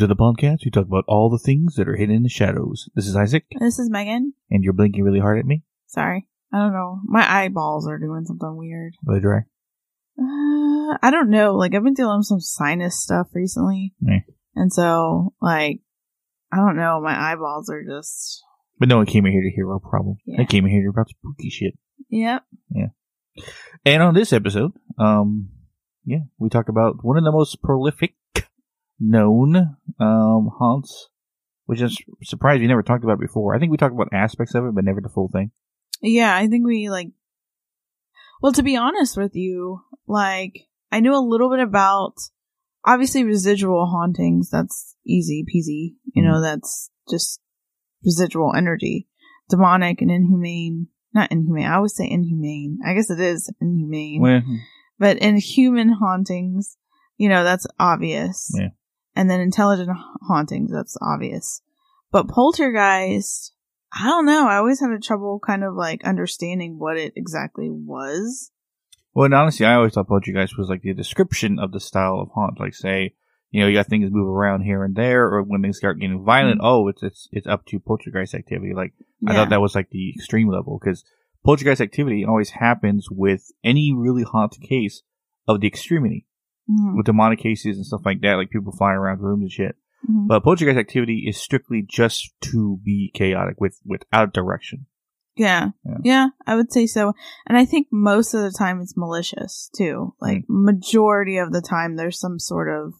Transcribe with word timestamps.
To 0.00 0.06
the 0.06 0.16
podcast. 0.16 0.64
We 0.64 0.70
talk 0.70 0.86
about 0.86 1.04
all 1.08 1.28
the 1.28 1.36
things 1.38 1.74
that 1.74 1.86
are 1.86 1.94
hidden 1.94 2.14
in 2.16 2.22
the 2.22 2.30
shadows. 2.30 2.88
This 2.94 3.06
is 3.06 3.14
Isaac, 3.14 3.44
This 3.60 3.78
is 3.78 3.90
Megan. 3.90 4.32
and 4.50 4.64
you're 4.64 4.72
blinking 4.72 5.04
really 5.04 5.20
hard 5.20 5.38
at 5.38 5.44
me. 5.44 5.62
Sorry. 5.88 6.26
I 6.50 6.58
don't 6.58 6.72
know. 6.72 7.00
My 7.04 7.30
eyeballs 7.30 7.86
are 7.86 7.98
doing 7.98 8.24
something 8.24 8.56
weird. 8.56 8.94
Really 9.04 9.20
dry. 9.20 9.40
Uh, 10.18 10.96
I 11.02 11.10
don't 11.10 11.28
know. 11.28 11.54
Like, 11.54 11.74
I've 11.74 11.84
been 11.84 11.92
dealing 11.92 12.20
with 12.20 12.28
some 12.28 12.40
sinus 12.40 12.98
stuff 12.98 13.26
recently. 13.34 13.92
And 14.54 14.72
so, 14.72 15.34
like, 15.42 15.80
I 16.50 16.56
don't 16.56 16.76
know. 16.76 16.98
My 17.02 17.32
eyeballs 17.32 17.68
are 17.68 17.84
just. 17.84 18.42
But 18.78 18.88
no 18.88 18.96
one 18.96 19.06
came 19.06 19.26
in 19.26 19.32
here 19.32 19.42
to 19.42 19.54
hear 19.54 19.70
our 19.70 19.80
problem. 19.80 20.16
Yeah. 20.24 20.38
They 20.38 20.46
came 20.46 20.64
in 20.64 20.70
here 20.70 20.80
to 20.80 20.84
hear 20.84 20.90
about 20.90 21.10
spooky 21.10 21.50
shit. 21.50 21.74
Yep. 22.08 22.42
Yeah. 22.74 22.86
And 23.84 24.02
on 24.02 24.14
this 24.14 24.32
episode, 24.32 24.72
um, 24.98 25.50
yeah, 26.06 26.20
we 26.38 26.48
talk 26.48 26.70
about 26.70 27.04
one 27.04 27.18
of 27.18 27.24
the 27.24 27.32
most 27.32 27.60
prolific 27.62 28.14
known 29.00 29.56
um 29.98 30.50
haunts, 30.58 31.08
which 31.66 31.80
is 31.80 31.98
surprised 32.22 32.60
we 32.60 32.68
never 32.68 32.82
talked 32.82 33.04
about 33.04 33.18
before. 33.18 33.54
I 33.54 33.58
think 33.58 33.70
we 33.70 33.76
talked 33.76 33.94
about 33.94 34.12
aspects 34.12 34.54
of 34.54 34.64
it, 34.66 34.74
but 34.74 34.84
never 34.84 35.00
the 35.00 35.08
full 35.08 35.28
thing. 35.28 35.50
Yeah, 36.02 36.34
I 36.34 36.46
think 36.46 36.66
we, 36.66 36.90
like. 36.90 37.08
Well, 38.42 38.52
to 38.52 38.62
be 38.62 38.76
honest 38.76 39.16
with 39.16 39.34
you, 39.34 39.82
like, 40.06 40.66
I 40.90 41.00
knew 41.00 41.14
a 41.14 41.20
little 41.20 41.50
bit 41.50 41.60
about. 41.60 42.14
Obviously, 42.82 43.24
residual 43.24 43.86
hauntings. 43.86 44.48
That's 44.48 44.96
easy 45.06 45.44
peasy. 45.44 45.96
You 46.14 46.22
know, 46.22 46.40
that's 46.40 46.90
just 47.10 47.40
residual 48.02 48.54
energy. 48.56 49.06
Demonic 49.50 50.00
and 50.00 50.10
inhumane. 50.10 50.88
Not 51.12 51.30
inhumane. 51.30 51.66
I 51.66 51.74
always 51.74 51.94
say 51.94 52.08
inhumane. 52.08 52.78
I 52.86 52.94
guess 52.94 53.10
it 53.10 53.20
is 53.20 53.52
inhumane. 53.60 54.22
Well, 54.22 54.40
But 54.98 55.18
in 55.18 55.36
human 55.36 55.90
hauntings, 55.90 56.78
you 57.18 57.28
know, 57.28 57.44
that's 57.44 57.66
obvious. 57.78 58.50
Yeah. 58.54 58.68
And 59.14 59.28
then 59.28 59.40
intelligent 59.40 59.90
hauntings, 60.28 60.72
that's 60.72 60.96
obvious. 61.02 61.62
But 62.12 62.28
poltergeist, 62.28 63.52
I 63.92 64.06
don't 64.06 64.26
know. 64.26 64.46
I 64.46 64.56
always 64.56 64.80
had 64.80 64.90
a 64.90 64.98
trouble 64.98 65.40
kind 65.44 65.64
of 65.64 65.74
like 65.74 66.04
understanding 66.04 66.78
what 66.78 66.96
it 66.96 67.12
exactly 67.16 67.68
was. 67.70 68.50
well, 69.14 69.24
and 69.24 69.34
honestly, 69.34 69.66
I 69.66 69.74
always 69.74 69.94
thought 69.94 70.08
Poltergeist 70.08 70.56
was 70.56 70.68
like 70.68 70.82
the 70.82 70.94
description 70.94 71.58
of 71.58 71.72
the 71.72 71.80
style 71.80 72.20
of 72.20 72.30
haunt. 72.34 72.60
Like, 72.60 72.74
say, 72.74 73.14
you 73.50 73.60
know, 73.60 73.66
you 73.66 73.76
got 73.76 73.86
things 73.86 74.10
move 74.12 74.28
around 74.28 74.62
here 74.62 74.84
and 74.84 74.94
there, 74.94 75.24
or 75.24 75.42
when 75.42 75.62
things 75.62 75.78
start 75.78 75.98
getting 75.98 76.24
violent, 76.24 76.60
mm. 76.60 76.64
oh, 76.64 76.88
it's 76.88 77.02
it's 77.02 77.28
it's 77.32 77.46
up 77.46 77.66
to 77.66 77.80
poltergeist 77.80 78.34
activity. 78.34 78.72
Like, 78.74 78.92
I 79.26 79.34
thought 79.34 79.50
that 79.50 79.60
was 79.60 79.74
like 79.74 79.90
the 79.90 80.10
extreme 80.10 80.48
level 80.48 80.78
because 80.80 81.04
poltergeist 81.44 81.80
activity 81.80 82.24
always 82.24 82.50
happens 82.50 83.08
with 83.10 83.50
any 83.64 83.92
really 83.92 84.22
haunted 84.22 84.62
case 84.62 85.02
of 85.48 85.60
the 85.60 85.66
extremity, 85.66 86.26
Mhm. 86.70 86.96
with 86.96 87.06
demonic 87.06 87.38
cases 87.40 87.76
and 87.76 87.84
stuff 87.86 88.02
like 88.04 88.20
that, 88.20 88.34
like 88.34 88.50
people 88.50 88.72
flying 88.72 88.96
around 88.98 89.20
rooms 89.20 89.42
and 89.42 89.50
shit. 89.52 89.76
Mhm. 90.08 90.28
But 90.28 90.44
poltergeist 90.44 90.78
activity 90.78 91.24
is 91.28 91.36
strictly 91.36 91.82
just 91.82 92.32
to 92.42 92.78
be 92.84 93.10
chaotic 93.14 93.60
with 93.60 93.78
without 93.84 94.32
direction. 94.32 94.86
Yeah. 95.36 95.70
Yeah. 95.84 95.96
yeah. 96.04 96.26
I 96.46 96.54
would 96.56 96.72
say 96.72 96.86
so. 96.86 97.12
And 97.46 97.56
I 97.56 97.64
think 97.64 97.88
most 97.90 98.34
of 98.34 98.42
the 98.42 98.50
time 98.50 98.80
it's 98.80 98.96
malicious 98.96 99.70
too. 99.74 100.14
Like 100.20 100.44
majority 100.48 101.38
of 101.38 101.52
the 101.52 101.62
time 101.62 101.96
there's 101.96 102.18
some 102.18 102.38
sort 102.38 102.68
of 102.68 102.94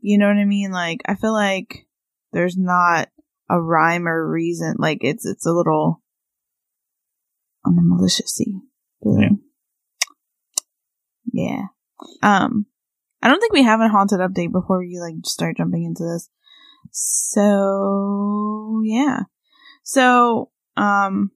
you 0.00 0.18
know 0.18 0.26
what 0.26 0.36
I 0.36 0.44
mean? 0.44 0.72
Like 0.72 1.00
I 1.06 1.14
feel 1.14 1.32
like 1.32 1.86
there's 2.32 2.56
not 2.56 3.08
a 3.48 3.60
rhyme 3.60 4.08
or 4.08 4.28
reason. 4.30 4.76
Like 4.78 4.98
it's 5.02 5.24
it's 5.26 5.46
a 5.46 5.52
little 5.52 6.02
on 7.64 7.76
the 7.76 7.82
maliciousy. 7.82 8.60
feeling. 9.02 9.40
Yeah. 11.32 11.66
Um 12.22 12.66
I 13.22 13.28
don't 13.28 13.40
think 13.40 13.52
we 13.52 13.62
have 13.62 13.80
a 13.80 13.88
haunted 13.88 14.20
update 14.20 14.52
before 14.52 14.80
we 14.80 14.98
like 14.98 15.14
start 15.24 15.56
jumping 15.56 15.84
into 15.84 16.04
this. 16.04 16.28
So 16.90 18.82
yeah. 18.84 19.20
So 19.82 20.50
um 20.76 21.30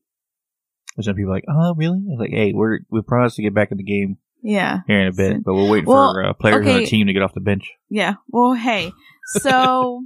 some 1.00 1.14
people 1.14 1.32
like, 1.32 1.44
oh, 1.48 1.74
really? 1.74 1.98
I 1.98 2.10
was 2.10 2.18
like, 2.18 2.30
hey, 2.30 2.52
we're 2.54 2.80
we 2.90 3.02
promised 3.02 3.36
to 3.36 3.42
get 3.42 3.54
back 3.54 3.70
in 3.70 3.76
the 3.76 3.84
game 3.84 4.18
yeah. 4.42 4.80
here 4.86 5.00
in 5.00 5.08
a 5.08 5.12
bit, 5.12 5.44
but 5.44 5.54
we're 5.54 5.68
waiting 5.68 5.86
Well, 5.86 6.14
for 6.14 6.24
uh, 6.24 6.32
players 6.32 6.66
on 6.66 6.80
the 6.80 6.86
team 6.86 7.06
to 7.06 7.12
get 7.12 7.22
off 7.22 7.34
the 7.34 7.40
bench. 7.40 7.72
Yeah. 7.88 8.14
Well, 8.28 8.54
hey. 8.54 8.92
So 9.26 10.04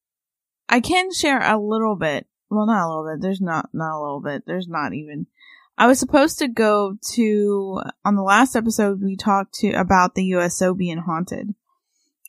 I 0.68 0.80
can 0.80 1.12
share 1.12 1.40
a 1.40 1.58
little 1.58 1.96
bit. 1.96 2.26
Well, 2.50 2.66
not 2.66 2.84
a 2.84 2.88
little 2.88 3.12
bit. 3.12 3.22
There's 3.22 3.40
not 3.40 3.68
not 3.72 3.96
a 3.96 4.00
little 4.00 4.20
bit. 4.20 4.44
There's 4.46 4.68
not 4.68 4.94
even. 4.94 5.26
I 5.78 5.86
was 5.86 5.98
supposed 5.98 6.38
to 6.38 6.48
go 6.48 6.96
to 7.12 7.82
on 8.04 8.14
the 8.14 8.22
last 8.22 8.56
episode 8.56 9.02
we 9.02 9.16
talked 9.16 9.54
to 9.56 9.72
about 9.72 10.14
the 10.14 10.24
USO 10.24 10.74
being 10.74 10.98
haunted. 10.98 11.54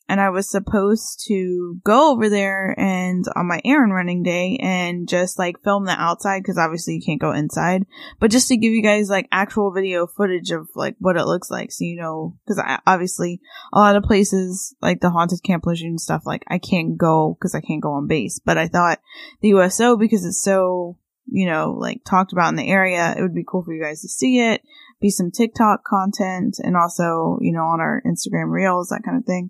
And 0.10 0.22
I 0.22 0.30
was 0.30 0.50
supposed 0.50 1.26
to 1.28 1.82
go 1.84 2.14
over 2.14 2.30
there 2.30 2.74
and 2.78 3.26
on 3.36 3.48
my 3.48 3.60
errand 3.66 3.94
running 3.94 4.24
day 4.24 4.58
and 4.62 5.08
just 5.08 5.38
like 5.38 5.62
film 5.64 5.84
the 5.84 5.92
outside 5.92 6.44
because 6.44 6.58
obviously 6.58 6.96
you 6.96 7.02
can't 7.06 7.20
go 7.20 7.34
inside, 7.34 7.86
but 8.18 8.32
just 8.32 8.48
to 8.48 8.56
give 8.56 8.72
you 8.72 8.82
guys 8.82 9.10
like 9.10 9.28
actual 9.34 9.72
video 9.74 10.08
footage 10.08 10.52
of 10.52 10.70
like 10.76 10.96
what 11.00 11.18
it 11.18 11.26
looks 11.26 11.52
like. 11.52 11.74
So, 11.74 11.84
you 11.84 11.98
know, 11.98 12.38
because 12.46 12.58
I 12.58 12.80
obviously 12.88 13.42
a 13.74 13.80
lot 13.80 13.98
of 13.98 14.04
places 14.04 14.74
like 14.82 15.02
the 15.02 15.10
haunted 15.10 15.44
camp 15.44 15.66
lejeune 15.66 15.90
and 15.90 16.02
stuff 16.02 16.24
like 16.26 16.44
i 16.48 16.58
can't 16.58 16.98
go 16.98 17.36
because 17.38 17.54
i 17.54 17.62
can't 17.62 17.82
go 17.82 17.94
on 17.94 18.08
base 18.08 18.40
but 18.44 18.58
i 18.58 18.68
thought 18.68 19.00
the 19.42 19.50
uso 19.50 19.98
because 19.98 20.26
it's 20.26 20.42
so 20.42 20.98
you 21.28 21.46
know 21.46 21.76
like 21.78 22.04
talked 22.04 22.32
about 22.32 22.50
in 22.50 22.56
the 22.56 22.70
area 22.70 23.14
it 23.18 23.22
would 23.22 23.36
be 23.36 23.46
cool 23.48 23.64
for 23.64 23.74
you 23.74 23.84
guys 23.84 24.02
to 24.02 24.08
see 24.08 24.40
it 24.40 24.62
be 25.02 25.10
some 25.10 25.32
tiktok 25.32 25.84
content 25.84 26.58
and 26.64 26.76
also 26.76 27.38
you 27.42 27.52
know 27.52 27.64
on 27.64 27.80
our 27.80 28.02
instagram 28.06 28.52
reels 28.52 28.90
that 28.90 29.04
kind 29.04 29.18
of 29.18 29.26
thing. 29.26 29.50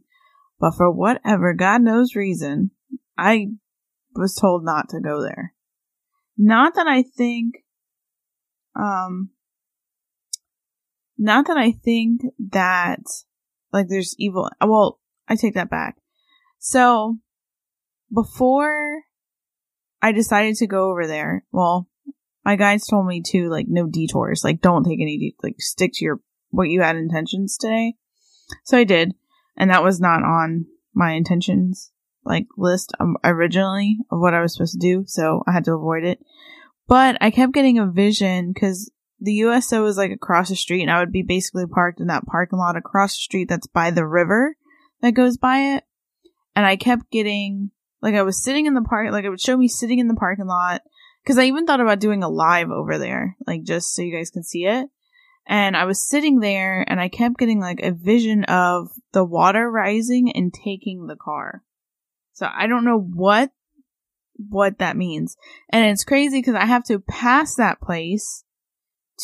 But 0.60 0.74
for 0.76 0.92
whatever 0.92 1.54
god 1.54 1.82
knows 1.82 2.16
reason 2.16 2.72
i 3.18 3.48
was 4.16 4.34
told 4.36 4.66
not 4.66 4.90
to 4.90 5.00
go 5.00 5.22
there. 5.22 5.54
Not 6.38 6.76
that 6.76 6.88
i 6.88 7.04
think 7.04 7.64
um 8.76 9.30
not 11.18 11.48
that 11.48 11.58
i 11.58 11.72
think 11.72 12.22
that 12.52 13.02
like 13.72 13.88
there's 13.88 14.16
evil 14.18 14.50
well 14.62 15.00
i 15.28 15.36
take 15.36 15.54
that 15.54 15.70
back. 15.70 15.98
So 16.60 17.18
before 18.14 19.04
i 20.08 20.12
decided 20.12 20.56
to 20.56 20.68
go 20.68 20.90
over 20.90 21.06
there. 21.08 21.44
Well 21.52 21.90
my 22.46 22.56
guides 22.56 22.88
told 22.88 23.06
me 23.06 23.22
to 23.28 23.50
like 23.50 23.66
no 23.68 23.88
detours. 23.88 24.44
Like 24.44 24.62
don't 24.62 24.86
take 24.86 25.02
any 25.02 25.18
de- 25.18 25.36
like 25.44 25.56
stick 25.60 25.92
to 25.96 26.06
your 26.06 26.20
what 26.50 26.70
you 26.70 26.82
had 26.82 26.96
intentions 26.96 27.58
today. 27.58 27.96
So 28.64 28.78
i 28.78 28.84
did. 28.84 29.14
And 29.58 29.70
that 29.70 29.84
was 29.84 30.00
not 30.00 30.24
on 30.24 30.66
my 30.94 31.12
intentions 31.12 31.92
like 32.24 32.48
list 32.58 32.94
um, 33.00 33.18
originally 33.24 33.98
of 34.12 34.20
what 34.20 34.34
i 34.34 34.42
was 34.42 34.54
supposed 34.54 34.74
to 34.74 34.80
do. 34.80 35.04
So 35.08 35.44
i 35.48 35.52
had 35.52 35.66
to 35.66 35.74
avoid 35.74 36.04
it. 36.04 36.20
But 36.88 37.18
i 37.22 37.30
kept 37.32 37.54
getting 37.54 37.78
a 37.78 37.86
vision 37.86 38.54
because 38.54 38.92
the 39.20 39.34
USO 39.34 39.86
is 39.86 39.98
like 39.98 40.12
across 40.12 40.50
the 40.50 40.56
street, 40.56 40.84
and 40.84 40.92
I 40.92 41.00
would 41.00 41.12
be 41.12 41.24
basically 41.24 41.66
parked 41.66 42.00
in 42.00 42.08
that 42.08 42.28
parking 42.28 42.60
lot 42.60 42.78
across 42.78 43.14
the 43.14 43.22
street 43.22 43.50
that's 43.50 43.68
by 43.68 43.90
the 43.90 44.06
river 44.06 44.56
that 45.02 45.16
goes 45.16 45.38
by 45.38 45.76
it. 45.76 45.84
And 46.56 46.66
I 46.66 46.76
kept 46.76 47.12
getting 47.12 47.72
like 48.08 48.16
I 48.16 48.24
was 48.24 48.42
sitting 48.42 48.68
in 48.68 48.74
the 48.74 48.82
park, 48.82 49.12
like 49.12 49.26
it 49.26 49.30
would 49.30 49.42
show 49.42 49.58
me 49.58 49.68
sitting 49.68 50.00
in 50.00 50.08
the 50.08 50.16
parking 50.16 50.48
lot 50.48 50.82
because 51.22 51.38
I 51.38 51.44
even 51.44 51.66
thought 51.66 51.82
about 51.82 52.00
doing 52.00 52.24
a 52.24 52.30
live 52.30 52.72
over 52.72 52.98
there, 52.98 53.36
like 53.46 53.64
just 53.64 53.94
so 53.94 54.02
you 54.02 54.16
guys 54.16 54.30
can 54.30 54.44
see 54.44 54.64
it. 54.64 54.88
And 55.46 55.76
I 55.76 55.84
was 55.84 56.08
sitting 56.08 56.40
there, 56.40 56.86
and 56.88 57.02
I 57.02 57.10
kept 57.10 57.38
getting 57.38 57.60
like 57.60 57.82
a 57.82 57.92
vision 57.92 58.46
of 58.46 58.92
the 59.12 59.26
water 59.26 59.70
rising 59.70 60.32
and 60.34 60.54
taking 60.54 61.08
the 61.08 61.18
car. 61.18 61.64
So 62.32 62.48
I 62.50 62.68
don't 62.68 62.86
know 62.86 62.98
what 62.98 63.52
what 64.38 64.80
that 64.80 64.96
means. 64.96 65.36
And 65.70 65.86
it's 65.86 66.06
crazy 66.06 66.40
because 66.40 66.56
I 66.56 66.66
have 66.66 66.86
to 66.86 67.00
pass 67.00 67.56
that 67.56 67.82
place 67.82 68.46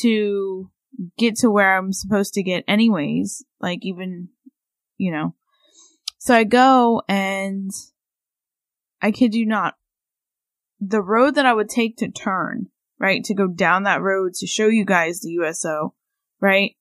to 0.01 0.69
get 1.17 1.37
to 1.37 1.49
where 1.49 1.77
I'm 1.77 1.93
supposed 1.93 2.33
to 2.33 2.43
get 2.43 2.65
anyways. 2.67 3.45
Like 3.61 3.79
even, 3.83 4.27
you 4.97 5.13
know. 5.13 5.35
So 6.17 6.35
I 6.35 6.43
go 6.43 7.01
and 7.07 7.71
I 9.03 9.11
kid 9.11 9.35
you 9.35 9.45
not, 9.45 9.75
the 10.79 11.01
road 11.01 11.35
that 11.35 11.45
I 11.45 11.53
would 11.53 11.67
take 11.67 11.97
to 11.97 12.09
turn, 12.09 12.67
right, 12.97 13.21
to 13.25 13.35
go 13.35 13.47
down 13.47 13.83
that 13.83 14.01
road 14.01 14.33
to 14.35 14.47
show 14.47 14.67
you 14.67 14.85
guys 14.85 15.19
the 15.19 15.31
USO, 15.31 15.93
right? 16.39 16.77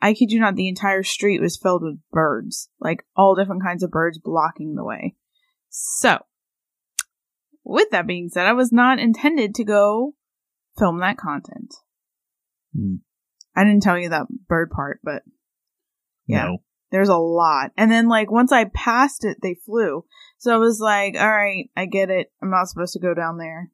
I 0.00 0.14
kid 0.14 0.32
you 0.32 0.40
not, 0.40 0.56
the 0.56 0.68
entire 0.68 1.02
street 1.02 1.42
was 1.42 1.58
filled 1.58 1.82
with 1.82 1.98
birds, 2.10 2.70
like 2.80 3.04
all 3.14 3.34
different 3.34 3.62
kinds 3.62 3.82
of 3.82 3.90
birds 3.90 4.18
blocking 4.18 4.74
the 4.74 4.84
way. 4.84 5.16
So, 5.68 6.20
with 7.62 7.90
that 7.90 8.06
being 8.06 8.30
said, 8.30 8.46
I 8.46 8.54
was 8.54 8.72
not 8.72 8.98
intended 8.98 9.54
to 9.56 9.64
go 9.64 10.14
film 10.78 11.00
that 11.00 11.18
content. 11.18 11.74
Hmm. 12.74 12.96
I 13.54 13.64
didn't 13.64 13.82
tell 13.82 13.98
you 13.98 14.08
that 14.08 14.26
bird 14.48 14.70
part, 14.70 15.00
but 15.04 15.22
Yeah. 16.26 16.44
No. 16.44 16.58
There's 16.94 17.08
a 17.08 17.16
lot. 17.16 17.72
And 17.76 17.90
then 17.90 18.08
like 18.08 18.30
once 18.30 18.52
I 18.52 18.66
passed 18.66 19.24
it, 19.24 19.38
they 19.42 19.54
flew. 19.66 20.04
So 20.38 20.54
I 20.54 20.58
was 20.58 20.78
like, 20.78 21.16
all 21.18 21.28
right, 21.28 21.68
I 21.76 21.86
get 21.86 22.08
it. 22.08 22.30
I'm 22.40 22.50
not 22.50 22.68
supposed 22.68 22.92
to 22.92 23.00
go 23.00 23.14
down 23.14 23.38
there. 23.38 23.70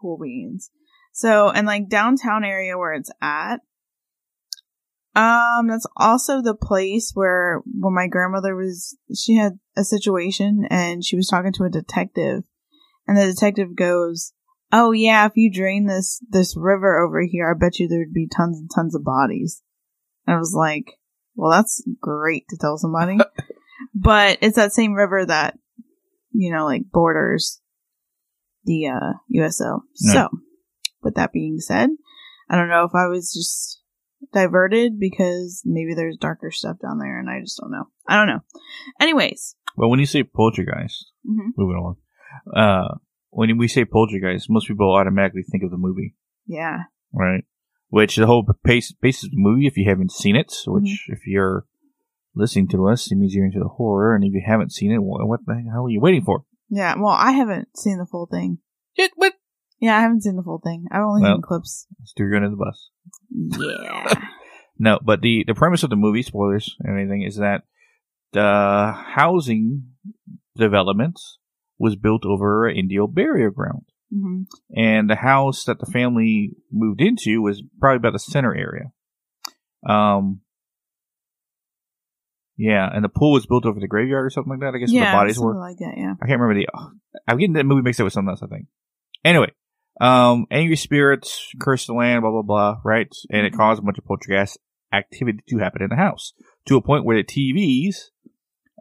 Cool 0.00 0.18
beans. 0.20 0.70
So, 1.12 1.50
and 1.50 1.68
like 1.68 1.88
downtown 1.88 2.42
area 2.44 2.76
where 2.76 2.94
it's 2.94 3.12
at, 3.22 3.60
Um, 5.14 5.68
that's 5.68 5.86
also 5.96 6.42
the 6.42 6.56
place 6.56 7.12
where 7.14 7.62
when 7.66 7.94
my 7.94 8.08
grandmother 8.08 8.56
was, 8.56 8.98
she 9.14 9.36
had 9.36 9.60
a 9.76 9.84
situation 9.84 10.66
and 10.68 11.04
she 11.04 11.14
was 11.14 11.28
talking 11.28 11.52
to 11.52 11.64
a 11.64 11.70
detective, 11.70 12.42
and 13.06 13.16
the 13.16 13.26
detective 13.26 13.76
goes, 13.76 14.32
"Oh 14.72 14.90
yeah, 14.90 15.24
if 15.26 15.36
you 15.36 15.52
drain 15.52 15.86
this 15.86 16.20
this 16.28 16.56
river 16.56 16.98
over 16.98 17.22
here, 17.22 17.48
I 17.48 17.54
bet 17.56 17.78
you 17.78 17.86
there'd 17.86 18.12
be 18.12 18.26
tons 18.26 18.58
and 18.58 18.68
tons 18.74 18.96
of 18.96 19.04
bodies." 19.04 19.62
And 20.26 20.34
I 20.34 20.38
was 20.38 20.52
like, 20.52 20.98
"Well, 21.34 21.50
that's 21.50 21.82
great 22.00 22.46
to 22.48 22.56
tell 22.56 22.78
somebody," 22.78 23.18
but 23.94 24.38
it's 24.40 24.56
that 24.56 24.72
same 24.72 24.94
river 24.94 25.24
that 25.26 25.58
you 26.34 26.52
know, 26.52 26.64
like 26.64 26.90
borders 26.90 27.60
the 28.64 28.88
uh 28.88 29.12
USO. 29.28 29.84
Yeah. 30.00 30.12
So, 30.12 30.28
with 31.02 31.14
that 31.14 31.32
being 31.32 31.60
said, 31.60 31.90
I 32.50 32.56
don't 32.56 32.68
know 32.68 32.84
if 32.84 32.94
I 32.94 33.06
was 33.06 33.32
just 33.32 33.80
diverted 34.32 34.98
because 34.98 35.62
maybe 35.64 35.94
there's 35.94 36.16
darker 36.16 36.50
stuff 36.50 36.78
down 36.82 36.98
there 36.98 37.18
and 37.18 37.30
I 37.30 37.40
just 37.40 37.58
don't 37.60 37.70
know. 37.70 37.84
I 38.08 38.16
don't 38.16 38.26
know. 38.26 38.40
Anyways, 39.00 39.54
Well, 39.76 39.90
when 39.90 40.00
you 40.00 40.06
say 40.06 40.22
poltergeist, 40.22 41.10
mhm, 41.28 41.50
moving 41.56 41.76
on. 41.76 41.96
Uh, 42.54 42.96
when 43.30 43.56
we 43.58 43.68
say 43.68 43.84
poltergeist, 43.84 44.50
most 44.50 44.66
people 44.68 44.92
automatically 44.92 45.42
think 45.42 45.62
of 45.62 45.70
the 45.70 45.76
movie, 45.76 46.14
yeah, 46.46 46.84
right? 47.12 47.44
Which 47.94 48.16
the 48.16 48.26
whole 48.26 48.44
base, 48.64 48.90
basis 48.90 49.24
of 49.24 49.30
the 49.30 49.36
movie, 49.36 49.68
if 49.68 49.76
you 49.76 49.88
haven't 49.88 50.10
seen 50.10 50.34
it, 50.34 50.52
which 50.66 50.82
mm-hmm. 50.82 51.12
if 51.12 51.28
you're 51.28 51.64
listening 52.34 52.66
to 52.70 52.88
us, 52.88 53.12
it 53.12 53.14
means 53.14 53.34
you're 53.34 53.44
into 53.44 53.60
the 53.60 53.68
horror, 53.68 54.16
and 54.16 54.24
if 54.24 54.32
you 54.32 54.42
haven't 54.44 54.72
seen 54.72 54.90
it, 54.90 54.98
what, 54.98 55.40
the 55.46 55.54
hell 55.72 55.86
are 55.86 55.90
you 55.90 56.00
waiting 56.00 56.24
for? 56.24 56.44
yeah. 56.68 56.96
Well, 56.98 57.12
I 57.12 57.30
haven't 57.30 57.68
seen 57.78 57.98
the 57.98 58.06
full 58.06 58.26
thing. 58.26 58.58
It, 58.96 59.12
what? 59.14 59.34
Yeah, 59.78 59.96
I 59.96 60.00
haven't 60.00 60.22
seen 60.22 60.34
the 60.34 60.42
full 60.42 60.58
thing. 60.58 60.86
I've 60.90 61.02
only 61.02 61.22
Well. 61.22 61.36
seen 61.36 61.42
clips. 61.42 61.86
Let's 62.00 62.12
throw 62.16 62.26
you 62.26 62.34
under 62.34 62.50
the 62.50 62.56
bus. 62.56 62.90
Yeah. 63.30 64.28
No, 64.76 64.98
but 65.00 65.20
the, 65.20 65.44
the 65.46 65.54
premise 65.54 65.84
of 65.84 65.90
the 65.90 65.96
movie, 65.96 66.22
spoilers 66.22 66.74
and 66.80 66.90
everything, 66.90 67.22
is 67.22 67.36
that 67.36 67.62
the 68.32 68.92
housing 68.92 69.84
development 70.56 71.20
was 71.78 71.94
built 71.94 72.24
over 72.24 72.66
an 72.66 72.76
Indian 72.76 73.06
burial 73.12 73.52
ground. 73.52 73.84
Hmm 74.12 74.42
and 74.76 75.08
the 75.10 75.16
house 75.16 75.64
that 75.64 75.78
the 75.80 75.86
family 75.86 76.52
moved 76.70 77.00
into 77.00 77.42
was 77.42 77.62
probably 77.80 77.96
about 77.96 78.12
the 78.12 78.18
center 78.18 78.54
area. 78.54 78.92
Um, 79.88 80.40
yeah, 82.56 82.88
and 82.92 83.04
the 83.04 83.08
pool 83.08 83.32
was 83.32 83.46
built 83.46 83.66
over 83.66 83.80
the 83.80 83.88
graveyard 83.88 84.24
or 84.26 84.30
something 84.30 84.50
like 84.50 84.60
that. 84.60 84.74
I 84.74 84.78
guess 84.78 84.92
where 84.92 85.02
Yeah, 85.02 85.10
the 85.12 85.16
bodies 85.16 85.38
were. 85.40 85.58
like 85.58 85.78
that. 85.78 85.94
Yeah. 85.96 86.14
I 86.22 86.26
can't 86.26 86.40
remember 86.40 86.54
the. 86.60 86.68
oh, 86.72 86.90
I'm 87.26 87.38
getting 87.38 87.54
that 87.54 87.64
movie 87.66 87.82
mixed 87.82 88.00
up 88.00 88.04
with 88.04 88.12
something 88.12 88.30
else. 88.30 88.42
I 88.42 88.46
think. 88.46 88.66
Anyway, 89.24 89.50
um, 90.00 90.46
angry 90.50 90.76
spirits 90.76 91.48
curse 91.60 91.86
the 91.86 91.94
land, 91.94 92.22
blah 92.22 92.30
blah 92.30 92.42
blah, 92.42 92.76
right? 92.84 93.08
And 93.30 93.44
it 93.46 93.54
caused 93.56 93.80
a 93.82 93.84
bunch 93.84 93.98
of 93.98 94.04
poltergeist 94.04 94.58
activity 94.92 95.40
to 95.48 95.58
happen 95.58 95.82
in 95.82 95.88
the 95.88 95.96
house 95.96 96.32
to 96.66 96.76
a 96.76 96.82
point 96.82 97.04
where 97.04 97.16
the 97.16 97.24
TVs, 97.24 97.96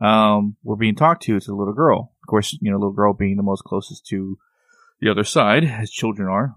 um, 0.06 0.56
were 0.64 0.76
being 0.76 0.96
talked 0.96 1.24
to 1.24 1.40
to 1.40 1.46
the 1.46 1.56
little 1.56 1.74
girl. 1.74 2.14
Of 2.24 2.28
course, 2.28 2.56
you 2.62 2.70
know, 2.72 2.78
little 2.78 2.94
girl 2.94 3.14
being 3.14 3.38
the 3.38 3.44
most 3.44 3.64
closest 3.64 4.06
to 4.08 4.38
the 5.04 5.12
other 5.12 5.24
side, 5.24 5.64
as 5.64 5.92
children 5.92 6.28
are. 6.28 6.56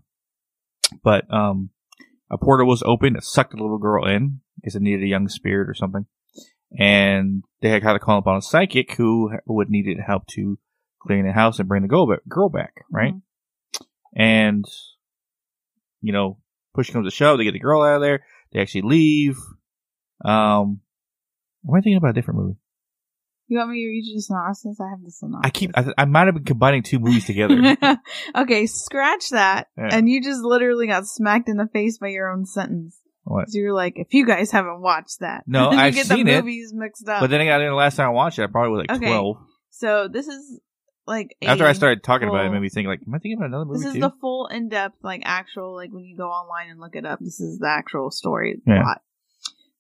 But 1.03 1.33
um, 1.33 1.71
a 2.31 2.39
portal 2.39 2.67
was 2.67 2.83
open 2.85 3.17
It 3.17 3.25
sucked 3.25 3.53
the 3.53 3.63
little 3.63 3.79
girl 3.79 4.07
in 4.07 4.41
because 4.57 4.77
it 4.77 4.83
needed 4.83 5.03
a 5.03 5.09
young 5.09 5.29
spirit 5.29 5.69
or 5.69 5.75
something, 5.75 6.07
and 6.79 7.43
they 7.61 7.69
had 7.69 7.83
to 7.83 7.85
call 7.85 7.99
called 7.99 8.23
upon 8.23 8.37
a 8.37 8.43
psychic 8.43 8.95
who 8.95 9.33
would 9.47 9.71
needed 9.71 9.99
help 10.05 10.27
to 10.29 10.59
clean 11.01 11.27
the 11.27 11.33
house 11.33 11.59
and 11.59 11.69
bring 11.69 11.83
the 11.83 11.89
girl 12.29 12.49
back, 12.49 12.85
right? 12.91 13.15
And 14.15 14.65
you 16.01 16.13
know, 16.13 16.39
push 16.75 16.91
comes 16.91 17.07
to 17.07 17.15
shove, 17.15 17.39
they 17.39 17.45
get 17.45 17.53
the 17.53 17.59
girl 17.59 17.83
out 17.83 17.97
of 17.97 18.03
there. 18.03 18.25
They 18.53 18.61
actually 18.61 18.83
leave. 18.83 19.39
Um, 20.25 20.81
am 21.67 21.75
I 21.75 21.81
thinking 21.81 21.97
about 21.97 22.11
a 22.11 22.15
different 22.15 22.41
movie? 22.41 22.59
You 23.49 23.59
want 23.59 23.71
me 23.71 23.83
to 23.85 23.89
read 23.89 24.05
you 24.05 24.17
the 24.17 24.23
synopsis? 24.23 24.79
I 24.81 24.91
have 24.91 25.03
the 25.05 25.11
synopsis. 25.11 25.47
I 25.47 25.51
keep. 25.51 25.71
I, 25.77 25.85
I 25.99 26.05
might 26.05 26.27
have 26.27 26.35
been 26.35 26.45
combining 26.45 26.83
two 26.83 26.99
movies 26.99 27.27
together. 27.27 27.77
okay, 28.37 28.67
scratch 28.67 29.31
that. 29.31 29.69
Yeah. 29.79 29.89
And 29.93 30.09
you 30.09 30.23
just 30.23 30.41
literally 30.43 30.87
got 30.89 31.07
smacked 31.07 31.49
in 31.49 31.57
the 31.57 31.69
face 31.73 31.99
by 31.99 32.09
your 32.09 32.31
own 32.31 32.45
sentence. 32.45 32.99
What? 33.25 33.45
'Cause 33.47 33.55
you 33.55 33.65
were 33.65 33.73
like, 33.73 33.95
if 33.97 34.15
you 34.15 34.27
guys 34.27 34.51
haven't 34.53 34.81
watched 34.81 35.21
that. 35.21 35.45
No, 35.47 35.69
I've 35.71 35.95
get 35.95 36.07
seen 36.07 36.27
the 36.27 36.33
it, 36.33 36.45
movies 36.45 36.73
mixed 36.75 37.09
up. 37.09 37.21
But 37.21 37.31
then 37.31 37.41
I 37.41 37.45
got 37.47 37.61
in 37.61 37.69
the 37.69 37.75
last 37.75 37.97
time 37.97 38.07
I 38.07 38.11
watched 38.13 38.39
it, 38.39 38.43
I 38.45 38.47
probably 38.47 38.71
was 38.71 38.87
like 38.89 38.97
Okay. 38.99 39.07
twelve. 39.07 39.37
so 39.71 40.09
this 40.09 40.27
is 40.29 40.61
like 41.09 41.37
a, 41.43 41.47
After 41.47 41.67
I 41.67 41.73
started 41.73 42.03
talking 42.03 42.29
about 42.29 42.39
it, 42.39 42.41
it 42.41 42.47
full- 42.47 42.55
made 42.55 42.63
me 42.63 42.69
think 42.69 42.89
like, 42.89 43.01
am 43.07 43.15
I 43.15 43.19
thinking 43.19 43.39
about 43.39 43.47
another 43.47 43.65
movie 43.65 43.79
This 43.79 43.87
is 43.89 43.95
too? 43.95 44.01
the 44.01 44.13
full 44.21 44.49
in 44.49 44.69
depth, 44.69 44.97
like 45.05 45.23
actual, 45.25 45.75
like 45.75 45.93
when 45.93 46.05
you 46.05 46.17
go 46.17 46.29
online 46.29 46.69
and 46.71 46.81
look 46.81 46.97
it 46.97 47.07
up, 47.07 47.21
this 47.21 47.39
is 47.41 47.59
the 47.61 47.69
actual 47.69 48.11
story 48.11 48.61
Yeah. 48.67 48.83
plot. 48.83 49.03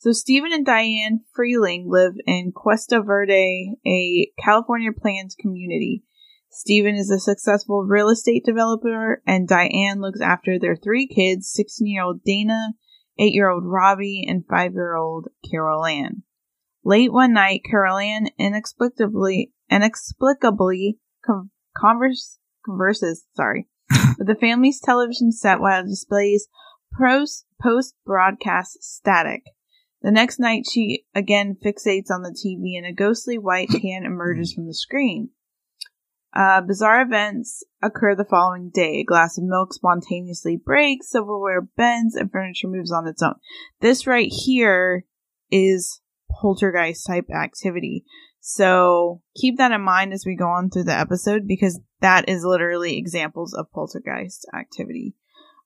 So 0.06 0.12
Stephen 0.12 0.52
and 0.52 0.64
Diane 0.64 1.22
Freeling 1.34 1.86
live 1.88 2.14
in 2.28 2.52
Cuesta 2.54 3.02
Verde, 3.02 3.74
a 3.84 4.30
California 4.40 4.92
planned 4.96 5.32
community. 5.36 6.04
Stephen 6.48 6.94
is 6.94 7.10
a 7.10 7.18
successful 7.18 7.82
real 7.82 8.08
estate 8.08 8.44
developer 8.44 9.20
and 9.26 9.48
Diane 9.48 10.00
looks 10.00 10.20
after 10.20 10.60
their 10.60 10.76
three 10.76 11.08
kids, 11.08 11.50
16 11.52 11.88
year 11.88 12.04
old 12.04 12.22
Dana, 12.22 12.74
8 13.18 13.32
year 13.32 13.50
old 13.50 13.64
Robbie, 13.66 14.24
and 14.28 14.44
5 14.48 14.74
year 14.74 14.94
old 14.94 15.26
Carol 15.50 15.84
Ann. 15.84 16.22
Late 16.84 17.12
one 17.12 17.32
night, 17.32 17.62
Carol 17.68 17.98
Ann 17.98 18.28
inexplicably, 18.38 19.50
inexplicably 19.68 21.00
con- 21.26 21.50
converse, 21.76 22.38
converses, 22.64 23.24
sorry, 23.34 23.66
with 24.18 24.28
the 24.28 24.36
family's 24.36 24.78
television 24.78 25.32
set 25.32 25.58
while 25.58 25.80
it 25.80 25.88
displays 25.88 26.46
post 26.96 27.94
broadcast 28.06 28.84
static. 28.84 29.42
The 30.02 30.10
next 30.10 30.38
night, 30.38 30.64
she 30.70 31.04
again 31.14 31.56
fixates 31.64 32.10
on 32.10 32.22
the 32.22 32.30
TV 32.30 32.76
and 32.76 32.86
a 32.86 32.92
ghostly 32.92 33.38
white 33.38 33.70
hand 33.82 34.06
emerges 34.06 34.52
from 34.52 34.66
the 34.66 34.74
screen. 34.74 35.30
Uh, 36.34 36.60
bizarre 36.60 37.00
events 37.00 37.64
occur 37.82 38.14
the 38.14 38.24
following 38.24 38.70
day. 38.72 39.00
A 39.00 39.04
glass 39.04 39.38
of 39.38 39.44
milk 39.44 39.72
spontaneously 39.72 40.60
breaks, 40.62 41.10
silverware 41.10 41.62
bends, 41.62 42.14
and 42.14 42.30
furniture 42.30 42.68
moves 42.68 42.92
on 42.92 43.06
its 43.06 43.22
own. 43.22 43.36
This 43.80 44.06
right 44.06 44.30
here 44.30 45.06
is 45.50 46.02
poltergeist 46.30 47.06
type 47.06 47.30
activity. 47.34 48.04
So 48.40 49.22
keep 49.34 49.56
that 49.56 49.72
in 49.72 49.80
mind 49.80 50.12
as 50.12 50.24
we 50.26 50.36
go 50.36 50.48
on 50.48 50.70
through 50.70 50.84
the 50.84 50.98
episode 50.98 51.48
because 51.48 51.80
that 52.00 52.28
is 52.28 52.44
literally 52.44 52.98
examples 52.98 53.54
of 53.54 53.72
poltergeist 53.72 54.46
activity. 54.54 55.14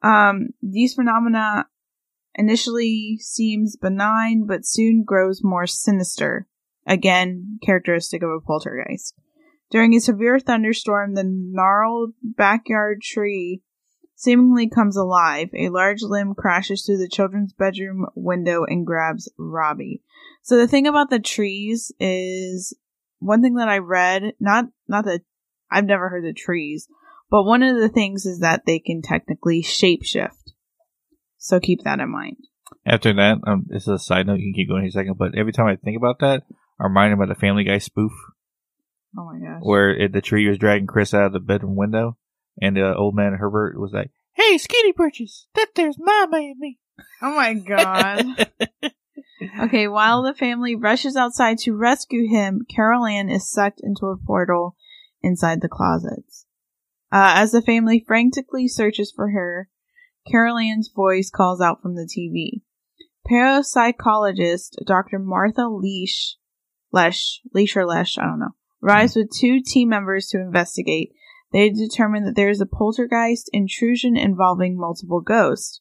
Um, 0.03 0.51
these 0.63 0.95
phenomena 0.95 1.67
initially 2.35 3.19
seems 3.21 3.77
benign, 3.77 4.47
but 4.47 4.67
soon 4.67 5.05
grows 5.05 5.41
more 5.43 5.67
sinister. 5.67 6.47
Again, 6.87 7.59
characteristic 7.63 8.23
of 8.23 8.31
a 8.31 8.41
poltergeist. 8.41 9.15
During 9.71 9.95
a 9.95 10.01
severe 10.01 10.41
thunderstorm, 10.41 11.15
the 11.15 11.25
gnarled 11.25 12.15
backyard 12.23 13.03
tree 13.03 13.63
seemingly 14.17 14.69
comes 14.69 14.97
alive. 14.97 15.49
A 15.55 15.69
large 15.69 16.03
limb 16.03 16.35
crashes 16.35 16.85
through 16.85 16.99
the 16.99 17.09
children's 17.09 17.53
bedroom 17.53 18.07
window 18.15 18.65
and 18.65 18.87
grabs 18.87 19.33
Robbie. 19.39 20.03
So 20.43 20.57
the 20.57 20.69
thing 20.69 20.87
about 20.87 21.11
the 21.11 21.21
trees 21.21 21.93
is 22.01 22.77
one 23.21 23.43
thing 23.43 23.55
that 23.55 23.69
I 23.69 23.79
read, 23.79 24.35
not 24.41 24.67
not 24.89 25.05
that 25.05 25.23
I've 25.71 25.85
never 25.85 26.09
heard 26.09 26.25
the 26.25 26.33
trees, 26.33 26.89
but 27.31 27.45
one 27.45 27.63
of 27.63 27.77
the 27.77 27.89
things 27.89 28.27
is 28.27 28.41
that 28.41 28.67
they 28.67 28.79
can 28.79 29.03
technically 29.03 29.63
shapeshift. 29.63 30.53
So 31.41 31.59
keep 31.59 31.83
that 31.85 31.99
in 31.99 32.11
mind. 32.11 32.37
After 32.87 33.13
that, 33.15 33.39
um, 33.47 33.65
this 33.67 33.83
is 33.83 33.89
a 33.89 33.99
side 33.99 34.27
note. 34.27 34.39
You 34.39 34.53
can 34.53 34.55
keep 34.55 34.69
going 34.69 34.83
in 34.83 34.89
a 34.89 34.93
second, 34.93 35.17
but 35.19 35.35
every 35.37 35.53
time 35.53 35.67
I 35.67 35.77
think 35.77 35.97
about 35.97 36.21
that, 36.21 36.45
I'm 36.79 36.89
reminded 36.89 37.15
about 37.15 37.29
the 37.29 37.35
Family 37.35 37.65
Guy 37.65 37.79
spoof 37.79 38.13
Oh 39.19 39.25
my 39.25 39.39
gosh. 39.39 39.61
where 39.63 39.91
it, 39.91 40.13
the 40.13 40.21
tree 40.21 40.49
was 40.49 40.59
dragging 40.59 40.87
Chris 40.87 41.13
out 41.13 41.25
of 41.25 41.33
the 41.33 41.41
bedroom 41.41 41.75
window, 41.77 42.17
and 42.61 42.77
the 42.77 42.95
old 42.95 43.17
man 43.17 43.33
Herbert 43.33 43.81
was 43.81 43.91
like, 43.93 44.11
"Hey, 44.35 44.59
Skinny 44.59 44.93
Purchase, 44.93 45.49
that 45.55 45.71
there's 45.75 45.97
Mama 45.99 46.37
and 46.37 46.59
me." 46.59 46.79
Oh 47.23 47.35
my 47.35 47.55
god. 47.55 48.25
Okay, 49.59 49.89
while 49.89 50.23
the 50.23 50.35
family 50.35 50.75
rushes 50.75 51.17
outside 51.17 51.57
to 51.61 51.75
rescue 51.75 52.29
him, 52.29 52.67
Carol 52.69 53.07
Ann 53.07 53.31
is 53.31 53.51
sucked 53.51 53.81
into 53.83 54.07
a 54.07 54.17
portal 54.19 54.77
inside 55.23 55.63
the 55.63 55.69
closets. 55.69 56.45
Uh, 57.11 57.33
as 57.37 57.51
the 57.53 57.63
family 57.63 58.05
frantically 58.07 58.69
searches 58.69 59.11
for 59.15 59.31
her, 59.31 59.71
Carol 60.29 60.59
Ann's 60.59 60.91
voice 60.95 61.31
calls 61.31 61.61
out 61.61 61.83
from 61.83 61.95
the 61.95 62.09
TV. 62.09 62.63
Parapsychologist 63.29 64.77
Dr. 64.87 65.19
Martha 65.19 65.69
Leash, 65.69 66.37
Lesh, 66.93 67.41
Leash 67.55 67.77
or 67.77 67.87
Lesh, 67.87 68.19
I 68.19 68.25
don't 68.25 68.41
know, 68.41 68.55
arrives 68.83 69.17
with 69.17 69.31
two 69.31 69.61
team 69.61 69.89
members 69.89 70.29
to 70.29 70.41
investigate. 70.41 71.13
They 71.53 71.71
determine 71.71 72.25
that 72.25 72.37
there 72.37 72.51
is 72.51 72.61
a 72.61 72.67
poltergeist 72.67 73.51
intrusion 73.53 74.17
involving 74.17 74.77
multiple 74.77 75.21
ghosts. 75.21 75.81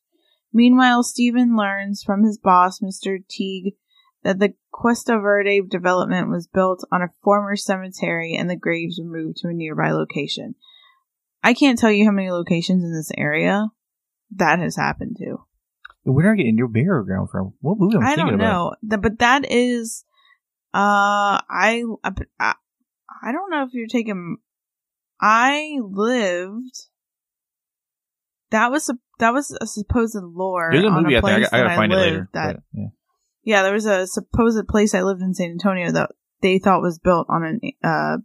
Meanwhile, 0.51 1.03
Stephen 1.03 1.55
learns 1.55 2.01
from 2.03 2.24
his 2.24 2.39
boss, 2.39 2.79
Mr. 2.79 3.19
Teague, 3.27 3.75
that 4.24 4.39
the 4.39 4.53
Cuesta 4.72 5.19
Verde 5.19 5.62
development 5.62 6.29
was 6.29 6.48
built 6.48 6.84
on 6.91 7.01
a 7.01 7.12
former 7.24 7.55
cemetery 7.55 8.36
and 8.36 8.50
the 8.50 8.55
graves 8.55 9.00
were 9.00 9.10
moved 9.10 9.38
to 9.38 9.48
a 9.48 9.53
nearby 9.53 9.91
location. 9.91 10.55
I 11.43 11.53
can't 11.53 11.79
tell 11.79 11.91
you 11.91 12.05
how 12.05 12.12
many 12.12 12.31
locations 12.31 12.84
in 12.84 12.93
this 12.93 13.12
area 13.17 13.67
that 14.36 14.59
has 14.59 14.75
happened 14.75 15.17
to. 15.19 15.38
Where 16.03 16.25
did 16.25 16.31
I 16.31 16.43
get 16.43 16.50
in 16.50 16.57
your 16.57 16.67
burial 16.67 17.03
ground 17.03 17.29
from? 17.29 17.53
What 17.59 17.77
movie 17.77 17.98
am 17.98 18.03
I 18.03 18.12
I 18.12 18.15
thinking 18.15 18.38
don't 18.38 18.39
know, 18.39 18.74
but 18.81 19.19
that 19.19 19.45
is, 19.51 20.05
uh, 20.74 21.38
I, 21.50 21.83
I, 22.03 22.53
I 23.21 23.31
don't 23.31 23.51
know 23.51 23.63
if 23.63 23.74
you're 23.74 23.88
taking. 23.88 24.38
I 25.21 25.77
lived. 25.81 26.88
That 28.51 28.71
was 28.71 28.89
a 28.89 28.98
that 29.19 29.33
was 29.33 29.55
a 29.62 29.67
supposed 29.67 30.15
lore. 30.15 30.69
There's 30.71 30.86
a 30.86 30.89
movie 30.89 31.17
out 31.17 31.24
there. 31.24 31.36
I, 31.36 31.39
place 31.39 31.50
got- 31.50 31.53
I 31.53 31.57
that 31.57 31.63
gotta 31.65 31.75
find 31.75 31.93
it 31.93 31.95
later. 31.98 32.29
That 32.33 32.55
but, 32.55 32.63
yeah. 32.74 32.88
yeah, 33.43 33.63
there 33.63 33.74
was 33.74 33.86
a 33.86 34.07
supposed 34.07 34.67
place 34.67 34.95
I 34.95 35.03
lived 35.03 35.21
in 35.21 35.33
San 35.36 35.51
Antonio 35.51 35.91
that 35.91 36.12
they 36.41 36.57
thought 36.57 36.81
was 36.81 36.98
built 37.00 37.27
on 37.29 37.43
an 37.43 37.59
uh 37.83 38.17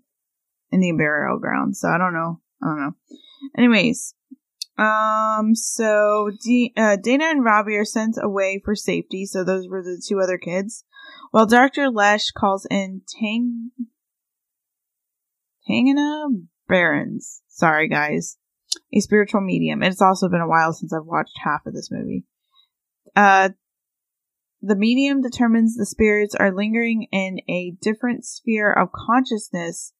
Indian 0.72 0.96
burial 0.96 1.38
ground. 1.38 1.76
So 1.76 1.88
I 1.88 1.98
don't 1.98 2.14
know. 2.14 2.40
I 2.62 2.66
don't 2.66 2.80
know. 2.80 2.92
Anyways, 3.58 4.14
um, 4.76 5.54
so 5.54 6.30
D- 6.42 6.72
uh, 6.76 6.96
Dana 6.96 7.26
and 7.26 7.44
Robbie 7.44 7.76
are 7.76 7.84
sent 7.84 8.16
away 8.20 8.60
for 8.64 8.74
safety. 8.74 9.26
So 9.26 9.44
those 9.44 9.68
were 9.68 9.82
the 9.82 10.02
two 10.06 10.20
other 10.20 10.38
kids. 10.38 10.84
While 11.30 11.46
Doctor 11.46 11.90
Lesh 11.90 12.30
calls 12.30 12.66
in 12.70 13.02
Tang 13.08 13.70
Tangina 15.68 16.26
Barrons. 16.68 17.42
Sorry, 17.48 17.88
guys. 17.88 18.36
A 18.92 19.00
spiritual 19.00 19.40
medium. 19.40 19.82
It's 19.82 20.02
also 20.02 20.28
been 20.28 20.40
a 20.40 20.48
while 20.48 20.72
since 20.72 20.92
I've 20.92 21.06
watched 21.06 21.38
half 21.42 21.66
of 21.66 21.74
this 21.74 21.90
movie. 21.90 22.24
Uh, 23.14 23.50
the 24.60 24.76
medium 24.76 25.22
determines 25.22 25.76
the 25.76 25.86
spirits 25.86 26.34
are 26.34 26.54
lingering 26.54 27.06
in 27.12 27.38
a 27.48 27.76
different 27.80 28.24
sphere 28.24 28.72
of 28.72 28.90
consciousness 28.92 29.92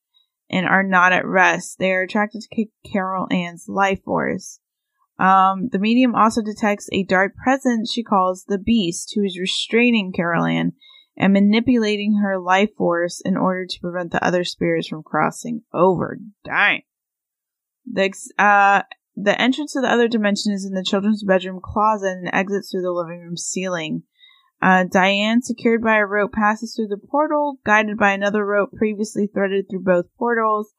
and 0.50 0.66
are 0.66 0.82
not 0.82 1.12
at 1.12 1.26
rest. 1.26 1.78
They 1.78 1.92
are 1.92 2.02
attracted 2.02 2.42
to 2.42 2.66
Carol 2.90 3.26
Ann's 3.30 3.66
life 3.68 4.02
force. 4.04 4.60
Um, 5.18 5.68
the 5.70 5.78
medium 5.78 6.14
also 6.14 6.42
detects 6.42 6.88
a 6.92 7.04
dark 7.04 7.34
presence 7.36 7.92
she 7.92 8.02
calls 8.02 8.44
the 8.44 8.58
Beast, 8.58 9.12
who 9.14 9.22
is 9.22 9.38
restraining 9.38 10.12
Carol 10.12 10.44
Ann 10.44 10.72
and 11.16 11.32
manipulating 11.32 12.20
her 12.22 12.38
life 12.38 12.70
force 12.76 13.22
in 13.24 13.36
order 13.36 13.66
to 13.66 13.80
prevent 13.80 14.10
the 14.10 14.24
other 14.24 14.42
spirits 14.42 14.88
from 14.88 15.02
crossing 15.02 15.62
over. 15.72 16.18
Dang. 16.44 16.82
The, 17.90 18.12
uh, 18.38 18.82
the 19.14 19.40
entrance 19.40 19.74
to 19.74 19.80
the 19.80 19.90
other 19.90 20.08
dimension 20.08 20.52
is 20.52 20.64
in 20.64 20.74
the 20.74 20.82
children's 20.82 21.22
bedroom 21.22 21.60
closet 21.62 22.18
and 22.18 22.30
exits 22.32 22.70
through 22.70 22.82
the 22.82 22.90
living 22.90 23.20
room 23.20 23.36
ceiling. 23.36 24.02
Uh, 24.60 24.84
Diane, 24.90 25.42
secured 25.42 25.82
by 25.82 25.98
a 25.98 26.06
rope, 26.06 26.32
passes 26.32 26.74
through 26.74 26.88
the 26.88 26.96
portal, 26.96 27.58
guided 27.64 27.98
by 27.98 28.12
another 28.12 28.44
rope 28.44 28.70
previously 28.72 29.28
threaded 29.32 29.66
through 29.68 29.82
both 29.82 30.06
portals. 30.18 30.72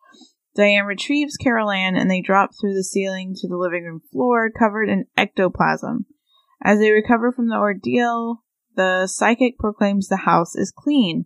Diane 0.55 0.85
retrieves 0.85 1.37
Carol 1.37 1.71
Ann 1.71 1.95
and 1.95 2.09
they 2.09 2.21
drop 2.21 2.51
through 2.53 2.73
the 2.73 2.83
ceiling 2.83 3.35
to 3.35 3.47
the 3.47 3.57
living 3.57 3.83
room 3.83 4.01
floor, 4.11 4.49
covered 4.49 4.89
in 4.89 5.05
ectoplasm. 5.17 6.05
As 6.63 6.79
they 6.79 6.91
recover 6.91 7.31
from 7.31 7.49
the 7.49 7.57
ordeal, 7.57 8.43
the 8.75 9.07
psychic 9.07 9.57
proclaims 9.59 10.07
the 10.07 10.17
house 10.17 10.55
is 10.55 10.71
clean. 10.75 11.25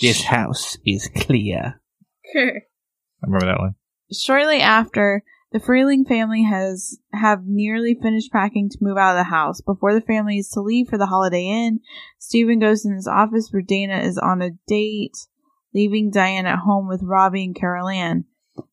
This 0.00 0.24
house 0.24 0.76
is 0.84 1.08
clear. 1.14 1.80
I 2.34 2.60
remember 3.22 3.46
that 3.46 3.60
one. 3.60 3.74
Shortly 4.12 4.60
after, 4.60 5.22
the 5.52 5.60
Freeling 5.60 6.04
family 6.04 6.44
has 6.44 6.98
have 7.12 7.44
nearly 7.44 7.96
finished 8.00 8.32
packing 8.32 8.68
to 8.70 8.78
move 8.80 8.96
out 8.96 9.16
of 9.16 9.18
the 9.18 9.30
house. 9.30 9.60
Before 9.60 9.92
the 9.92 10.00
family 10.00 10.38
is 10.38 10.48
to 10.50 10.60
leave 10.60 10.88
for 10.88 10.98
the 10.98 11.06
Holiday 11.06 11.44
Inn, 11.44 11.80
Stephen 12.18 12.60
goes 12.60 12.84
in 12.84 12.94
his 12.94 13.08
office 13.08 13.48
where 13.50 13.62
Dana 13.62 13.98
is 13.98 14.16
on 14.16 14.42
a 14.42 14.52
date, 14.66 15.26
leaving 15.74 16.10
Diane 16.10 16.46
at 16.46 16.60
home 16.60 16.88
with 16.88 17.02
Robbie 17.02 17.44
and 17.44 17.54
Carol 17.54 17.88
Ann. 17.88 18.24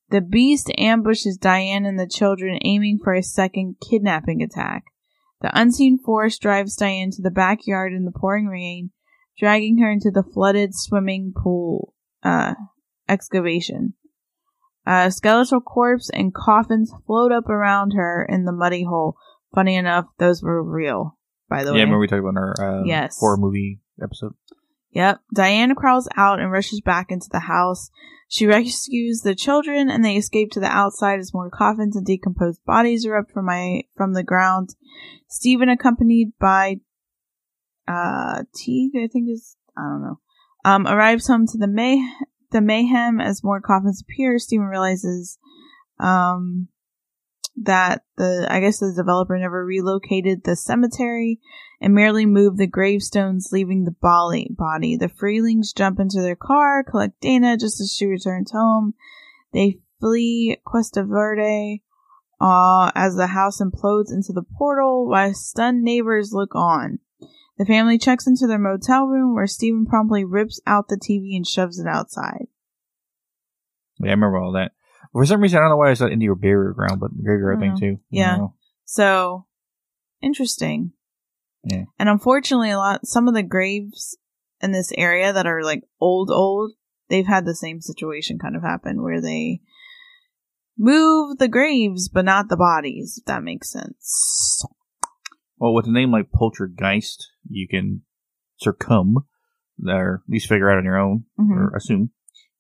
The 0.09 0.21
beast 0.21 0.71
ambushes 0.77 1.37
Diane 1.37 1.85
and 1.85 1.99
the 1.99 2.07
children, 2.07 2.59
aiming 2.63 2.99
for 3.03 3.13
a 3.13 3.21
second 3.23 3.75
kidnapping 3.89 4.41
attack. 4.41 4.85
The 5.41 5.51
unseen 5.53 5.99
force 5.99 6.37
drives 6.39 6.75
Diane 6.75 7.11
to 7.11 7.21
the 7.21 7.29
backyard 7.29 7.93
in 7.93 8.05
the 8.05 8.11
pouring 8.11 8.47
rain, 8.47 8.91
dragging 9.37 9.77
her 9.79 9.91
into 9.91 10.09
the 10.09 10.23
flooded 10.23 10.71
swimming 10.73 11.33
pool 11.35 11.93
uh, 12.23 12.55
excavation. 13.07 13.93
A 14.85 15.11
skeletal 15.11 15.59
corpse 15.59 16.09
and 16.09 16.33
coffins 16.33 16.91
float 17.05 17.31
up 17.31 17.49
around 17.49 17.91
her 17.91 18.25
in 18.27 18.45
the 18.45 18.53
muddy 18.53 18.83
hole. 18.83 19.17
Funny 19.53 19.75
enough, 19.75 20.05
those 20.17 20.41
were 20.41 20.63
real, 20.63 21.17
by 21.49 21.63
the 21.63 21.71
Yeah, 21.71 21.75
way. 21.75 21.79
remember 21.81 21.99
we 21.99 22.07
talked 22.07 22.21
about 22.21 22.29
in 22.29 22.37
our 22.37 22.79
uh, 22.81 22.83
Yes. 22.85 23.17
horror 23.19 23.37
movie 23.37 23.81
episode. 24.01 24.33
Yep. 24.97 25.21
Diane 25.31 25.75
crawls 25.75 26.09
out 26.17 26.39
and 26.39 26.51
rushes 26.51 26.81
back 26.81 27.11
into 27.11 27.29
the 27.31 27.41
house. 27.41 27.91
She 28.27 28.47
rescues 28.47 29.21
the 29.21 29.35
children 29.35 29.91
and 29.91 30.03
they 30.03 30.15
escape 30.15 30.49
to 30.53 30.59
the 30.59 30.65
outside 30.65 31.19
as 31.19 31.35
more 31.35 31.51
coffins 31.51 31.95
and 31.95 32.03
decomposed 32.03 32.65
bodies 32.65 33.05
erupt 33.05 33.31
from 33.31 33.45
my 33.45 33.83
from 33.95 34.13
the 34.13 34.23
ground. 34.23 34.73
Stephen, 35.27 35.69
accompanied 35.69 36.33
by 36.39 36.77
uh 37.87 38.41
Teague, 38.55 38.93
I 38.95 39.05
think 39.05 39.29
is 39.29 39.55
I 39.77 39.83
don't 39.83 40.01
know, 40.01 40.19
um, 40.65 40.87
arrives 40.87 41.27
home 41.27 41.45
to 41.45 41.59
the 41.59 41.67
may 41.67 42.03
the 42.49 42.59
mayhem 42.59 43.21
as 43.21 43.43
more 43.43 43.61
coffins 43.61 44.01
appear. 44.01 44.39
Stephen 44.39 44.65
realizes 44.65 45.37
um 45.99 46.69
that 47.55 48.01
the 48.17 48.47
I 48.49 48.61
guess 48.61 48.79
the 48.79 48.91
developer 48.95 49.37
never 49.37 49.63
relocated 49.63 50.43
the 50.43 50.55
cemetery 50.55 51.39
and 51.79 51.93
merely 51.93 52.25
move 52.25 52.57
the 52.57 52.67
gravestones, 52.67 53.49
leaving 53.51 53.85
the 53.85 53.91
body. 53.91 54.47
Body. 54.49 54.95
The 54.95 55.09
Freelings 55.09 55.73
jump 55.75 55.99
into 55.99 56.21
their 56.21 56.35
car, 56.35 56.83
collect 56.83 57.21
Dana 57.21 57.57
just 57.57 57.79
as 57.79 57.93
she 57.93 58.05
returns 58.05 58.51
home. 58.51 58.93
They 59.53 59.79
flee 59.99 60.57
Cuesta 60.65 61.03
Verde 61.03 61.83
uh, 62.39 62.91
as 62.95 63.15
the 63.15 63.27
house 63.27 63.61
implodes 63.61 64.11
into 64.11 64.33
the 64.33 64.43
portal, 64.57 65.07
while 65.07 65.33
stunned 65.33 65.83
neighbors 65.83 66.33
look 66.33 66.55
on. 66.55 66.99
The 67.57 67.65
family 67.65 67.97
checks 67.97 68.27
into 68.27 68.45
their 68.45 68.59
motel 68.59 69.05
room, 69.05 69.33
where 69.33 69.47
Stephen 69.47 69.85
promptly 69.85 70.23
rips 70.23 70.61
out 70.67 70.89
the 70.89 70.97
TV 70.97 71.35
and 71.35 71.47
shoves 71.47 71.79
it 71.79 71.87
outside. 71.87 72.47
Yeah, 73.99 74.09
I 74.09 74.13
remember 74.13 74.37
all 74.37 74.51
that. 74.53 74.73
For 75.11 75.25
some 75.25 75.41
reason, 75.41 75.57
I 75.57 75.61
don't 75.61 75.71
know 75.71 75.77
why 75.77 75.89
I 75.89 75.95
said 75.95 76.11
into 76.11 76.25
your 76.25 76.35
burial 76.35 76.73
ground, 76.73 76.99
but 76.99 77.09
the 77.15 77.23
graveyard 77.23 77.59
thing 77.59 77.77
too. 77.79 77.99
Yeah. 78.11 78.37
know. 78.37 78.53
So 78.85 79.47
interesting. 80.21 80.91
Yeah. 81.67 81.83
And 81.99 82.07
unfortunately, 82.09 82.71
a 82.71 82.77
lot 82.77 83.05
some 83.05 83.27
of 83.27 83.33
the 83.33 83.43
graves 83.43 84.17
in 84.61 84.71
this 84.71 84.91
area 84.97 85.33
that 85.33 85.45
are 85.45 85.63
like 85.63 85.83
old, 85.99 86.31
old, 86.31 86.73
they've 87.09 87.27
had 87.27 87.45
the 87.45 87.55
same 87.55 87.81
situation 87.81 88.39
kind 88.39 88.55
of 88.55 88.61
happen 88.63 89.01
where 89.03 89.21
they 89.21 89.61
move 90.77 91.37
the 91.37 91.47
graves 91.47 92.07
but 92.07 92.25
not 92.25 92.49
the 92.49 92.57
bodies. 92.57 93.17
If 93.19 93.25
that 93.25 93.43
makes 93.43 93.71
sense. 93.71 94.63
Well, 95.57 95.73
with 95.73 95.87
a 95.87 95.91
name 95.91 96.11
like 96.11 96.31
Poltergeist, 96.31 97.27
you 97.49 97.67
can 97.67 98.03
succumb, 98.57 99.25
or 99.85 100.23
at 100.25 100.31
least 100.31 100.47
figure 100.47 100.69
out 100.69 100.77
on 100.77 100.85
your 100.85 100.99
own, 100.99 101.25
Mhm. 101.39 101.49
or 101.51 101.75
assume 101.75 102.11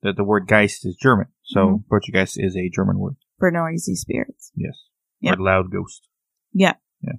that 0.01 0.15
the 0.17 0.23
word 0.23 0.47
Geist 0.47 0.85
is 0.85 0.95
German. 1.01 1.27
So 1.43 1.59
Mhm. 1.59 1.87
Poltergeist 1.89 2.39
is 2.39 2.55
a 2.57 2.69
German 2.69 2.99
word. 2.99 3.15
For 3.37 3.51
noisy 3.51 3.95
spirits. 3.95 4.51
Yes. 4.55 4.75
Yep. 5.21 5.37
Or 5.37 5.43
loud 5.43 5.71
ghost. 5.71 6.07
Yeah. 6.53 6.73
Yeah. 7.01 7.13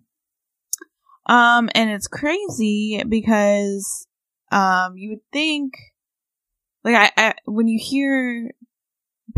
Um, 1.29 1.69
and 1.75 1.91
it's 1.91 2.09
crazy 2.09 3.03
because, 3.07 4.07
um, 4.51 4.97
you 4.97 5.11
would 5.11 5.33
think, 5.33 5.75
like, 6.85 6.95
I, 6.95 7.11
I, 7.17 7.35
when 7.45 7.69
you 7.69 7.79
hear 7.81 8.51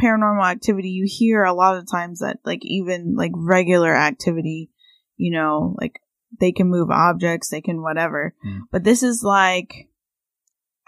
paranormal 0.01 0.49
activity, 0.49 0.91
you 0.91 1.07
hear 1.09 1.43
a 1.43 1.53
lot 1.53 1.77
of 1.77 1.91
times 1.91 2.21
that, 2.21 2.39
like, 2.45 2.61
even, 2.63 3.17
like, 3.17 3.33
regular 3.35 3.95
activity, 3.95 4.71
you 5.17 5.33
know, 5.33 5.75
like, 5.81 6.01
they 6.39 6.53
can 6.53 6.69
move 6.69 6.91
objects, 6.91 7.49
they 7.49 7.61
can 7.61 7.83
whatever. 7.83 8.35
Mm. 8.47 8.61
But 8.71 8.85
this 8.85 9.03
is 9.03 9.23
like, 9.25 9.89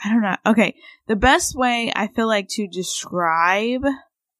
I 0.04 0.10
don't 0.10 0.22
know. 0.22 0.36
Okay. 0.46 0.76
The 1.08 1.16
best 1.16 1.56
way 1.56 1.92
I 1.94 2.06
feel 2.06 2.28
like 2.28 2.46
to 2.50 2.68
describe, 2.68 3.82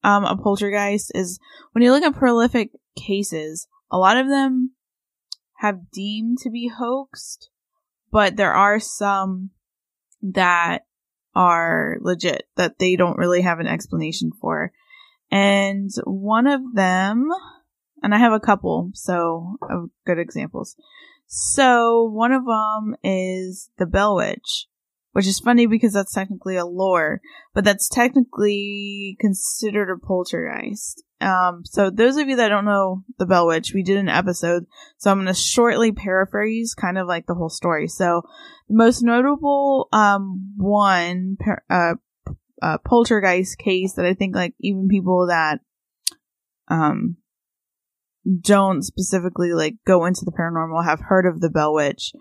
um, 0.03 0.23
a 0.23 0.37
poltergeist 0.37 1.11
is 1.13 1.39
when 1.73 1.83
you 1.83 1.91
look 1.91 2.03
at 2.03 2.15
prolific 2.15 2.71
cases, 2.97 3.67
a 3.91 3.97
lot 3.97 4.17
of 4.17 4.27
them 4.27 4.71
have 5.63 5.89
deemed 5.91 6.37
to 6.39 6.49
be 6.49 6.67
hoaxed, 6.67 7.49
but 8.11 8.35
there 8.35 8.53
are 8.53 8.81
some 8.81 9.51
that 10.21 10.85
are 11.33 11.95
legit 12.01 12.43
that 12.57 12.79
they 12.79 12.97
don't 12.97 13.17
really 13.17 13.41
have 13.41 13.59
an 13.59 13.67
explanation 13.67 14.31
for. 14.41 14.73
And 15.31 15.89
one 16.03 16.47
of 16.47 16.61
them, 16.75 17.29
and 18.03 18.13
I 18.13 18.17
have 18.17 18.33
a 18.33 18.41
couple, 18.41 18.91
so 18.93 19.55
of 19.69 19.89
good 20.05 20.19
examples. 20.19 20.75
So 21.27 22.03
one 22.03 22.33
of 22.33 22.43
them 22.45 22.97
is 23.01 23.69
the 23.77 23.85
Bell 23.85 24.17
Witch, 24.17 24.67
which 25.13 25.27
is 25.27 25.39
funny 25.39 25.65
because 25.65 25.93
that's 25.93 26.13
technically 26.13 26.57
a 26.57 26.65
lore, 26.65 27.21
but 27.53 27.63
that's 27.63 27.87
technically 27.87 29.15
considered 29.21 29.89
a 29.89 29.97
poltergeist. 29.97 31.03
Um, 31.23 31.63
so 31.63 31.89
those 31.89 32.17
of 32.17 32.27
you 32.27 32.35
that 32.35 32.49
don't 32.49 32.65
know 32.65 33.03
the 33.17 33.25
Bell 33.25 33.47
Witch, 33.47 33.73
we 33.73 33.81
did 33.81 33.97
an 33.97 34.09
episode, 34.09 34.65
so 34.97 35.09
I'm 35.09 35.17
going 35.17 35.27
to 35.27 35.33
shortly 35.33 35.93
paraphrase 35.93 36.75
kind 36.75 36.97
of 36.97 37.07
like 37.07 37.27
the 37.27 37.33
whole 37.33 37.49
story. 37.49 37.87
So 37.87 38.23
the 38.67 38.75
most 38.75 39.01
notable, 39.01 39.87
um, 39.93 40.53
one, 40.57 41.37
uh, 41.69 41.93
uh, 42.61 42.77
poltergeist 42.85 43.57
case 43.57 43.93
that 43.93 44.05
I 44.05 44.13
think 44.13 44.35
like 44.35 44.53
even 44.59 44.89
people 44.89 45.27
that, 45.27 45.61
um, 46.67 47.17
don't 48.41 48.83
specifically 48.83 49.53
like 49.53 49.75
go 49.85 50.05
into 50.05 50.25
the 50.25 50.31
paranormal 50.31 50.85
have 50.85 51.01
heard 51.01 51.25
of 51.25 51.39
the 51.39 51.49
Bell 51.49 51.73
Witch. 51.73 52.13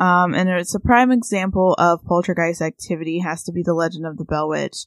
Um, 0.00 0.34
and 0.34 0.48
it's 0.48 0.74
a 0.74 0.80
prime 0.80 1.10
example 1.10 1.74
of 1.78 2.04
poltergeist 2.04 2.60
activity 2.60 3.20
has 3.20 3.42
to 3.44 3.52
be 3.52 3.62
the 3.64 3.74
legend 3.74 4.06
of 4.06 4.16
the 4.16 4.24
Bell 4.24 4.48
Witch. 4.48 4.86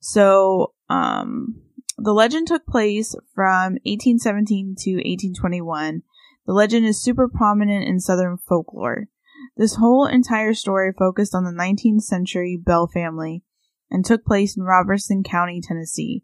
So, 0.00 0.74
um, 0.88 1.62
the 1.98 2.14
legend 2.14 2.46
took 2.46 2.64
place 2.64 3.14
from 3.34 3.74
1817 3.84 4.76
to 4.78 4.90
1821. 4.92 6.02
The 6.46 6.52
legend 6.52 6.86
is 6.86 7.02
super 7.02 7.28
prominent 7.28 7.88
in 7.88 7.98
Southern 7.98 8.38
folklore. 8.38 9.08
This 9.56 9.74
whole 9.74 10.06
entire 10.06 10.54
story 10.54 10.92
focused 10.96 11.34
on 11.34 11.42
the 11.42 11.50
19th 11.50 12.02
century 12.02 12.56
Bell 12.56 12.86
family 12.86 13.42
and 13.90 14.04
took 14.04 14.24
place 14.24 14.56
in 14.56 14.62
Robertson 14.62 15.24
County, 15.24 15.60
Tennessee. 15.60 16.22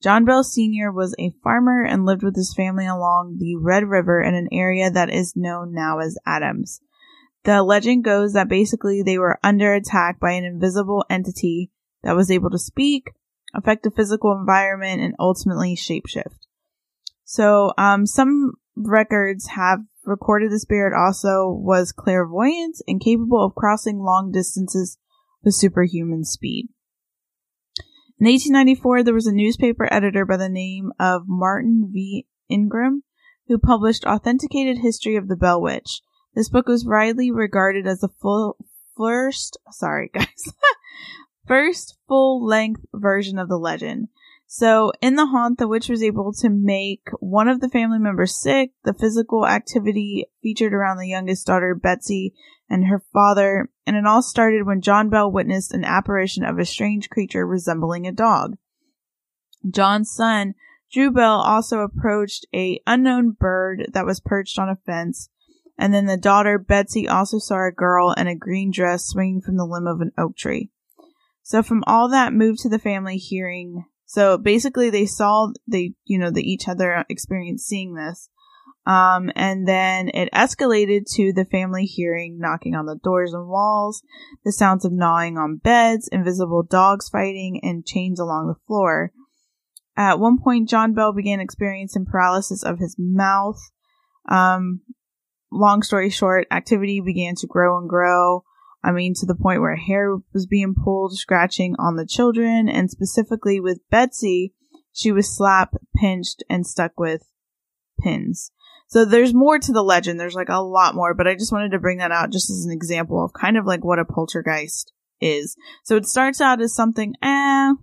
John 0.00 0.24
Bell 0.24 0.44
Sr. 0.44 0.92
was 0.92 1.16
a 1.18 1.34
farmer 1.42 1.82
and 1.82 2.06
lived 2.06 2.22
with 2.22 2.36
his 2.36 2.54
family 2.54 2.86
along 2.86 3.38
the 3.38 3.56
Red 3.56 3.84
River 3.84 4.22
in 4.22 4.34
an 4.34 4.48
area 4.52 4.88
that 4.88 5.10
is 5.10 5.34
known 5.34 5.74
now 5.74 5.98
as 5.98 6.16
Adams. 6.24 6.80
The 7.42 7.64
legend 7.64 8.04
goes 8.04 8.34
that 8.34 8.48
basically 8.48 9.02
they 9.02 9.18
were 9.18 9.40
under 9.42 9.74
attack 9.74 10.20
by 10.20 10.32
an 10.32 10.44
invisible 10.44 11.04
entity 11.10 11.72
that 12.04 12.14
was 12.14 12.30
able 12.30 12.50
to 12.50 12.58
speak, 12.58 13.10
affect 13.54 13.82
the 13.82 13.90
physical 13.90 14.32
environment, 14.32 15.00
and 15.00 15.14
ultimately 15.18 15.76
shapeshift. 15.76 16.38
So, 17.24 17.72
um, 17.76 18.06
some 18.06 18.52
records 18.76 19.48
have 19.48 19.80
recorded 20.04 20.50
the 20.50 20.58
spirit 20.58 20.94
also 20.96 21.50
was 21.50 21.92
clairvoyant 21.92 22.76
and 22.86 23.00
capable 23.00 23.44
of 23.44 23.54
crossing 23.54 23.98
long 23.98 24.30
distances 24.32 24.98
with 25.42 25.54
superhuman 25.54 26.24
speed. 26.24 26.68
In 28.18 28.26
1894, 28.26 29.04
there 29.04 29.14
was 29.14 29.26
a 29.26 29.32
newspaper 29.32 29.86
editor 29.92 30.24
by 30.24 30.36
the 30.36 30.48
name 30.48 30.92
of 30.98 31.22
Martin 31.26 31.90
V. 31.92 32.26
Ingram 32.48 33.02
who 33.48 33.58
published 33.58 34.04
Authenticated 34.04 34.78
History 34.78 35.16
of 35.16 35.28
the 35.28 35.36
Bell 35.36 35.60
Witch. 35.60 36.02
This 36.34 36.50
book 36.50 36.68
was 36.68 36.84
widely 36.84 37.30
regarded 37.30 37.86
as 37.86 38.00
the 38.00 38.10
full 38.20 38.56
first, 38.96 39.58
sorry 39.70 40.10
guys, 40.14 40.52
first 41.48 41.96
full-length 42.06 42.82
version 42.94 43.38
of 43.38 43.48
the 43.48 43.58
legend. 43.58 44.08
So, 44.46 44.92
in 45.02 45.16
the 45.16 45.26
haunt, 45.26 45.58
the 45.58 45.68
witch 45.68 45.88
was 45.88 46.02
able 46.02 46.32
to 46.34 46.48
make 46.48 47.08
one 47.20 47.48
of 47.48 47.60
the 47.60 47.68
family 47.68 47.98
members 47.98 48.40
sick. 48.40 48.72
The 48.84 48.94
physical 48.94 49.46
activity 49.46 50.26
featured 50.42 50.72
around 50.72 50.98
the 50.98 51.08
youngest 51.08 51.46
daughter, 51.46 51.74
Betsy, 51.74 52.34
and 52.70 52.86
her 52.86 53.02
father, 53.12 53.70
and 53.86 53.96
it 53.96 54.06
all 54.06 54.22
started 54.22 54.64
when 54.66 54.80
John 54.80 55.10
Bell 55.10 55.30
witnessed 55.30 55.72
an 55.74 55.84
apparition 55.84 56.44
of 56.44 56.58
a 56.58 56.64
strange 56.64 57.10
creature 57.10 57.46
resembling 57.46 58.06
a 58.06 58.12
dog. 58.12 58.56
John's 59.68 60.10
son, 60.10 60.54
Drew 60.90 61.10
Bell, 61.10 61.40
also 61.40 61.80
approached 61.80 62.46
a 62.54 62.80
unknown 62.86 63.32
bird 63.32 63.90
that 63.92 64.06
was 64.06 64.20
perched 64.20 64.58
on 64.58 64.68
a 64.68 64.76
fence, 64.76 65.28
and 65.76 65.92
then 65.92 66.06
the 66.06 66.16
daughter, 66.16 66.58
Betsy, 66.58 67.06
also 67.06 67.38
saw 67.38 67.66
a 67.66 67.72
girl 67.72 68.12
in 68.12 68.26
a 68.26 68.34
green 68.34 68.70
dress 68.70 69.06
swinging 69.06 69.42
from 69.42 69.56
the 69.56 69.66
limb 69.66 69.86
of 69.86 70.00
an 70.00 70.12
oak 70.16 70.36
tree. 70.36 70.70
So 71.48 71.62
from 71.62 71.82
all 71.86 72.08
that 72.10 72.32
moved 72.32 72.60
to 72.60 72.68
the 72.68 72.78
family 72.78 73.16
hearing 73.16 73.84
so 74.08 74.38
basically 74.38 74.88
they 74.88 75.04
saw, 75.04 75.52
they, 75.70 75.92
you 76.06 76.18
know, 76.18 76.30
they 76.30 76.40
each 76.40 76.64
had 76.64 76.78
their 76.78 77.04
experience 77.10 77.64
seeing 77.64 77.94
this. 77.94 78.30
Um, 78.86 79.30
and 79.36 79.68
then 79.68 80.08
it 80.08 80.30
escalated 80.32 81.02
to 81.16 81.34
the 81.34 81.44
family 81.44 81.84
hearing 81.84 82.38
knocking 82.40 82.74
on 82.74 82.86
the 82.86 82.96
doors 82.96 83.34
and 83.34 83.46
walls, 83.46 84.02
the 84.46 84.52
sounds 84.52 84.86
of 84.86 84.92
gnawing 84.92 85.36
on 85.36 85.58
beds, 85.58 86.08
invisible 86.10 86.62
dogs 86.62 87.10
fighting, 87.10 87.60
and 87.62 87.84
chains 87.84 88.18
along 88.18 88.46
the 88.46 88.58
floor. 88.66 89.12
At 89.94 90.18
one 90.18 90.38
point, 90.42 90.70
John 90.70 90.94
Bell 90.94 91.12
began 91.12 91.38
experiencing 91.38 92.06
paralysis 92.06 92.62
of 92.62 92.78
his 92.78 92.96
mouth. 92.98 93.60
Um, 94.26 94.80
long 95.52 95.82
story 95.82 96.08
short, 96.08 96.46
activity 96.50 97.02
began 97.04 97.34
to 97.34 97.46
grow 97.46 97.76
and 97.76 97.90
grow. 97.90 98.44
I 98.88 98.92
mean, 98.92 99.12
to 99.16 99.26
the 99.26 99.34
point 99.34 99.60
where 99.60 99.76
hair 99.76 100.16
was 100.32 100.46
being 100.46 100.74
pulled, 100.74 101.14
scratching 101.14 101.76
on 101.78 101.96
the 101.96 102.06
children, 102.06 102.70
and 102.70 102.90
specifically 102.90 103.60
with 103.60 103.80
Betsy, 103.90 104.54
she 104.94 105.12
was 105.12 105.36
slapped, 105.36 105.76
pinched, 105.94 106.42
and 106.48 106.66
stuck 106.66 106.92
with 106.98 107.30
pins. 108.00 108.50
So 108.86 109.04
there's 109.04 109.34
more 109.34 109.58
to 109.58 109.72
the 109.72 109.82
legend. 109.82 110.18
There's 110.18 110.34
like 110.34 110.48
a 110.48 110.62
lot 110.62 110.94
more, 110.94 111.12
but 111.12 111.26
I 111.26 111.34
just 111.34 111.52
wanted 111.52 111.72
to 111.72 111.78
bring 111.78 111.98
that 111.98 112.12
out 112.12 112.32
just 112.32 112.48
as 112.48 112.64
an 112.64 112.72
example 112.72 113.22
of 113.22 113.38
kind 113.38 113.58
of 113.58 113.66
like 113.66 113.84
what 113.84 113.98
a 113.98 114.06
poltergeist 114.06 114.94
is. 115.20 115.54
So 115.84 115.96
it 115.96 116.06
starts 116.06 116.40
out 116.40 116.62
as 116.62 116.74
something, 116.74 117.12
eh, 117.22 117.74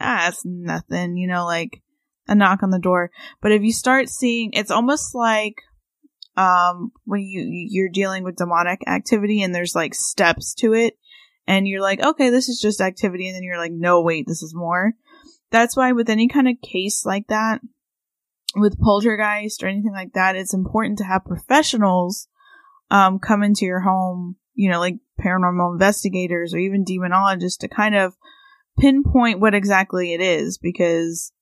ah, 0.00 0.28
it's 0.28 0.44
nothing, 0.44 1.16
you 1.18 1.28
know, 1.28 1.44
like 1.44 1.80
a 2.26 2.34
knock 2.34 2.64
on 2.64 2.70
the 2.70 2.80
door. 2.80 3.12
But 3.40 3.52
if 3.52 3.62
you 3.62 3.72
start 3.72 4.08
seeing, 4.08 4.50
it's 4.54 4.72
almost 4.72 5.14
like 5.14 5.54
um, 6.36 6.92
when 7.04 7.20
you 7.20 7.44
you're 7.70 7.88
dealing 7.88 8.24
with 8.24 8.36
demonic 8.36 8.80
activity 8.86 9.42
and 9.42 9.54
there's 9.54 9.74
like 9.74 9.94
steps 9.94 10.54
to 10.54 10.72
it, 10.72 10.98
and 11.46 11.66
you're 11.68 11.82
like, 11.82 12.02
okay, 12.02 12.30
this 12.30 12.48
is 12.48 12.60
just 12.60 12.80
activity, 12.80 13.28
and 13.28 13.36
then 13.36 13.42
you're 13.42 13.58
like, 13.58 13.72
no, 13.72 14.02
wait, 14.02 14.26
this 14.26 14.42
is 14.42 14.54
more. 14.54 14.92
That's 15.50 15.76
why 15.76 15.92
with 15.92 16.08
any 16.08 16.28
kind 16.28 16.48
of 16.48 16.56
case 16.62 17.04
like 17.04 17.26
that, 17.28 17.60
with 18.56 18.80
poltergeist 18.80 19.62
or 19.62 19.68
anything 19.68 19.92
like 19.92 20.12
that, 20.14 20.36
it's 20.36 20.54
important 20.54 20.98
to 20.98 21.04
have 21.04 21.24
professionals 21.24 22.28
um, 22.90 23.18
come 23.18 23.42
into 23.42 23.64
your 23.64 23.80
home, 23.80 24.36
you 24.54 24.70
know, 24.70 24.80
like 24.80 24.96
paranormal 25.20 25.72
investigators 25.72 26.54
or 26.54 26.58
even 26.58 26.84
demonologists 26.84 27.58
to 27.58 27.68
kind 27.68 27.94
of 27.94 28.14
pinpoint 28.78 29.40
what 29.40 29.54
exactly 29.54 30.12
it 30.14 30.20
is 30.20 30.58
because 30.58 31.32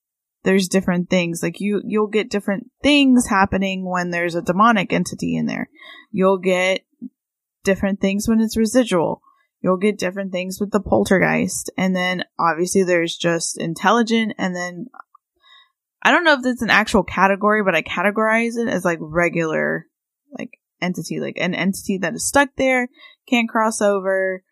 there's 0.42 0.68
different 0.68 1.10
things. 1.10 1.42
Like 1.42 1.60
you, 1.60 1.82
you'll 1.84 2.06
get 2.06 2.30
different 2.30 2.70
things 2.82 3.28
happening 3.28 3.88
when 3.88 4.10
there's 4.10 4.34
a 4.34 4.42
demonic 4.42 4.92
entity 4.92 5.36
in 5.36 5.46
there. 5.46 5.68
You'll 6.10 6.38
get 6.38 6.80
different 7.64 8.00
things 8.00 8.26
when 8.26 8.40
it's 8.40 8.56
residual. 8.56 9.22
You'll 9.60 9.76
get 9.76 9.98
different 9.98 10.32
things 10.32 10.58
with 10.58 10.70
the 10.70 10.80
poltergeist. 10.80 11.70
And 11.76 11.94
then 11.94 12.24
obviously 12.38 12.82
there's 12.84 13.16
just 13.16 13.60
intelligent 13.60 14.34
and 14.38 14.56
then 14.56 14.86
I 16.02 16.10
don't 16.10 16.24
know 16.24 16.32
if 16.32 16.40
it's 16.44 16.62
an 16.62 16.70
actual 16.70 17.02
category, 17.02 17.62
but 17.62 17.74
I 17.74 17.82
categorize 17.82 18.56
it 18.56 18.68
as 18.68 18.86
like 18.86 18.98
regular, 19.02 19.86
like 20.38 20.58
entity, 20.80 21.20
like 21.20 21.36
an 21.36 21.54
entity 21.54 21.98
that 21.98 22.14
is 22.14 22.26
stuck 22.26 22.48
there, 22.56 22.88
can't 23.28 23.50
cross 23.50 23.82
over. 23.82 24.42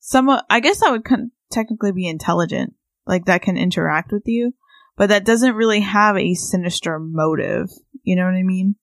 Some, 0.00 0.30
I 0.48 0.60
guess 0.60 0.80
that 0.80 0.90
would 0.90 1.04
con- 1.04 1.32
technically 1.52 1.92
be 1.92 2.08
intelligent, 2.08 2.72
like 3.06 3.26
that 3.26 3.42
can 3.42 3.58
interact 3.58 4.10
with 4.10 4.22
you 4.24 4.54
but 4.98 5.08
that 5.08 5.24
doesn't 5.24 5.54
really 5.54 5.80
have 5.80 6.16
a 6.18 6.34
sinister 6.34 6.98
motive. 6.98 7.70
You 8.02 8.16
know 8.16 8.24
what 8.24 8.34
I 8.34 8.42
mean? 8.42 8.74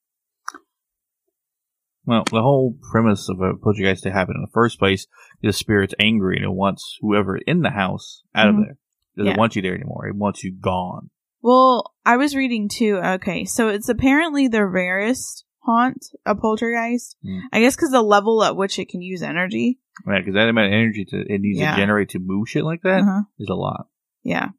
Well, 2.05 2.23
the 2.31 2.41
whole 2.41 2.77
premise 2.91 3.29
of 3.29 3.41
a 3.41 3.55
poltergeist 3.55 4.03
to 4.03 4.11
happen 4.11 4.35
in 4.35 4.41
the 4.41 4.51
first 4.53 4.79
place 4.79 5.01
is 5.01 5.07
the 5.41 5.53
spirit's 5.53 5.93
angry 5.99 6.37
and 6.37 6.45
it 6.45 6.53
wants 6.53 6.97
whoever 7.01 7.37
in 7.37 7.61
the 7.61 7.71
house 7.71 8.23
out 8.33 8.47
mm-hmm. 8.47 8.59
of 8.59 8.65
there. 8.65 8.77
Doesn't 9.17 9.31
yeah. 9.31 9.37
want 9.37 9.55
you 9.55 9.61
there 9.61 9.75
anymore. 9.75 10.07
It 10.07 10.15
wants 10.15 10.43
you 10.43 10.53
gone. 10.53 11.09
Well, 11.41 11.93
I 12.05 12.17
was 12.17 12.35
reading 12.35 12.69
too. 12.69 12.97
Okay, 12.97 13.45
so 13.45 13.69
it's 13.69 13.89
apparently 13.89 14.47
the 14.47 14.65
rarest 14.65 15.45
haunt, 15.59 16.05
a 16.25 16.35
poltergeist. 16.35 17.17
Mm. 17.25 17.41
I 17.51 17.59
guess 17.59 17.75
because 17.75 17.91
the 17.91 18.01
level 18.01 18.43
at 18.43 18.55
which 18.55 18.79
it 18.79 18.89
can 18.89 19.01
use 19.01 19.21
energy. 19.21 19.79
Right, 20.05 20.23
because 20.23 20.35
that 20.35 20.49
amount 20.49 20.67
of 20.67 20.73
energy 20.73 21.05
to, 21.05 21.21
it 21.21 21.41
needs 21.41 21.59
yeah. 21.59 21.71
to 21.71 21.77
generate 21.77 22.09
to 22.09 22.19
move 22.19 22.49
shit 22.49 22.63
like 22.63 22.81
that 22.83 23.01
uh-huh. 23.01 23.21
is 23.39 23.49
a 23.49 23.55
lot. 23.55 23.87
Yeah. 24.23 24.49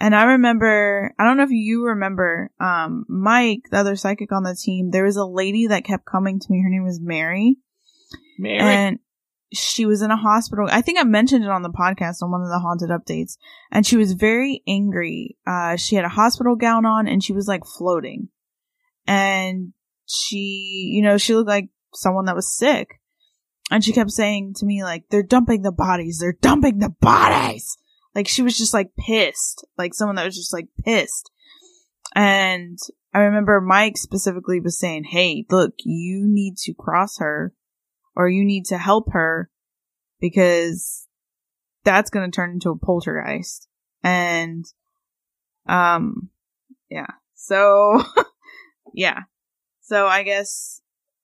And 0.00 0.14
I 0.14 0.24
remember, 0.24 1.14
I 1.18 1.24
don't 1.24 1.36
know 1.36 1.42
if 1.42 1.50
you 1.50 1.84
remember, 1.84 2.50
um, 2.58 3.04
Mike, 3.06 3.64
the 3.70 3.76
other 3.76 3.96
psychic 3.96 4.32
on 4.32 4.44
the 4.44 4.56
team, 4.56 4.90
there 4.90 5.04
was 5.04 5.16
a 5.16 5.26
lady 5.26 5.66
that 5.66 5.84
kept 5.84 6.06
coming 6.06 6.40
to 6.40 6.46
me. 6.50 6.62
Her 6.62 6.70
name 6.70 6.84
was 6.84 6.98
Mary. 7.00 7.58
Mary. 8.38 8.60
And 8.60 8.98
she 9.52 9.84
was 9.84 10.00
in 10.00 10.10
a 10.10 10.16
hospital. 10.16 10.68
I 10.70 10.80
think 10.80 10.98
I 10.98 11.04
mentioned 11.04 11.44
it 11.44 11.50
on 11.50 11.60
the 11.60 11.68
podcast 11.68 12.22
on 12.22 12.30
one 12.30 12.40
of 12.40 12.48
the 12.48 12.60
haunted 12.60 12.88
updates. 12.88 13.36
And 13.70 13.86
she 13.86 13.98
was 13.98 14.14
very 14.14 14.62
angry. 14.66 15.36
Uh, 15.46 15.76
she 15.76 15.96
had 15.96 16.06
a 16.06 16.10
hospital 16.10 16.56
gown 16.56 16.86
on 16.86 17.06
and 17.06 17.22
she 17.22 17.34
was 17.34 17.46
like 17.46 17.66
floating. 17.66 18.28
And 19.06 19.74
she, 20.06 20.92
you 20.94 21.02
know, 21.02 21.18
she 21.18 21.34
looked 21.34 21.48
like 21.48 21.68
someone 21.92 22.24
that 22.24 22.36
was 22.36 22.56
sick. 22.56 23.00
And 23.70 23.84
she 23.84 23.92
kept 23.92 24.10
saying 24.10 24.54
to 24.56 24.66
me, 24.66 24.82
like, 24.82 25.04
they're 25.10 25.22
dumping 25.22 25.62
the 25.62 25.72
bodies. 25.72 26.18
They're 26.20 26.36
dumping 26.40 26.78
the 26.78 26.94
bodies. 27.00 27.76
Like 28.14 28.28
she 28.28 28.42
was 28.42 28.58
just 28.58 28.74
like 28.74 28.90
pissed, 28.98 29.64
like 29.78 29.94
someone 29.94 30.16
that 30.16 30.24
was 30.24 30.36
just 30.36 30.52
like 30.52 30.66
pissed. 30.84 31.30
And 32.14 32.78
I 33.14 33.20
remember 33.20 33.60
Mike 33.60 33.96
specifically 33.96 34.60
was 34.60 34.78
saying, 34.78 35.04
Hey, 35.04 35.44
look, 35.50 35.74
you 35.84 36.26
need 36.26 36.56
to 36.64 36.74
cross 36.74 37.18
her 37.18 37.54
or 38.16 38.28
you 38.28 38.44
need 38.44 38.64
to 38.66 38.78
help 38.78 39.12
her 39.12 39.50
because 40.20 41.06
that's 41.84 42.10
going 42.10 42.30
to 42.30 42.34
turn 42.34 42.50
into 42.50 42.70
a 42.70 42.78
poltergeist. 42.78 43.68
And, 44.02 44.64
um, 45.68 46.30
yeah. 46.90 47.06
So, 47.34 48.02
yeah. 48.94 49.20
So 49.80 50.06
I 50.06 50.22
guess, 50.24 50.82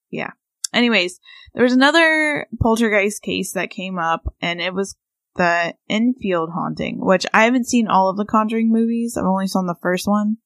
yeah. 0.09 0.31
Anyways, 0.73 1.19
there 1.53 1.63
was 1.63 1.73
another 1.73 2.47
poltergeist 2.61 3.21
case 3.21 3.53
that 3.53 3.69
came 3.69 3.97
up 3.97 4.33
and 4.41 4.61
it 4.61 4.73
was 4.73 4.95
the 5.37 5.73
Enfield 5.89 6.49
haunting, 6.53 6.97
which 6.99 7.25
I 7.33 7.45
haven't 7.45 7.67
seen 7.67 7.87
all 7.87 8.09
of 8.09 8.17
the 8.17 8.25
Conjuring 8.25 8.71
movies. 8.71 9.15
I've 9.17 9.25
only 9.25 9.47
seen 9.47 9.65
the 9.67 9.75
first 9.81 10.07
one. 10.07 10.37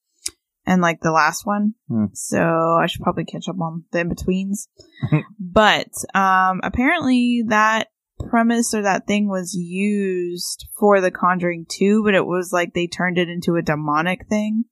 and 0.66 0.82
like 0.82 1.02
the 1.02 1.12
last 1.12 1.46
one. 1.46 1.74
Hmm. 1.88 2.06
So 2.14 2.40
I 2.40 2.86
should 2.86 3.02
probably 3.02 3.26
catch 3.26 3.50
up 3.50 3.60
on 3.60 3.86
the 3.92 4.02
in 4.02 4.10
betweens. 4.10 4.68
but 5.40 5.90
um 6.14 6.62
apparently 6.64 7.44
that 7.48 7.88
premise 8.30 8.74
or 8.76 8.84
that 8.84 9.08
thing 9.08 9.28
was 9.28 9.56
used 9.56 10.68
for 10.80 11.02
the 11.02 11.10
Conjuring 11.10 11.66
2, 11.68 12.04
but 12.04 12.14
it 12.14 12.26
was 12.26 12.52
like 12.54 12.74
they 12.74 12.86
turned 12.86 13.18
it 13.18 13.30
into 13.30 13.56
a 13.56 13.64
demonic 13.64 14.28
thing. 14.28 14.66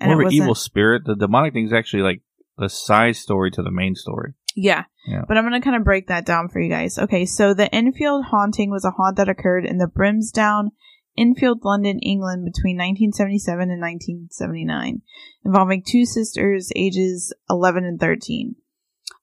More 0.00 0.20
of 0.20 0.26
an 0.26 0.32
evil 0.32 0.54
spirit. 0.54 1.02
The 1.06 1.16
demonic 1.16 1.54
thing 1.54 1.64
is 1.64 1.72
actually 1.72 2.02
like 2.02 2.20
the 2.58 2.68
side 2.68 3.16
story 3.16 3.50
to 3.52 3.62
the 3.62 3.70
main 3.70 3.94
story. 3.94 4.34
Yeah. 4.54 4.84
Yeah. 5.06 5.22
But 5.26 5.36
I'm 5.36 5.44
going 5.48 5.60
to 5.60 5.64
kind 5.64 5.76
of 5.76 5.84
break 5.84 6.08
that 6.08 6.24
down 6.24 6.48
for 6.48 6.60
you 6.60 6.70
guys. 6.70 6.98
Okay, 6.98 7.26
so 7.26 7.52
the 7.52 7.72
Enfield 7.74 8.26
haunting 8.26 8.70
was 8.70 8.84
a 8.84 8.92
haunt 8.92 9.16
that 9.16 9.28
occurred 9.28 9.66
in 9.66 9.78
the 9.78 9.86
Brimsdown, 9.86 10.70
Enfield, 11.16 11.60
London, 11.64 11.98
England 11.98 12.44
between 12.44 12.76
1977 12.76 13.70
and 13.70 13.80
1979, 13.80 15.02
involving 15.44 15.82
two 15.86 16.04
sisters 16.06 16.72
ages 16.74 17.32
11 17.50 17.84
and 17.84 18.00
13. 18.00 18.56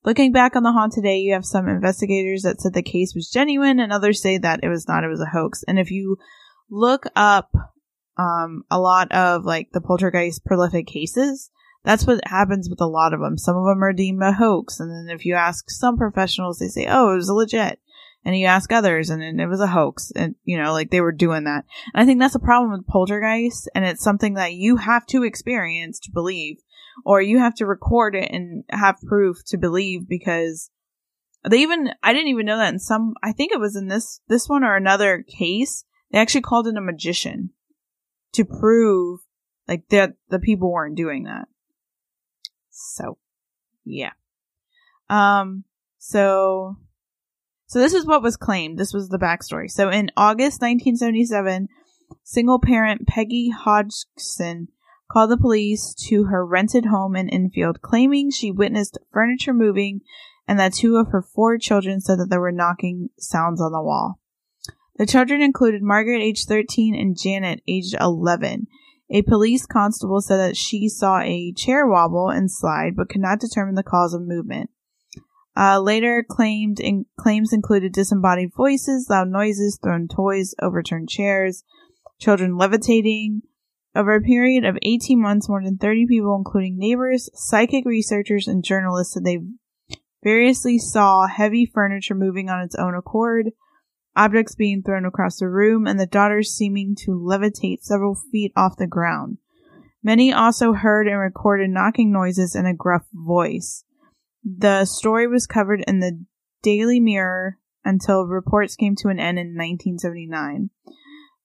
Looking 0.04 0.32
back 0.32 0.56
on 0.56 0.64
the 0.64 0.72
haunt 0.72 0.94
today, 0.94 1.18
you 1.18 1.34
have 1.34 1.46
some 1.46 1.68
investigators 1.68 2.44
that 2.44 2.60
said 2.60 2.74
the 2.74 2.82
case 2.82 3.14
was 3.16 3.30
genuine 3.30 3.80
and 3.80 3.92
others 3.92 4.22
say 4.22 4.38
that 4.38 4.62
it 4.64 4.70
was 4.70 4.88
not, 4.88 5.04
it 5.04 5.10
was 5.10 5.22
a 5.22 5.30
hoax. 5.32 5.64
And 5.68 5.80
if 5.80 5.92
you 5.92 6.18
look 6.70 7.06
up 7.16 7.52
um, 8.18 8.64
a 8.72 8.80
lot 8.80 9.12
of 9.12 9.46
like 9.46 9.70
the 9.74 9.82
poltergeist 9.82 10.44
prolific 10.46 10.88
cases, 10.88 11.52
that's 11.84 12.06
what 12.06 12.26
happens 12.28 12.70
with 12.70 12.82
a 12.82 12.88
lot 12.88 13.14
of 13.14 13.20
them. 13.20 13.38
Some 13.38 13.58
of 13.58 13.66
them 13.66 13.84
are 13.84 13.94
deemed 13.94 14.22
a 14.22 14.34
hoax, 14.34 14.80
and 14.80 14.92
then 14.92 15.16
if 15.16 15.26
you 15.26 15.36
ask 15.36 15.70
some 15.70 15.98
professionals, 15.98 16.60
they 16.60 16.68
say, 16.68 16.88
"Oh, 16.90 17.14
it 17.14 17.16
was 17.16 17.30
legit," 17.30 17.80
and 18.24 18.38
you 18.38 18.46
ask 18.46 18.72
others, 18.72 19.10
and 19.10 19.22
then 19.22 19.40
it 19.40 19.48
was 19.48 19.60
a 19.60 19.68
hoax, 19.68 20.12
and 20.16 20.36
you 20.44 20.62
know, 20.62 20.74
like 20.74 20.92
they 20.92 21.02
were 21.02 21.12
doing 21.12 21.46
that. 21.46 21.66
And 21.94 22.04
I 22.04 22.06
think 22.06 22.20
that's 22.20 22.36
a 22.36 22.40
problem 22.40 22.72
with 22.72 22.88
poltergeist, 22.88 23.70
and 23.74 23.86
it's 23.86 24.04
something 24.04 24.36
that 24.36 24.54
you 24.54 24.78
have 24.78 25.06
to 25.08 25.24
experience 25.24 26.00
to 26.02 26.12
believe, 26.12 26.58
or 27.06 27.22
you 27.22 27.40
have 27.40 27.56
to 27.56 27.66
record 27.66 28.16
it 28.16 28.32
and 28.32 28.64
have 28.70 29.02
proof 29.08 29.38
to 29.48 29.58
believe 29.58 30.08
because 30.08 30.70
they 31.50 31.60
even 31.62 31.90
I 32.04 32.14
didn't 32.14 32.30
even 32.30 32.46
know 32.46 32.58
that 32.58 32.74
in 32.74 32.80
some 32.80 33.16
I 33.24 33.32
think 33.32 33.52
it 33.52 33.60
was 33.60 33.76
in 33.76 33.88
this 33.88 34.22
this 34.28 34.48
one 34.48 34.64
or 34.64 34.76
another 34.76 35.24
case 35.24 35.84
they 36.12 36.20
actually 36.20 36.42
called 36.42 36.68
in 36.68 36.78
a 36.78 36.82
magician 36.82 37.52
to 38.34 38.46
prove 38.46 39.22
like 39.68 39.88
that 39.90 40.14
the 40.30 40.40
people 40.40 40.72
weren't 40.72 40.98
doing 40.98 41.24
that. 41.24 41.48
So, 42.94 43.18
yeah. 43.86 44.12
Um, 45.10 45.66
so, 45.98 46.78
so 47.68 47.80
this 47.80 47.94
is 47.94 48.06
what 48.06 48.24
was 48.24 48.38
claimed. 48.38 48.78
This 48.78 48.94
was 48.94 49.10
the 49.10 49.20
backstory. 49.20 49.70
So 49.70 49.90
in 49.90 50.12
August 50.18 50.62
1977, 50.62 51.68
single 52.24 52.60
parent 52.60 53.08
Peggy 53.08 53.50
Hodgson 53.50 54.68
called 55.12 55.32
the 55.32 55.38
police 55.38 55.94
to 56.08 56.26
her 56.26 56.46
rented 56.46 56.86
home 56.86 57.16
in 57.16 57.30
Enfield, 57.30 57.82
claiming 57.82 58.32
she 58.32 58.52
witnessed 58.52 58.98
furniture 59.12 59.54
moving 59.54 60.02
and 60.48 60.60
that 60.60 60.74
two 60.74 60.98
of 60.98 61.10
her 61.10 61.22
four 61.22 61.58
children 61.58 62.02
said 62.02 62.20
that 62.20 62.30
there 62.30 62.42
were 62.42 62.52
knocking 62.52 63.10
sounds 63.18 63.62
on 63.62 63.72
the 63.72 63.82
wall. 63.82 64.20
The 64.98 65.06
children 65.06 65.42
included 65.42 65.82
Margaret, 65.82 66.22
age 66.22 66.46
13, 66.46 66.96
and 66.96 67.18
Janet, 67.18 67.62
aged 67.68 67.96
11. 68.00 68.68
A 69.14 69.24
police 69.24 69.66
constable 69.66 70.22
said 70.22 70.38
that 70.38 70.56
she 70.56 70.88
saw 70.88 71.20
a 71.20 71.52
chair 71.52 71.86
wobble 71.86 72.30
and 72.30 72.50
slide, 72.50 72.96
but 72.96 73.10
could 73.10 73.20
not 73.20 73.42
determine 73.42 73.76
the 73.76 73.84
cause 73.84 74.14
of 74.14 74.22
movement. 74.22 74.70
Uh, 75.56 75.82
later 75.82 76.26
claimed 76.28 76.80
in, 76.80 77.06
claims 77.20 77.52
included 77.52 77.92
disembodied 77.92 78.54
voices, 78.56 79.08
loud 79.10 79.28
noises, 79.28 79.78
thrown 79.84 80.08
toys, 80.08 80.56
overturned 80.62 81.10
chairs, 81.10 81.66
children 82.20 82.58
levitating. 82.58 83.42
Over 83.94 84.16
a 84.16 84.22
period 84.22 84.64
of 84.64 84.78
18 84.82 85.22
months, 85.22 85.50
more 85.50 85.62
than 85.62 85.78
30 85.78 86.08
people, 86.08 86.34
including 86.38 86.78
neighbors, 86.78 87.30
psychic 87.34 87.84
researchers, 87.86 88.48
and 88.48 88.64
journalists, 88.64 89.14
said 89.14 89.26
they 89.26 89.40
variously 90.24 90.78
saw 90.78 91.28
heavy 91.28 91.66
furniture 91.66 92.16
moving 92.16 92.50
on 92.50 92.62
its 92.62 92.76
own 92.76 92.96
accord, 92.96 93.52
objects 94.16 94.56
being 94.56 94.84
thrown 94.84 95.06
across 95.06 95.38
the 95.38 95.48
room, 95.48 95.88
and 95.88 96.00
the 96.00 96.06
daughters 96.06 96.54
seeming 96.54 96.96
to 97.06 97.12
levitate 97.12 97.84
several 97.84 98.16
feet 98.16 98.52
off 98.56 98.78
the 98.78 98.88
ground. 98.88 99.38
Many 100.04 100.34
also 100.34 100.74
heard 100.74 101.08
and 101.08 101.20
recorded 101.20 101.70
knocking 101.70 102.12
noises 102.12 102.56
in 102.56 102.66
a 102.66 102.74
gruff 102.74 103.04
voice. 103.14 103.84
The 104.44 104.86
story 104.86 105.28
was 105.28 105.46
covered 105.46 105.84
in 105.88 106.00
the 106.00 106.26
Daily 106.64 107.00
Mirror 107.00 107.58
until 107.86 108.26
reports 108.26 108.76
came 108.76 108.96
to 108.98 109.10
an 109.10 109.20
end 109.20 109.38
in 109.38 109.56
1979. 109.56 110.70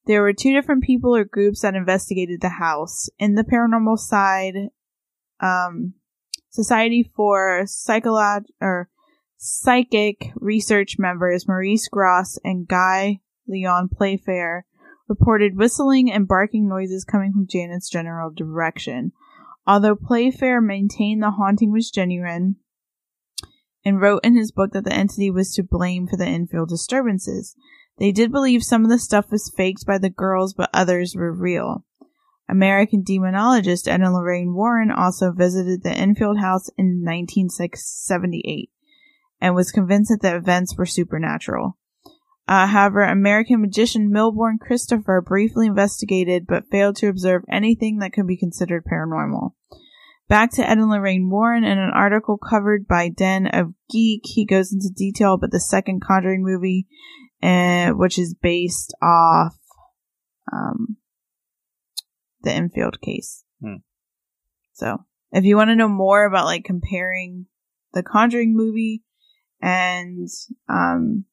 There 0.07 0.23
were 0.23 0.33
two 0.33 0.53
different 0.53 0.85
people 0.85 1.15
or 1.15 1.25
groups 1.25 1.63
that 1.63 1.75
investigated 1.75 2.41
the 2.41 2.49
house. 2.49 3.09
In 3.19 3.35
the 3.35 3.45
paranormal 3.45 3.99
side, 3.99 4.71
um, 5.41 5.95
Society 6.51 7.11
for 7.15 7.65
Psycholog 7.65 8.45
or 8.61 8.89
Psychic 9.39 10.33
Research 10.37 10.99
members 10.99 11.47
Maurice 11.47 11.89
Gross 11.89 12.39
and 12.43 12.67
Guy 12.67 13.21
Lyon 13.47 13.89
Playfair 13.89 14.65
reported 15.09 15.57
whistling 15.59 16.11
and 16.11 16.27
barking 16.27 16.67
noises 16.67 17.05
coming 17.05 17.33
from 17.33 17.47
Janet's 17.47 17.91
general 17.91 18.31
direction. 18.31 19.13
Although 19.67 19.97
Playfair 19.97 20.63
maintained 20.63 21.23
the 21.23 21.33
haunting 21.33 21.71
was 21.71 21.91
genuine 21.91 22.57
and 23.85 24.01
wrote 24.01 24.25
in 24.25 24.37
his 24.37 24.53
book 24.53 24.73
that 24.73 24.85
the 24.85 24.93
entity 24.93 25.31
was 25.31 25.53
to 25.55 25.63
blame 25.63 26.07
for 26.07 26.17
the 26.17 26.27
Enfield 26.27 26.71
disturbances, 26.71 27.55
they 27.99 28.13
did 28.13 28.33
believe 28.33 28.63
some 28.63 28.85
of 28.85 28.91
the 28.91 28.99
stuff 28.99 29.31
was 29.31 29.53
faked 29.55 29.85
by 29.87 29.99
the 29.99 30.11
girls, 30.11 30.55
but 30.55 30.71
others 30.73 31.15
were 31.15 31.33
real. 31.33 31.85
American 32.49 33.03
demonologist 33.05 33.87
Ed 33.87 34.01
and 34.01 34.15
Lorraine 34.15 34.55
Warren 34.55 34.91
also 34.91 35.31
visited 35.31 35.83
the 35.83 35.91
Enfield 35.91 36.39
house 36.39 36.71
in 36.79 37.03
1978 37.05 38.71
and 39.41 39.55
was 39.55 39.73
convinced 39.73 40.11
that 40.11 40.23
the 40.23 40.37
events 40.37 40.77
were 40.77 40.87
supernatural. 40.87 41.79
Uh, 42.49 42.67
however, 42.69 43.03
American 43.03 43.61
magician 43.61 44.11
Milbourne 44.11 44.59
Christopher 44.61 45.21
briefly 45.21 45.67
investigated 45.67 46.47
but 46.47 46.71
failed 46.71 46.97
to 46.97 47.09
observe 47.09 47.43
anything 47.51 47.99
that 47.99 48.13
could 48.13 48.27
be 48.27 48.37
considered 48.37 48.85
paranormal. 48.85 49.51
Back 50.29 50.53
to 50.53 50.69
Ed 50.69 50.79
and 50.79 50.89
Lorraine 50.89 51.29
Warren 51.29 51.65
in 51.65 51.79
an 51.79 51.91
article 51.95 52.37
covered 52.39 52.87
by 52.87 53.09
Den 53.09 53.47
of 53.47 53.75
Geek, 53.91 54.23
he 54.25 54.45
goes 54.45 54.73
into 54.73 54.91
detail 54.95 55.35
about 55.35 55.51
the 55.53 55.61
second 55.61 56.03
Conjuring 56.03 56.43
movie, 56.43 56.87
uh, 57.43 57.91
which 57.91 58.19
is 58.19 58.35
based 58.35 58.95
off 59.01 59.57
um, 60.53 60.97
the 62.43 62.53
Enfield 62.53 63.01
case. 63.01 63.45
Hmm. 63.61 63.77
So, 64.73 65.05
if 65.31 65.45
you 65.45 65.57
want 65.57 65.71
to 65.71 65.77
know 65.77 65.89
more 65.89 66.25
about 66.25 66.47
like 66.47 66.65
comparing 66.65 67.47
the 67.93 68.03
Conjuring 68.03 68.57
movie 68.57 69.03
and 69.67 70.29
um, 70.69 71.25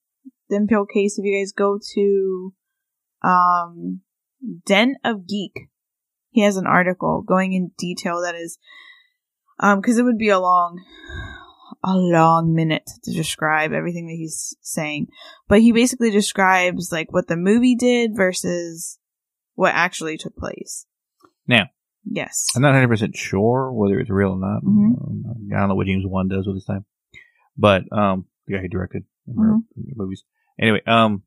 the 0.50 0.56
Enfield 0.56 0.90
case, 0.92 1.20
if 1.20 1.24
you 1.24 1.40
guys 1.40 1.52
go 1.52 1.80
to 1.94 2.54
um, 3.24 4.02
Den 4.66 4.96
of 5.04 5.28
Geek, 5.28 5.70
he 6.32 6.42
has 6.42 6.58
an 6.58 6.66
article 6.66 7.22
going 7.22 7.54
in 7.54 7.72
detail 7.78 8.22
that 8.22 8.34
is 8.36 8.58
um 9.60 9.80
because 9.80 10.00
it 10.00 10.04
would 10.04 10.18
be 10.18 10.30
a 10.30 10.40
long 10.40 10.84
a 11.84 11.96
long 11.96 12.56
minute 12.56 12.90
to 13.04 13.12
describe 13.14 13.72
everything 13.72 14.08
that 14.08 14.16
he's 14.16 14.56
saying 14.62 15.08
but 15.48 15.62
he 15.62 15.72
basically 15.72 16.10
describes 16.10 16.92
like 16.92 17.12
what 17.14 17.28
the 17.28 17.36
movie 17.36 17.76
did 17.76 18.16
versus 18.16 18.98
what 19.54 19.76
actually 19.76 20.18
took 20.18 20.36
place 20.36 20.88
Now. 21.48 21.66
yes 22.04 22.48
I'm 22.56 22.64
not 22.64 22.74
100% 22.74 23.16
sure 23.16 23.72
whether 23.72 24.00
it's 24.00 24.10
real 24.10 24.32
or 24.32 24.40
not. 24.40 24.64
Mhm. 24.64 24.98
Um, 25.00 25.24
I 25.56 25.60
don't 25.60 25.70
know 25.70 25.76
what 25.76 25.86
James 25.86 26.06
Wan 26.08 26.30
does 26.30 26.48
with 26.48 26.56
his 26.56 26.66
time. 26.66 26.86
But, 27.58 27.84
um, 27.92 28.26
the 28.48 28.54
guy 28.56 28.62
who 28.62 28.68
directed 28.68 29.04
the 29.28 29.62
movies. 29.96 30.24
Anyway, 30.60 30.82
um, 30.88 31.24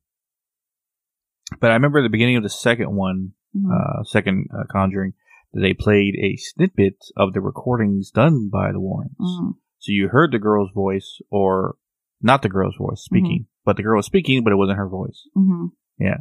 but 1.59 1.71
I 1.71 1.73
remember 1.75 1.99
at 1.99 2.03
the 2.03 2.09
beginning 2.09 2.37
of 2.37 2.43
the 2.43 2.49
second 2.49 2.95
one, 2.95 3.33
Mhm. 3.55 3.71
uh, 3.71 4.03
second 4.03 4.47
uh, 4.53 4.63
Conjuring, 4.69 5.13
that 5.53 5.61
they 5.61 5.73
played 5.73 6.15
a 6.21 6.35
snippet 6.35 6.97
of 7.15 7.33
the 7.33 7.41
recordings 7.41 8.11
done 8.11 8.49
by 8.49 8.71
the 8.71 8.79
Warrens. 8.79 9.15
Mhm. 9.19 9.53
So 9.79 9.91
you 9.91 10.09
heard 10.09 10.31
the 10.31 10.39
girl's 10.39 10.71
voice, 10.73 11.21
or 11.29 11.77
not 12.21 12.41
the 12.41 12.49
girl's 12.49 12.75
voice 12.75 13.01
speaking, 13.01 13.47
but 13.63 13.77
the 13.77 13.83
girl 13.83 13.95
was 13.97 14.05
speaking, 14.05 14.43
but 14.43 14.51
it 14.53 14.57
wasn't 14.57 14.77
her 14.77 14.89
voice. 14.89 15.27
Mhm. 15.35 15.71
Yeah. 15.97 16.17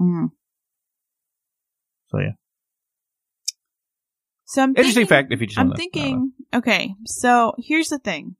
Mhm. 0.00 0.32
So 2.08 2.18
yeah, 2.18 2.32
so 4.44 4.62
I'm 4.62 4.70
interesting 4.70 5.06
thinking- 5.06 5.08
fact. 5.08 5.32
If 5.32 5.40
you 5.40 5.46
just 5.46 5.58
I'm 5.58 5.72
thinking, 5.72 6.32
okay, 6.52 6.94
so 7.04 7.54
here's 7.58 7.88
the 7.88 7.98
thing. 7.98 8.36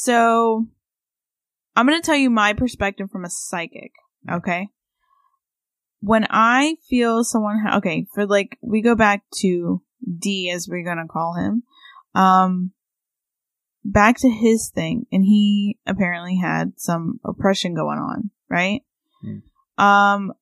So, 0.00 0.68
I'm 1.74 1.84
going 1.84 2.00
to 2.00 2.06
tell 2.06 2.14
you 2.14 2.30
my 2.30 2.52
perspective 2.52 3.10
from 3.10 3.24
a 3.24 3.28
psychic, 3.28 3.90
okay? 4.30 4.68
When 5.98 6.24
I 6.30 6.76
feel 6.88 7.24
someone, 7.24 7.58
ha- 7.58 7.78
okay, 7.78 8.06
for 8.14 8.24
like, 8.24 8.58
we 8.60 8.80
go 8.80 8.94
back 8.94 9.24
to 9.40 9.82
D 10.20 10.50
as 10.50 10.68
we're 10.70 10.84
going 10.84 10.98
to 10.98 11.12
call 11.12 11.34
him, 11.34 11.64
um, 12.14 12.70
back 13.84 14.18
to 14.18 14.30
his 14.30 14.70
thing, 14.72 15.06
and 15.10 15.24
he 15.24 15.80
apparently 15.84 16.36
had 16.36 16.74
some 16.76 17.18
oppression 17.24 17.74
going 17.74 17.98
on, 17.98 18.30
right? 18.48 18.82
Hmm. 19.20 19.84
Um, 19.84 20.32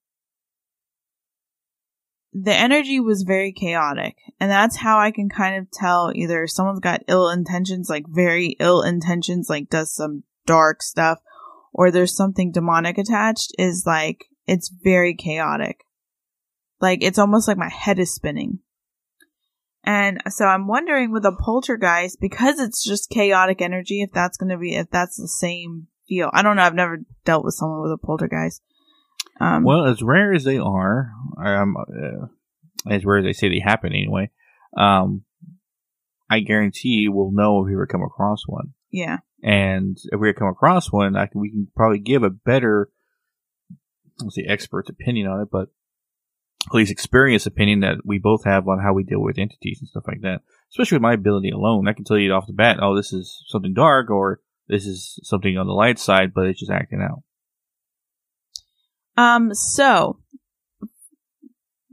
the 2.39 2.55
energy 2.55 3.01
was 3.01 3.23
very 3.23 3.51
chaotic. 3.51 4.17
And 4.39 4.51
that's 4.51 4.77
how 4.77 4.99
I 4.99 5.11
can 5.11 5.31
kind 5.31 5.57
of 5.57 5.71
tell 5.71 6.13
either 6.15 6.47
someone's 6.47 6.81
got 6.81 7.05
ill 7.09 7.31
intentions, 7.31 7.89
like 7.89 8.05
very 8.07 8.57
ill 8.61 8.83
intentions, 8.83 9.49
like 9.49 9.71
does 9.71 9.95
some 9.95 10.23
dark 10.45 10.83
stuff, 10.83 11.19
or 11.73 11.91
there's 11.91 12.15
something 12.15 12.53
demonic 12.53 12.99
attached, 12.99 13.55
is 13.59 13.85
like, 13.87 14.27
it's 14.47 14.69
very 14.69 15.15
chaotic. 15.15 15.85
Like, 16.79 17.03
it's 17.03 17.19
almost 17.19 17.49
like 17.49 17.57
my 17.57 17.71
head 17.71 17.99
is 17.99 18.15
spinning. 18.15 18.59
And 19.83 20.21
so 20.29 20.45
I'm 20.45 20.67
wondering 20.67 21.13
with 21.13 21.25
a 21.25 21.33
poltergeist, 21.33 22.19
because 22.21 22.61
it's 22.61 22.85
just 22.85 23.09
chaotic 23.09 23.63
energy, 23.63 24.03
if 24.03 24.11
that's 24.13 24.37
going 24.37 24.51
to 24.51 24.59
be, 24.59 24.77
if 24.77 24.91
that's 24.91 25.17
the 25.17 25.29
same 25.29 25.87
feel. 26.07 26.29
I 26.35 26.43
don't 26.43 26.57
know. 26.57 26.63
I've 26.63 26.75
never 26.75 26.99
dealt 27.25 27.45
with 27.45 27.55
someone 27.55 27.81
with 27.81 27.93
a 27.93 27.99
poltergeist. 27.99 28.61
Um, 29.41 29.65
Well, 29.65 29.87
as 29.87 30.03
rare 30.03 30.33
as 30.33 30.45
they 30.45 30.59
are, 30.59 31.13
um, 31.43 31.77
uh, 31.77 32.27
as 32.91 33.05
rare 33.05 33.19
as 33.19 33.25
they 33.25 33.33
say 33.33 33.49
they 33.49 33.61
happen 33.61 33.93
anyway, 33.93 34.31
um, 34.77 35.23
I 36.29 36.41
guarantee 36.41 37.09
we'll 37.09 37.33
know 37.33 37.61
if 37.61 37.67
we 37.67 37.75
ever 37.75 37.87
come 37.87 38.03
across 38.03 38.43
one. 38.47 38.75
yeah. 38.91 39.19
And 39.43 39.97
if 40.11 40.19
we 40.19 40.31
ever 40.31 40.39
come 40.39 40.49
across 40.49 40.91
one, 40.91 41.15
I 41.17 41.27
can, 41.27 41.41
we 41.41 41.51
can 41.51 41.69
probably 41.77 41.99
give 42.01 42.23
a 42.23 42.31
better, 42.31 42.89
let's 44.21 44.35
say, 44.35 44.43
expert's 44.49 44.89
opinion 44.91 45.29
on 45.29 45.41
it, 45.43 45.49
but 45.53 45.69
at 46.69 46.75
least 46.75 46.91
experience 46.91 47.47
opinion 47.47 47.81
that 47.81 47.99
we 48.05 48.19
both 48.19 48.45
have 48.45 48.67
on 48.67 48.81
how 48.81 48.93
we 48.93 49.05
deal 49.05 49.21
with 49.21 49.39
entities 49.39 49.79
and 49.81 49.89
stuff 49.89 50.05
like 50.09 50.23
that. 50.23 50.41
Especially 50.71 50.97
with 50.97 51.03
my 51.03 51.13
ability 51.13 51.51
alone, 51.51 51.87
I 51.87 51.93
can 51.93 52.05
tell 52.05 52.19
you 52.19 52.33
off 52.33 52.47
the 52.49 52.55
bat, 52.55 52.79
oh, 52.83 52.97
this 52.97 53.13
is 53.13 53.45
something 53.47 53.75
dark 53.75 54.11
or 54.11 54.41
this 54.67 54.85
is 54.87 55.21
something 55.23 55.57
on 55.57 55.67
the 55.67 55.73
light 55.73 55.99
side, 55.99 56.33
but 56.35 56.47
it's 56.47 56.59
just 56.59 56.73
acting 56.73 57.03
out. 57.03 57.23
Um, 59.17 59.55
so 59.55 60.19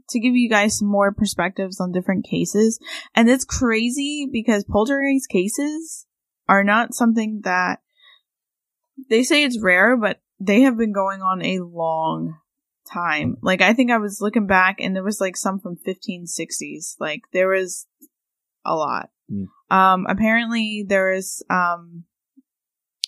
to 0.09 0.19
give 0.19 0.35
you 0.35 0.49
guys 0.49 0.77
some 0.77 0.87
more 0.87 1.11
perspectives 1.13 1.79
on 1.79 1.91
different 1.91 2.25
cases, 2.25 2.79
and 3.15 3.29
it's 3.29 3.45
crazy 3.45 4.27
because 4.31 4.63
poltergeist 4.65 5.29
cases 5.29 6.05
are 6.47 6.63
not 6.63 6.93
something 6.93 7.41
that 7.43 7.79
they 9.09 9.23
say 9.23 9.43
it's 9.43 9.61
rare, 9.61 9.97
but 9.97 10.21
they 10.39 10.61
have 10.61 10.77
been 10.77 10.93
going 10.93 11.21
on 11.21 11.41
a 11.43 11.59
long 11.59 12.37
time. 12.91 13.37
Like 13.41 13.61
I 13.61 13.73
think 13.73 13.91
I 13.91 13.97
was 13.97 14.21
looking 14.21 14.47
back 14.47 14.77
and 14.79 14.95
there 14.95 15.03
was 15.03 15.21
like 15.21 15.37
some 15.37 15.59
from 15.59 15.77
1560s. 15.77 16.95
Like 16.99 17.21
there 17.31 17.49
was 17.49 17.87
a 18.65 18.75
lot. 18.75 19.09
Mm. 19.31 19.47
Um 19.75 20.05
apparently 20.07 20.85
there 20.87 21.13
is 21.13 21.43
um 21.49 22.03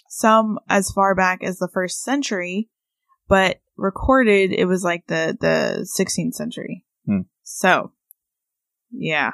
some 0.10 0.60
as 0.70 0.92
far 0.92 1.14
back 1.14 1.44
as 1.44 1.58
the 1.58 1.70
first 1.72 2.02
century, 2.04 2.70
but 3.28 3.60
recorded 3.78 4.52
it 4.52 4.66
was 4.66 4.84
like 4.84 5.06
the 5.08 5.38
the 5.40 5.88
16th 6.00 6.34
century. 6.34 6.84
Hmm. 7.06 7.22
So, 7.44 7.92
yeah. 8.92 9.32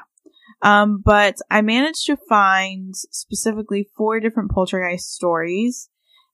Um 0.62 1.02
but 1.04 1.36
I 1.50 1.62
managed 1.62 2.06
to 2.06 2.16
find 2.28 2.94
specifically 2.94 3.88
four 3.96 4.20
different 4.20 4.50
poltergeist 4.50 5.12
stories 5.12 5.88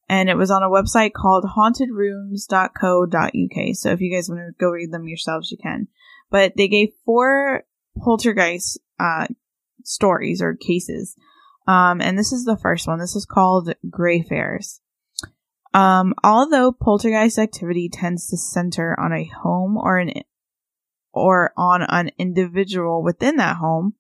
and 0.09 0.29
it 0.29 0.37
was 0.37 0.51
on 0.51 0.63
a 0.63 0.71
website 0.71 1.13
called 1.13 1.45
hauntedrooms.co.uk. 1.45 3.77
So 3.77 3.91
if 3.91 4.01
you 4.01 4.13
guys 4.13 4.29
want 4.29 4.41
to 4.41 4.53
go 4.59 4.71
read 4.71 4.91
them 4.91 5.07
yourselves, 5.07 5.51
you 5.51 5.59
can. 5.59 5.89
But 6.31 6.55
they 6.57 6.69
gave 6.69 6.89
four 7.05 7.65
poltergeist 7.99 8.81
uh, 8.99 9.27
stories 9.85 10.41
or 10.41 10.55
cases. 10.55 11.15
Um, 11.67 12.01
and 12.01 12.19
this 12.19 12.33
is 12.33 12.45
the 12.45 12.57
first 12.57 12.87
one. 12.87 12.99
This 12.99 13.17
is 13.17 13.27
called 13.27 13.75
Greyfriars. 13.91 14.81
Um, 15.79 16.13
although 16.25 16.73
poltergeist 16.73 17.39
activity 17.39 17.89
tends 17.89 18.27
to 18.29 18.37
center 18.37 18.99
on 18.99 19.13
a 19.13 19.31
home 19.43 19.77
or 19.77 19.99
an 19.99 20.11
or 21.13 21.53
on 21.57 21.83
an 21.83 22.11
individual 22.19 23.01
within 23.01 23.37
that 23.37 23.59
home, 23.59 23.95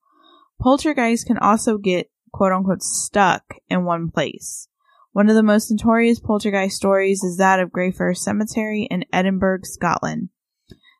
poltergeists 0.60 1.24
can 1.24 1.38
also 1.38 1.78
get 1.78 2.10
quote 2.32 2.50
unquote 2.50 2.82
stuck 2.82 3.54
in 3.68 3.84
one 3.84 4.10
place. 4.10 4.66
One 5.12 5.28
of 5.28 5.36
the 5.36 5.42
most 5.44 5.70
notorious 5.70 6.18
poltergeist 6.18 6.76
stories 6.76 7.22
is 7.22 7.36
that 7.36 7.60
of 7.60 7.70
Greyfriars 7.70 8.24
Cemetery 8.24 8.88
in 8.90 9.04
Edinburgh, 9.12 9.60
Scotland. 9.62 10.30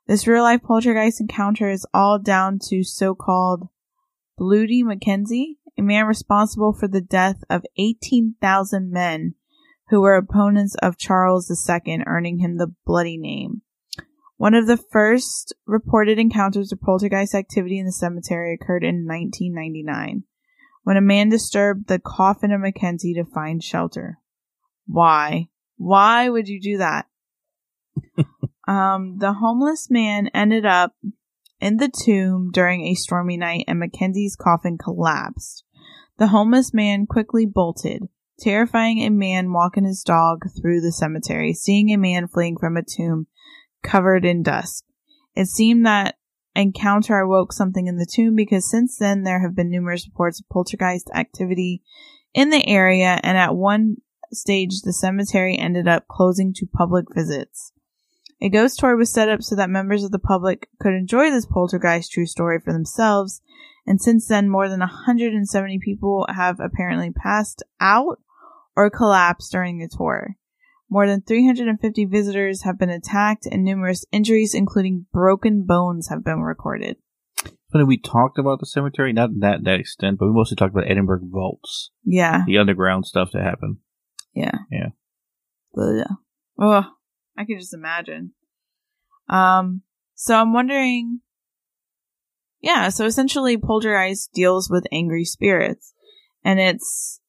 This 0.07 0.29
real 0.29 0.45
life 0.45 0.63
poltergeist 0.63 1.21
encounter 1.21 1.69
is 1.69 1.89
all 1.93 2.21
down 2.21 2.61
to 2.69 2.85
so 2.85 3.17
called 3.17 3.67
Bloody 4.37 4.85
Mackenzie, 4.85 5.59
a 5.77 5.83
man 5.83 6.07
responsible 6.07 6.73
for 6.73 6.87
the 6.87 7.01
death 7.01 7.43
of 7.51 7.65
18,000 7.77 8.93
men 8.93 9.35
who 9.91 10.01
were 10.01 10.17
opponents 10.17 10.75
of 10.83 10.99
Charles 10.99 11.51
II, 11.51 12.03
earning 12.07 12.39
him 12.39 12.57
the 12.57 12.75
bloody 12.85 13.17
name. 13.17 13.63
One 14.37 14.55
of 14.55 14.67
the 14.67 14.77
first 14.77 15.55
reported 15.67 16.19
encounters 16.19 16.71
of 16.71 16.81
poltergeist 16.81 17.35
activity 17.35 17.79
in 17.79 17.87
the 17.87 17.93
cemetery 17.93 18.55
occurred 18.55 18.85
in 18.85 19.07
1999 19.07 20.25
when 20.85 20.97
a 20.97 21.03
man 21.03 21.29
disturbed 21.29 21.89
the 21.89 21.99
coffin 21.99 22.53
of 22.53 22.61
Mackenzie 22.61 23.13
to 23.13 23.25
find 23.25 23.63
shelter. 23.63 24.19
Why? 24.87 25.49
Why 25.77 26.31
would 26.31 26.49
you 26.49 26.61
do 26.61 26.79
that? 26.79 27.07
um, 28.69 29.19
the 29.19 29.35
homeless 29.35 29.91
man 29.91 30.29
ended 30.29 30.65
up 30.65 30.93
in 31.61 31.77
the 31.77 31.91
tomb 31.91 32.51
during 32.53 32.87
a 32.87 32.95
stormy 32.95 33.37
night 33.37 33.65
and 33.69 33.79
Mackenzie's 33.79 34.37
coffin 34.37 34.79
collapsed. 34.79 35.65
The 36.19 36.29
homeless 36.29 36.73
man 36.73 37.07
quickly 37.07 37.45
bolted, 37.45 38.09
terrifying 38.41 39.01
a 39.01 39.11
man 39.11 39.53
walking 39.53 39.85
his 39.85 40.03
dog 40.03 40.45
through 40.61 40.81
the 40.81 40.93
cemetery, 40.93 41.53
seeing 41.53 41.91
a 41.91 41.97
man 41.97 42.29
fleeing 42.29 42.57
from 42.57 42.77
a 42.77 42.83
tomb 42.83 43.27
covered 43.83 44.25
in 44.25 44.43
dust. 44.43 44.85
It 45.35 45.47
seemed 45.47 45.87
that 45.87 46.17
encounter 46.55 47.19
awoke 47.19 47.53
something 47.53 47.87
in 47.87 47.97
the 47.97 48.07
tomb 48.11 48.35
because 48.35 48.71
since 48.71 48.97
then 48.99 49.23
there 49.23 49.41
have 49.43 49.55
been 49.55 49.71
numerous 49.71 50.07
reports 50.07 50.41
of 50.41 50.49
poltergeist 50.49 51.11
activity 51.15 51.83
in 52.35 52.51
the 52.51 52.67
area 52.67 53.21
and 53.23 53.39
at 53.39 53.55
one 53.55 53.97
stage 54.33 54.83
the 54.83 54.93
cemetery 54.93 55.57
ended 55.57 55.87
up 55.87 56.09
closing 56.09 56.53
to 56.55 56.67
public 56.67 57.07
visits. 57.15 57.73
A 58.41 58.49
ghost 58.49 58.79
tour 58.79 58.97
was 58.97 59.11
set 59.11 59.29
up 59.29 59.43
so 59.43 59.57
that 59.57 59.71
members 59.71 60.05
of 60.05 60.13
the 60.13 60.19
public 60.19 60.69
could 60.81 60.95
enjoy 60.95 61.31
this 61.31 61.47
poltergeist 61.47 62.13
true 62.13 62.27
story 62.27 62.61
for 62.61 62.73
themselves, 62.73 63.41
and 63.87 64.01
since 64.01 64.29
then 64.29 64.49
more 64.49 64.69
than 64.69 64.81
170 64.81 65.81
people 65.81 66.27
have 66.29 66.61
apparently 66.61 67.11
passed 67.11 67.63
out 67.81 68.21
or 68.79 68.91
collapsed 68.91 69.51
during 69.51 69.79
the 69.79 69.89
tour. 69.89 70.37
More 70.89 71.07
than 71.07 71.21
350 71.21 72.05
visitors 72.07 72.63
have 72.63 72.79
been 72.79 72.89
attacked 72.91 73.45
and 73.45 73.63
numerous 73.65 74.05
injuries, 74.13 74.55
including 74.55 75.07
broken 75.13 75.65
bones, 75.67 76.09
have 76.09 76.25
been 76.25 76.41
recorded. 76.41 76.97
Funny, 77.73 77.85
we 77.85 77.99
talked 77.99 78.39
about 78.39 78.61
the 78.61 78.67
cemetery, 78.67 79.13
not 79.13 79.31
that 79.41 79.65
that 79.65 79.81
extent, 79.81 80.19
but 80.19 80.27
we 80.27 80.33
mostly 80.33 80.57
talked 80.57 80.73
about 80.73 80.91
Edinburgh 80.91 81.21
vaults, 81.25 81.91
Yeah, 82.05 82.45
the 82.47 82.57
underground 82.59 83.05
stuff 83.05 83.31
that 83.33 83.43
happened. 83.43 83.79
yeah. 84.33 84.59
Yeah. 84.71 84.89
Ugh. 85.77 86.07
Ugh. 86.61 86.85
I 87.37 87.45
can 87.45 87.59
just 87.59 87.75
imagine. 87.75 88.33
Um, 89.29 89.83
so 90.15 90.35
I'm 90.41 90.53
wondering, 90.55 91.21
yeah, 92.63 92.89
so 92.89 93.05
essentially 93.05 93.57
Poltergeist 93.59 94.33
deals 94.33 94.71
with 94.71 94.87
angry 94.91 95.25
spirits. 95.25 95.93
And 96.45 96.59
it's, 96.59 97.21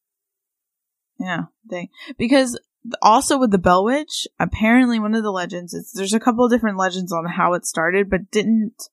yeah, 1.20 1.44
they, 1.70 1.90
because 2.18 2.60
also 3.02 3.38
with 3.38 3.52
the 3.52 3.58
Bell 3.58 3.84
Witch, 3.84 4.28
apparently 4.40 5.00
one 5.00 5.14
of 5.14 5.24
the 5.24 5.32
legends, 5.32 5.74
it's, 5.74 5.92
there's 5.92 6.14
a 6.14 6.20
couple 6.20 6.46
of 6.46 6.52
different 6.52 6.78
legends 6.78 7.12
on 7.12 7.26
how 7.26 7.54
it 7.54 7.66
started, 7.66 8.10
but 8.10 8.32
didn't, 8.32 8.90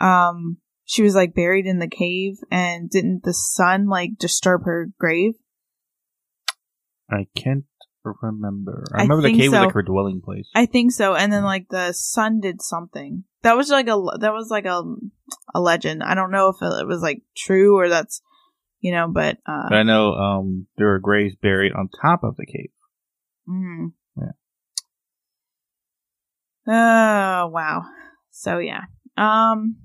um, 0.00 0.58
she 0.84 1.02
was 1.02 1.14
like 1.14 1.34
buried 1.34 1.66
in 1.66 1.78
the 1.78 1.88
cave 1.88 2.38
and 2.50 2.90
didn't 2.90 3.24
the 3.24 3.32
sun 3.32 3.88
like 3.88 4.18
disturb 4.18 4.64
her 4.64 4.90
grave? 4.98 5.34
I 7.10 7.26
can't 7.34 7.64
remember. 8.04 8.84
I 8.92 9.00
I 9.00 9.02
remember 9.02 9.22
the 9.22 9.38
cave 9.38 9.52
was 9.52 9.60
like 9.60 9.72
her 9.72 9.82
dwelling 9.82 10.20
place. 10.20 10.48
I 10.54 10.66
think 10.66 10.92
so. 10.92 11.14
And 11.14 11.32
then 11.32 11.42
like 11.42 11.68
the 11.68 11.92
sun 11.92 12.40
did 12.40 12.60
something. 12.60 13.24
That 13.42 13.56
was 13.56 13.70
like 13.70 13.88
a 13.88 13.96
that 14.20 14.32
was 14.32 14.50
like 14.50 14.66
a 14.66 14.82
a 15.54 15.60
legend. 15.60 16.02
I 16.02 16.14
don't 16.14 16.30
know 16.30 16.48
if 16.48 16.56
it 16.60 16.86
was 16.86 17.02
like 17.02 17.22
true 17.36 17.78
or 17.78 17.88
that's 17.88 18.20
you 18.84 18.92
know, 18.92 19.08
but 19.08 19.38
uh 19.46 19.68
but 19.70 19.76
I 19.78 19.82
know 19.82 20.12
um, 20.12 20.66
there 20.76 20.92
are 20.92 20.98
graves 20.98 21.34
buried 21.40 21.72
on 21.72 21.88
top 21.88 22.22
of 22.22 22.36
the 22.36 22.44
cave. 22.44 22.70
mm. 23.48 23.92
Yeah. 24.16 24.32
Oh 26.66 27.46
wow. 27.48 27.82
So 28.30 28.58
yeah. 28.58 28.82
Um 29.16 29.76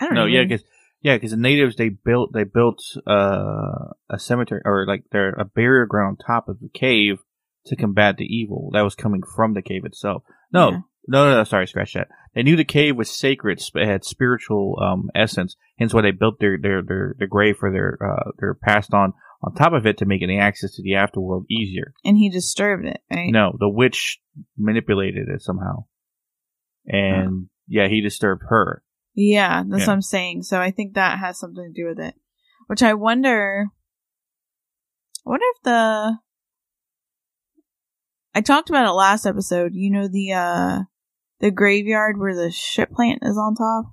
I 0.00 0.04
don't 0.06 0.14
No, 0.14 0.20
know. 0.22 0.26
yeah, 0.26 0.42
because 0.42 0.64
yeah, 1.00 1.16
because 1.16 1.30
the 1.30 1.36
natives 1.38 1.76
they 1.76 1.88
built 1.88 2.32
they 2.34 2.44
built 2.44 2.82
uh, 3.06 3.92
a 4.10 4.18
cemetery 4.18 4.60
or 4.64 4.84
like 4.86 5.04
their 5.10 5.30
a 5.30 5.44
burial 5.44 5.86
ground 5.86 6.18
on 6.20 6.26
top 6.26 6.48
of 6.48 6.60
the 6.60 6.68
cave 6.68 7.18
to 7.66 7.76
combat 7.76 8.16
the 8.18 8.24
evil 8.26 8.70
that 8.74 8.82
was 8.82 8.94
coming 8.94 9.22
from 9.36 9.54
the 9.54 9.62
cave 9.62 9.84
itself. 9.84 10.22
No, 10.52 10.70
Yeah. 10.70 10.78
No, 11.08 11.28
no, 11.30 11.36
no, 11.38 11.44
sorry, 11.44 11.66
scratch 11.66 11.94
that. 11.94 12.08
They 12.34 12.42
knew 12.42 12.54
the 12.56 12.64
cave 12.64 12.96
was 12.96 13.10
sacred, 13.10 13.60
sp- 13.60 13.82
had 13.82 14.04
spiritual 14.04 14.78
um, 14.80 15.10
essence, 15.14 15.56
hence 15.78 15.92
why 15.92 16.02
they 16.02 16.10
built 16.12 16.38
their 16.38 16.56
their 16.60 16.82
their, 16.82 17.14
their 17.18 17.26
grave 17.28 17.56
for 17.58 17.72
their 17.72 17.98
uh, 18.00 18.30
their 18.38 18.54
passed 18.54 18.94
on 18.94 19.12
on 19.42 19.54
top 19.54 19.72
of 19.72 19.86
it 19.86 19.98
to 19.98 20.04
make 20.04 20.22
any 20.22 20.38
access 20.38 20.74
to 20.74 20.82
the 20.82 20.90
afterworld 20.92 21.44
easier. 21.50 21.92
and 22.04 22.16
he 22.16 22.28
disturbed 22.28 22.84
it, 22.86 23.00
right? 23.10 23.30
No, 23.32 23.56
the 23.58 23.68
witch 23.68 24.18
manipulated 24.56 25.28
it 25.28 25.40
somehow, 25.42 25.84
and 26.86 27.48
yeah, 27.66 27.88
he 27.88 28.00
disturbed 28.00 28.42
her. 28.48 28.82
Yeah, 29.14 29.62
that's 29.66 29.80
Yeah. 29.80 29.86
what 29.88 29.92
I'm 29.94 30.02
saying. 30.02 30.42
So 30.44 30.60
I 30.60 30.70
think 30.70 30.94
that 30.94 31.18
has 31.18 31.38
something 31.38 31.72
to 31.74 31.82
do 31.82 31.88
with 31.88 31.98
it. 31.98 32.14
Which 32.68 32.82
I 32.82 32.94
wonder. 32.94 33.66
I 35.26 35.30
wonder 35.30 35.44
if 35.56 35.62
the. 35.64 36.18
I 38.34 38.40
talked 38.40 38.70
about 38.70 38.86
it 38.86 38.92
last 38.92 39.26
episode. 39.26 39.72
You 39.74 39.90
know 39.90 40.06
the 40.08 40.32
uh 40.32 40.78
the 41.40 41.50
graveyard 41.50 42.18
where 42.18 42.34
the 42.34 42.50
shit 42.50 42.92
plant 42.92 43.20
is 43.22 43.36
on 43.36 43.54
top. 43.54 43.92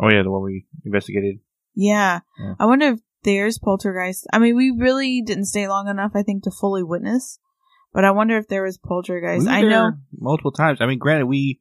Oh 0.00 0.10
yeah, 0.10 0.22
the 0.22 0.30
one 0.30 0.42
we 0.42 0.66
investigated. 0.84 1.40
Yeah. 1.74 2.20
Yeah. 2.38 2.54
I 2.58 2.66
wonder 2.66 2.88
if 2.88 3.00
there's 3.24 3.58
poltergeist. 3.58 4.26
I 4.32 4.38
mean, 4.38 4.56
we 4.56 4.70
really 4.70 5.22
didn't 5.22 5.46
stay 5.46 5.68
long 5.68 5.88
enough, 5.88 6.12
I 6.14 6.22
think, 6.22 6.44
to 6.44 6.50
fully 6.50 6.82
witness. 6.82 7.38
But 7.92 8.04
I 8.04 8.10
wonder 8.10 8.36
if 8.36 8.48
there 8.48 8.62
was 8.62 8.78
poltergeist. 8.78 9.46
We 9.46 9.52
I 9.52 9.62
know. 9.62 9.92
multiple 10.16 10.52
times. 10.52 10.80
I 10.80 10.86
mean, 10.86 10.98
granted, 10.98 11.26
we 11.26 11.60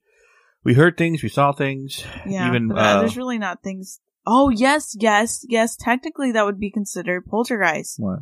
we 0.64 0.74
heard 0.74 0.98
things, 0.98 1.24
we 1.24 1.30
saw 1.30 1.52
things. 1.52 2.04
Yeah. 2.26 2.48
even 2.48 2.72
uh, 2.72 2.76
uh, 2.76 3.00
there's 3.00 3.18
really 3.18 3.38
not 3.38 3.64
things. 3.64 4.00
Oh 4.26 4.50
yes, 4.50 4.96
yes, 5.00 5.46
yes. 5.48 5.76
Technically, 5.76 6.34
that 6.34 6.46
would 6.46 6.60
be 6.60 6.70
considered 6.70 7.26
poltergeist 7.26 7.96
what? 7.98 8.20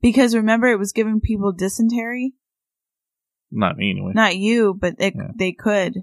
because 0.00 0.34
remember 0.34 0.68
it 0.68 0.78
was 0.78 0.92
giving 0.92 1.20
people 1.20 1.52
dysentery. 1.52 2.34
Not 3.50 3.76
me 3.76 3.90
anyway. 3.90 4.12
Not 4.14 4.36
you, 4.36 4.74
but 4.78 4.94
it, 4.98 5.14
Yeah. 5.16 5.28
they 5.34 5.52
could. 5.52 5.96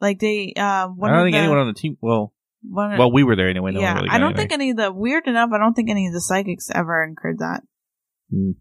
Like 0.00 0.18
they, 0.18 0.52
uh, 0.56 0.88
one 0.88 1.10
I 1.10 1.14
don't 1.16 1.24
think 1.26 1.34
the, 1.34 1.38
anyone 1.40 1.58
on 1.58 1.66
the 1.68 1.74
team. 1.74 1.96
Well, 2.00 2.32
one 2.62 2.96
well, 2.98 3.12
we 3.12 3.24
were 3.24 3.36
there 3.36 3.48
anyway. 3.48 3.72
No 3.72 3.80
yeah, 3.80 3.94
really 3.94 4.08
I 4.08 4.18
don't 4.18 4.28
anything. 4.30 4.48
think 4.48 4.52
any 4.52 4.70
of 4.70 4.76
the 4.78 4.92
weird 4.92 5.26
enough. 5.26 5.50
I 5.52 5.58
don't 5.58 5.74
think 5.74 5.90
any 5.90 6.06
of 6.06 6.12
the 6.14 6.20
psychics 6.20 6.70
ever 6.74 7.04
incurred 7.04 7.38
that. 7.40 7.62
Hmm. 8.30 8.52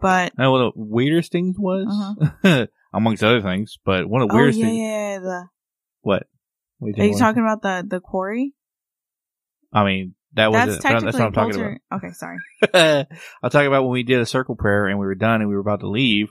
But 0.00 0.32
I 0.38 0.42
know 0.42 0.52
what 0.52 0.58
the 0.58 0.72
weirdest 0.76 1.32
things 1.32 1.56
was, 1.58 1.86
amongst 2.92 3.24
other 3.24 3.40
things. 3.40 3.78
But 3.84 4.06
one 4.08 4.22
of 4.22 4.28
the 4.28 4.34
Uh-huh. 4.34 4.38
oh 4.38 4.42
weirdest 4.42 4.58
yeah, 4.60 4.66
things. 4.66 4.78
yeah, 4.78 5.12
yeah, 5.14 5.18
the 5.20 5.46
What? 6.02 6.26
What 6.78 6.88
Are 6.88 6.90
you 6.90 6.94
think 7.12 7.18
talking 7.18 7.42
about 7.42 7.62
the 7.62 7.86
the 7.88 8.00
quarry? 8.00 8.52
I 9.72 9.84
mean, 9.84 10.14
that 10.34 10.52
was 10.52 10.66
That's 10.66 10.78
it. 10.78 10.82
technically 10.82 11.06
That's 11.06 11.18
what 11.18 11.26
I'm 11.26 11.32
talking 11.32 11.52
polter- 11.54 11.80
Okay, 11.92 12.10
sorry. 12.12 13.06
I'll 13.42 13.50
talk 13.50 13.66
about 13.66 13.82
when 13.84 13.92
we 13.92 14.02
did 14.02 14.20
a 14.20 14.26
circle 14.26 14.54
prayer 14.56 14.86
and 14.86 14.98
we 14.98 15.06
were 15.06 15.14
done 15.14 15.40
and 15.40 15.48
we 15.48 15.54
were 15.54 15.60
about 15.62 15.80
to 15.80 15.88
leave, 15.88 16.28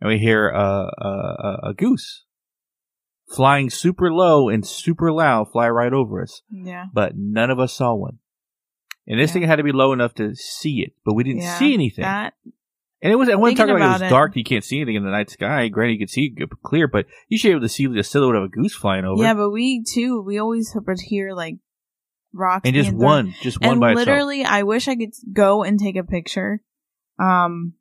and 0.00 0.08
we 0.08 0.18
hear 0.18 0.48
a, 0.48 0.58
a, 0.98 1.58
a 1.70 1.74
goose 1.74 2.24
flying 3.34 3.70
super 3.70 4.12
low 4.12 4.48
and 4.48 4.66
super 4.66 5.10
loud 5.12 5.50
fly 5.50 5.68
right 5.68 5.92
over 5.92 6.22
us, 6.22 6.42
Yeah, 6.50 6.86
but 6.92 7.12
none 7.16 7.50
of 7.50 7.58
us 7.58 7.72
saw 7.74 7.94
one. 7.94 8.18
And 9.06 9.20
this 9.20 9.30
Yeah. 9.30 9.34
thing 9.34 9.42
had 9.44 9.56
to 9.56 9.62
be 9.64 9.72
low 9.72 9.92
enough 9.92 10.14
to 10.14 10.34
see 10.34 10.80
it, 10.80 10.92
but 11.04 11.14
we 11.14 11.24
didn't 11.24 11.42
Yeah, 11.42 11.58
see 11.58 11.74
anything. 11.74 12.02
that 12.02 12.34
And 13.02 13.12
it 13.12 13.16
was. 13.16 13.28
I 13.28 13.34
wasn't 13.34 13.58
Thinking 13.58 13.74
talking 13.74 13.82
about 13.82 13.84
it 13.84 13.96
about 13.96 14.00
was 14.00 14.02
it- 14.02 14.14
dark. 14.14 14.36
You 14.36 14.42
can't 14.44 14.64
see 14.64 14.78
anything 14.78 14.94
in 14.96 15.04
the 15.04 15.10
night 15.10 15.28
sky. 15.30 15.68
Granted, 15.68 15.92
you 15.94 15.98
could 15.98 16.10
see 16.10 16.32
it 16.36 16.48
clear, 16.62 16.88
but 16.88 17.06
you 17.28 17.36
should 17.38 17.48
be 17.48 17.52
able 17.52 17.60
to 17.60 17.68
see 17.68 17.86
the 17.86 18.02
silhouette 18.02 18.36
of 18.36 18.44
a 18.44 18.48
goose 18.48 18.74
flying 18.74 19.04
over. 19.04 19.22
yeah, 19.22 19.34
but 19.34 19.50
we 19.50 19.84
too 19.84 20.22
we 20.22 20.38
always 20.38 20.74
would 20.74 21.00
hear 21.00 21.32
like 21.34 21.56
rocks 22.32 22.62
and 22.64 22.74
just 22.74 22.92
one, 22.92 23.34
just 23.42 23.60
one 23.60 23.72
and 23.72 23.80
by 23.80 23.90
itself. 23.92 24.06
literally, 24.08 24.44
I 24.44 24.62
wish 24.62 24.88
I 24.88 24.96
could 24.96 25.12
go 25.32 25.62
and 25.62 25.78
take 25.78 25.96
a 25.96 26.04
picture, 26.04 26.62
um, 27.18 27.74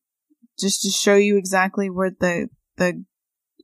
just 0.59 0.81
to 0.83 0.89
show 0.89 1.15
you 1.15 1.37
exactly 1.37 1.89
where 1.89 2.11
the 2.11 2.49
the 2.77 3.03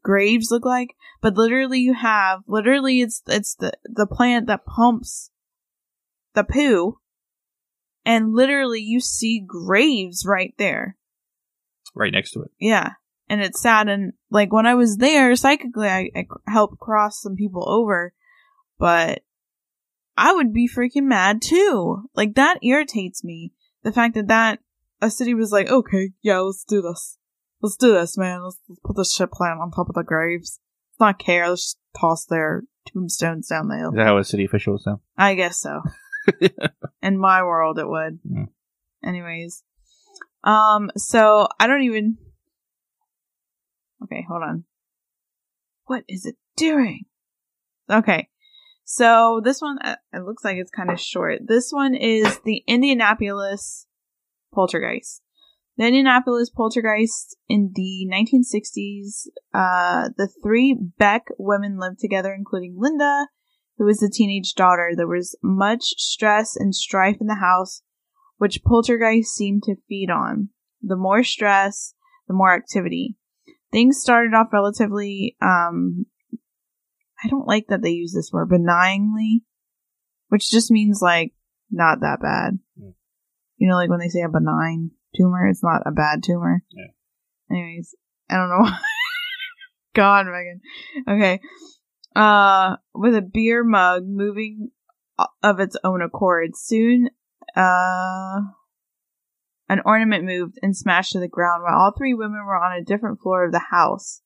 graves 0.04 0.50
look 0.52 0.66
like. 0.66 0.96
But 1.22 1.36
literally, 1.36 1.80
you 1.80 1.94
have 1.94 2.42
literally 2.48 3.02
it's 3.02 3.22
it's 3.28 3.56
the 3.56 3.74
the 3.84 4.08
plant 4.08 4.48
that 4.48 4.66
pumps 4.66 5.32
the 6.34 6.44
poo, 6.44 7.00
and 8.06 8.34
literally 8.34 8.82
you 8.82 9.00
see 9.00 9.44
graves 9.46 10.26
right 10.26 10.54
there. 10.58 10.98
right 11.96 12.12
next 12.12 12.32
to 12.32 12.42
it. 12.44 12.52
Yeah. 12.60 12.92
And 13.30 13.42
it's 13.42 13.62
sad. 13.62 13.88
And 13.88 14.14
like 14.30 14.52
when 14.52 14.66
I 14.66 14.76
was 14.76 14.98
there, 14.98 15.36
psychically, 15.36 15.88
I, 15.88 16.10
I 16.16 16.26
helped 16.48 16.80
cross 16.80 17.22
some 17.22 17.36
people 17.36 17.68
over, 17.70 18.14
but 18.78 19.22
I 20.18 20.34
would 20.34 20.54
be 20.54 20.68
freaking 20.68 21.04
mad 21.04 21.42
too. 21.42 22.10
Like 22.14 22.36
that 22.36 22.60
irritates 22.62 23.24
me. 23.24 23.54
The 23.84 23.94
fact 23.94 24.16
that 24.16 24.28
that 24.28 24.60
a 25.02 25.10
city 25.10 25.34
was 25.34 25.52
like, 25.52 25.70
okay, 25.70 26.12
yeah, 26.22 26.40
let's 26.40 26.64
do 26.64 26.82
this. 26.82 27.18
Let's 27.62 27.76
do 27.76 27.94
this, 27.94 28.18
man. 28.18 28.44
Let's, 28.44 28.58
let's 28.68 28.80
put 28.84 28.96
this 28.96 29.14
shit 29.14 29.32
plant 29.32 29.60
on 29.60 29.72
top 29.72 29.90
of 29.90 29.96
the 29.96 30.04
graves. 30.04 30.60
Let's 30.92 31.00
not 31.00 31.20
care. 31.20 31.50
Let's 31.50 31.64
just 31.64 31.80
toss 32.00 32.26
their 32.26 32.64
tombstones 32.88 33.48
down 33.48 33.68
the 33.68 33.78
hill. 33.78 33.90
Is 33.90 33.96
that 33.96 34.06
how 34.06 34.18
a 34.18 34.24
city 34.24 34.46
official 34.46 34.74
was 34.74 34.86
now? 34.86 35.02
I 35.18 35.36
guess 35.36 35.60
so. 35.60 35.82
In 37.02 37.18
my 37.18 37.44
world, 37.44 37.80
it 37.80 37.88
would. 37.88 38.20
Mm. 38.24 38.48
Anyways, 39.04 39.64
um, 40.44 40.92
so 40.96 41.48
I 41.60 41.68
don't 41.68 41.84
even. 41.84 42.18
Okay, 44.04 44.26
hold 44.28 44.44
on. 44.44 44.66
What 45.86 46.04
is 46.08 46.26
it 46.26 46.36
doing? 46.56 47.06
Okay, 47.90 48.30
so 48.84 49.42
this 49.44 49.62
one 49.62 49.80
uh, 49.80 49.96
it 50.14 50.24
looks 50.24 50.44
like 50.44 50.58
it's 50.58 50.72
kind 50.72 50.92
of 50.92 51.00
short. 51.00 51.42
This 51.48 51.72
one 51.72 51.96
is 51.96 52.40
the 52.46 52.64
Indianapolis 52.68 53.88
poltergeist. 54.54 55.22
The 55.78 55.88
Indianapolis 55.88 56.50
poltergeist 56.50 57.38
in 57.48 57.72
the 57.74 58.08
1960s. 58.12 59.28
Uh, 59.54 60.10
the 60.18 60.30
three 60.44 60.78
Beck 60.98 61.28
women 61.38 61.78
lived 61.80 62.00
together, 62.00 62.34
including 62.34 62.76
Linda, 62.78 63.28
who 63.78 63.86
was 63.86 64.00
the 64.00 64.12
teenage 64.14 64.54
daughter. 64.54 64.92
There 64.96 65.08
was 65.08 65.38
much 65.42 65.84
stress 65.98 66.56
and 66.56 66.76
strife 66.76 67.18
in 67.20 67.28
the 67.28 67.36
house, 67.36 67.82
which 68.38 68.64
poltergeist 68.64 69.34
seemed 69.34 69.64
to 69.64 69.76
feed 69.88 70.10
on. 70.10 70.50
The 70.82 70.98
more 70.98 71.24
stress, 71.24 71.94
the 72.28 72.34
more 72.34 72.54
activity. 72.54 73.16
Things 73.72 74.02
started 74.02 74.34
off 74.34 74.48
relatively, 74.52 75.38
um, 75.42 76.06
I 77.24 77.28
don't 77.30 77.48
like 77.48 77.68
that 77.68 77.82
they 77.82 77.92
use 77.92 78.14
this 78.14 78.30
word, 78.34 78.50
benignly, 78.50 79.44
which 80.28 80.52
just 80.52 80.70
means 80.70 81.00
like 81.02 81.34
not 81.72 82.02
that 82.02 82.22
bad. 82.22 82.60
You 83.62 83.68
know, 83.68 83.76
like 83.76 83.92
when 83.92 84.00
they 84.00 84.10
say 84.10 84.24
a 84.24 84.28
benign 84.28 84.90
tumor, 85.16 85.46
it's 85.46 85.64
not 85.64 85.84
a 85.86 85.92
bad 85.92 86.24
tumor. 86.24 86.64
Yeah. 86.72 87.56
Anyways, 87.56 87.94
I 88.28 88.38
don't 88.38 88.50
know. 88.50 88.72
God, 89.94 90.26
Megan. 90.26 90.62
Okay. 91.08 91.40
Uh, 92.16 92.78
with 92.96 93.14
a 93.14 93.22
beer 93.22 93.64
mug 93.64 94.08
moving 94.08 94.72
of 95.44 95.60
its 95.60 95.78
own 95.84 96.02
accord. 96.02 96.58
Soon, 96.58 97.12
uh, 97.56 98.40
an 99.70 99.82
ornament 99.86 100.24
moved 100.24 100.58
and 100.64 100.76
smashed 100.76 101.12
to 101.12 101.20
the 101.20 101.28
ground 101.28 101.62
while 101.62 101.80
all 101.80 101.94
three 101.96 102.16
women 102.16 102.44
were 102.44 102.58
on 102.58 102.76
a 102.76 102.84
different 102.84 103.20
floor 103.22 103.46
of 103.46 103.52
the 103.52 103.66
house. 103.70 104.24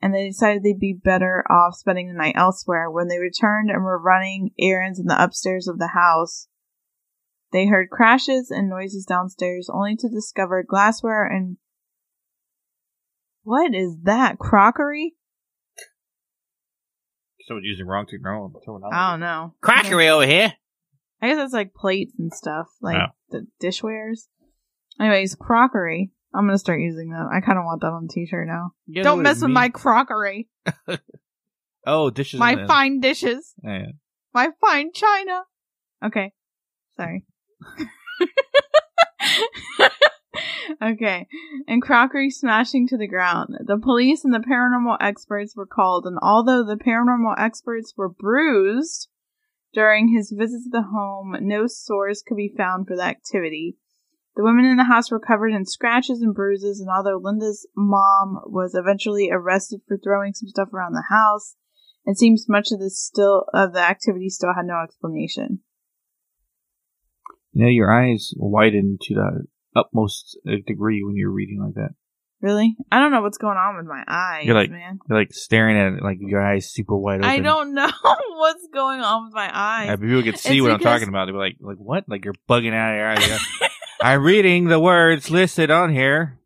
And 0.00 0.14
they 0.14 0.28
decided 0.28 0.62
they'd 0.62 0.80
be 0.80 0.94
better 0.94 1.44
off 1.50 1.74
spending 1.74 2.08
the 2.08 2.14
night 2.14 2.36
elsewhere. 2.38 2.90
When 2.90 3.08
they 3.08 3.18
returned 3.18 3.68
and 3.68 3.84
were 3.84 4.00
running 4.00 4.52
errands 4.58 4.98
in 4.98 5.04
the 5.04 5.22
upstairs 5.22 5.68
of 5.68 5.78
the 5.78 5.88
house, 5.88 6.48
they 7.52 7.66
heard 7.66 7.90
crashes 7.90 8.50
and 8.50 8.68
noises 8.68 9.04
downstairs, 9.06 9.68
only 9.72 9.96
to 9.96 10.08
discover 10.08 10.62
glassware 10.66 11.24
and 11.26 11.56
what 13.44 13.74
is 13.74 13.96
that? 14.04 14.38
Crockery? 14.38 15.14
Someone 17.46 17.64
using 17.64 17.86
wrong 17.86 18.06
terminology. 18.06 18.94
I 18.94 19.10
don't 19.12 19.20
know. 19.20 19.54
Crockery 19.60 20.08
over 20.08 20.24
here. 20.26 20.52
I 21.20 21.28
guess 21.28 21.38
it's 21.44 21.52
like 21.52 21.74
plates 21.74 22.12
and 22.18 22.32
stuff, 22.32 22.66
like 22.80 22.96
Oh. 22.96 23.12
the 23.30 23.46
dishwares. 23.60 24.28
Anyways, 25.00 25.34
crockery. 25.34 26.10
I'm 26.34 26.46
gonna 26.46 26.58
start 26.58 26.80
using 26.80 27.10
that. 27.10 27.26
I 27.32 27.40
kind 27.40 27.58
of 27.58 27.64
want 27.64 27.80
that 27.82 27.88
on 27.88 28.04
a 28.04 28.08
t-shirt 28.08 28.46
now. 28.46 28.72
You 28.86 29.02
Don't 29.02 29.22
mess 29.22 29.36
with 29.36 29.48
means? 29.50 29.54
my 29.54 29.68
crockery, 29.68 30.48
Oh, 31.86 32.10
dishes. 32.10 32.38
my 32.40 32.66
fine 32.66 33.00
dishes, 33.00 33.54
Yeah. 33.62 33.86
my 34.32 34.50
fine 34.60 34.92
china. 34.92 35.42
Okay, 36.04 36.32
sorry. 36.96 37.24
okay, 40.82 41.26
and 41.66 41.82
crockery 41.82 42.30
smashing 42.30 42.86
to 42.88 42.96
the 42.96 43.06
ground. 43.06 43.56
The 43.66 43.78
police 43.78 44.24
and 44.24 44.32
the 44.32 44.38
paranormal 44.38 44.96
experts 45.00 45.56
were 45.56 45.66
called, 45.66 46.06
and 46.06 46.18
although 46.22 46.64
the 46.64 46.76
paranormal 46.76 47.34
experts 47.38 47.94
were 47.96 48.08
bruised 48.08 49.08
during 49.72 50.08
his 50.08 50.34
visit 50.36 50.62
to 50.64 50.70
the 50.70 50.82
home, 50.82 51.36
no 51.40 51.66
source 51.66 52.22
could 52.22 52.36
be 52.36 52.54
found 52.56 52.86
for 52.86 52.96
the 52.96 53.04
activity. 53.04 53.76
The 54.34 54.44
women 54.44 54.64
in 54.64 54.76
the 54.76 54.84
house 54.84 55.10
were 55.10 55.20
covered 55.20 55.52
in 55.52 55.66
scratches 55.66 56.22
and 56.22 56.34
bruises, 56.34 56.80
and 56.80 56.88
although 56.88 57.20
Linda's 57.22 57.66
mom 57.76 58.40
was 58.46 58.74
eventually 58.74 59.30
arrested 59.30 59.82
for 59.86 59.98
throwing 59.98 60.32
some 60.32 60.48
stuff 60.48 60.72
around 60.72 60.92
the 60.92 61.04
house, 61.10 61.56
it 62.04 62.18
seems 62.18 62.48
much 62.48 62.72
of 62.72 62.80
this 62.80 63.00
still 63.00 63.44
of 63.52 63.72
the 63.72 63.80
activity 63.80 64.28
still 64.28 64.54
had 64.54 64.66
no 64.66 64.82
explanation. 64.82 65.60
You 67.52 67.64
know, 67.64 67.68
your 67.70 67.92
eyes 67.92 68.32
widen 68.36 68.98
to 69.02 69.14
the 69.14 69.44
utmost 69.76 70.38
uh, 70.48 70.52
degree 70.66 71.02
when 71.04 71.16
you're 71.16 71.30
reading 71.30 71.62
like 71.62 71.74
that. 71.74 71.90
Really? 72.40 72.74
I 72.90 72.98
don't 72.98 73.12
know 73.12 73.22
what's 73.22 73.38
going 73.38 73.56
on 73.56 73.76
with 73.76 73.86
my 73.86 74.02
eyes, 74.08 74.44
You're 74.46 74.56
like- 74.56 74.70
man. 74.70 74.98
You're 75.08 75.18
like 75.18 75.32
staring 75.32 75.76
at 75.76 75.92
it, 75.92 76.02
like 76.02 76.18
your 76.20 76.42
eyes 76.44 76.72
super 76.72 76.96
wide 76.96 77.20
open. 77.20 77.24
I 77.24 77.38
don't 77.38 77.72
know 77.72 77.88
what's 78.02 78.66
going 78.74 79.00
on 79.00 79.26
with 79.26 79.34
my 79.34 79.48
eyes. 79.52 79.86
Yeah, 79.86 79.96
people 79.96 80.22
could 80.24 80.38
see 80.38 80.56
It's 80.56 80.62
what 80.62 80.72
I'm 80.72 80.80
talking 80.80 81.08
about. 81.08 81.26
They'd 81.26 81.32
be 81.32 81.38
like, 81.38 81.56
like 81.60 81.76
what? 81.76 82.04
Like 82.08 82.24
you're 82.24 82.34
bugging 82.48 82.74
out 82.74 82.92
of 82.92 82.96
your 82.98 83.08
eyes. 83.10 83.40
I'm 84.02 84.24
reading 84.24 84.64
the 84.66 84.80
words 84.80 85.30
listed 85.30 85.70
on 85.70 85.92
here. 85.92 86.40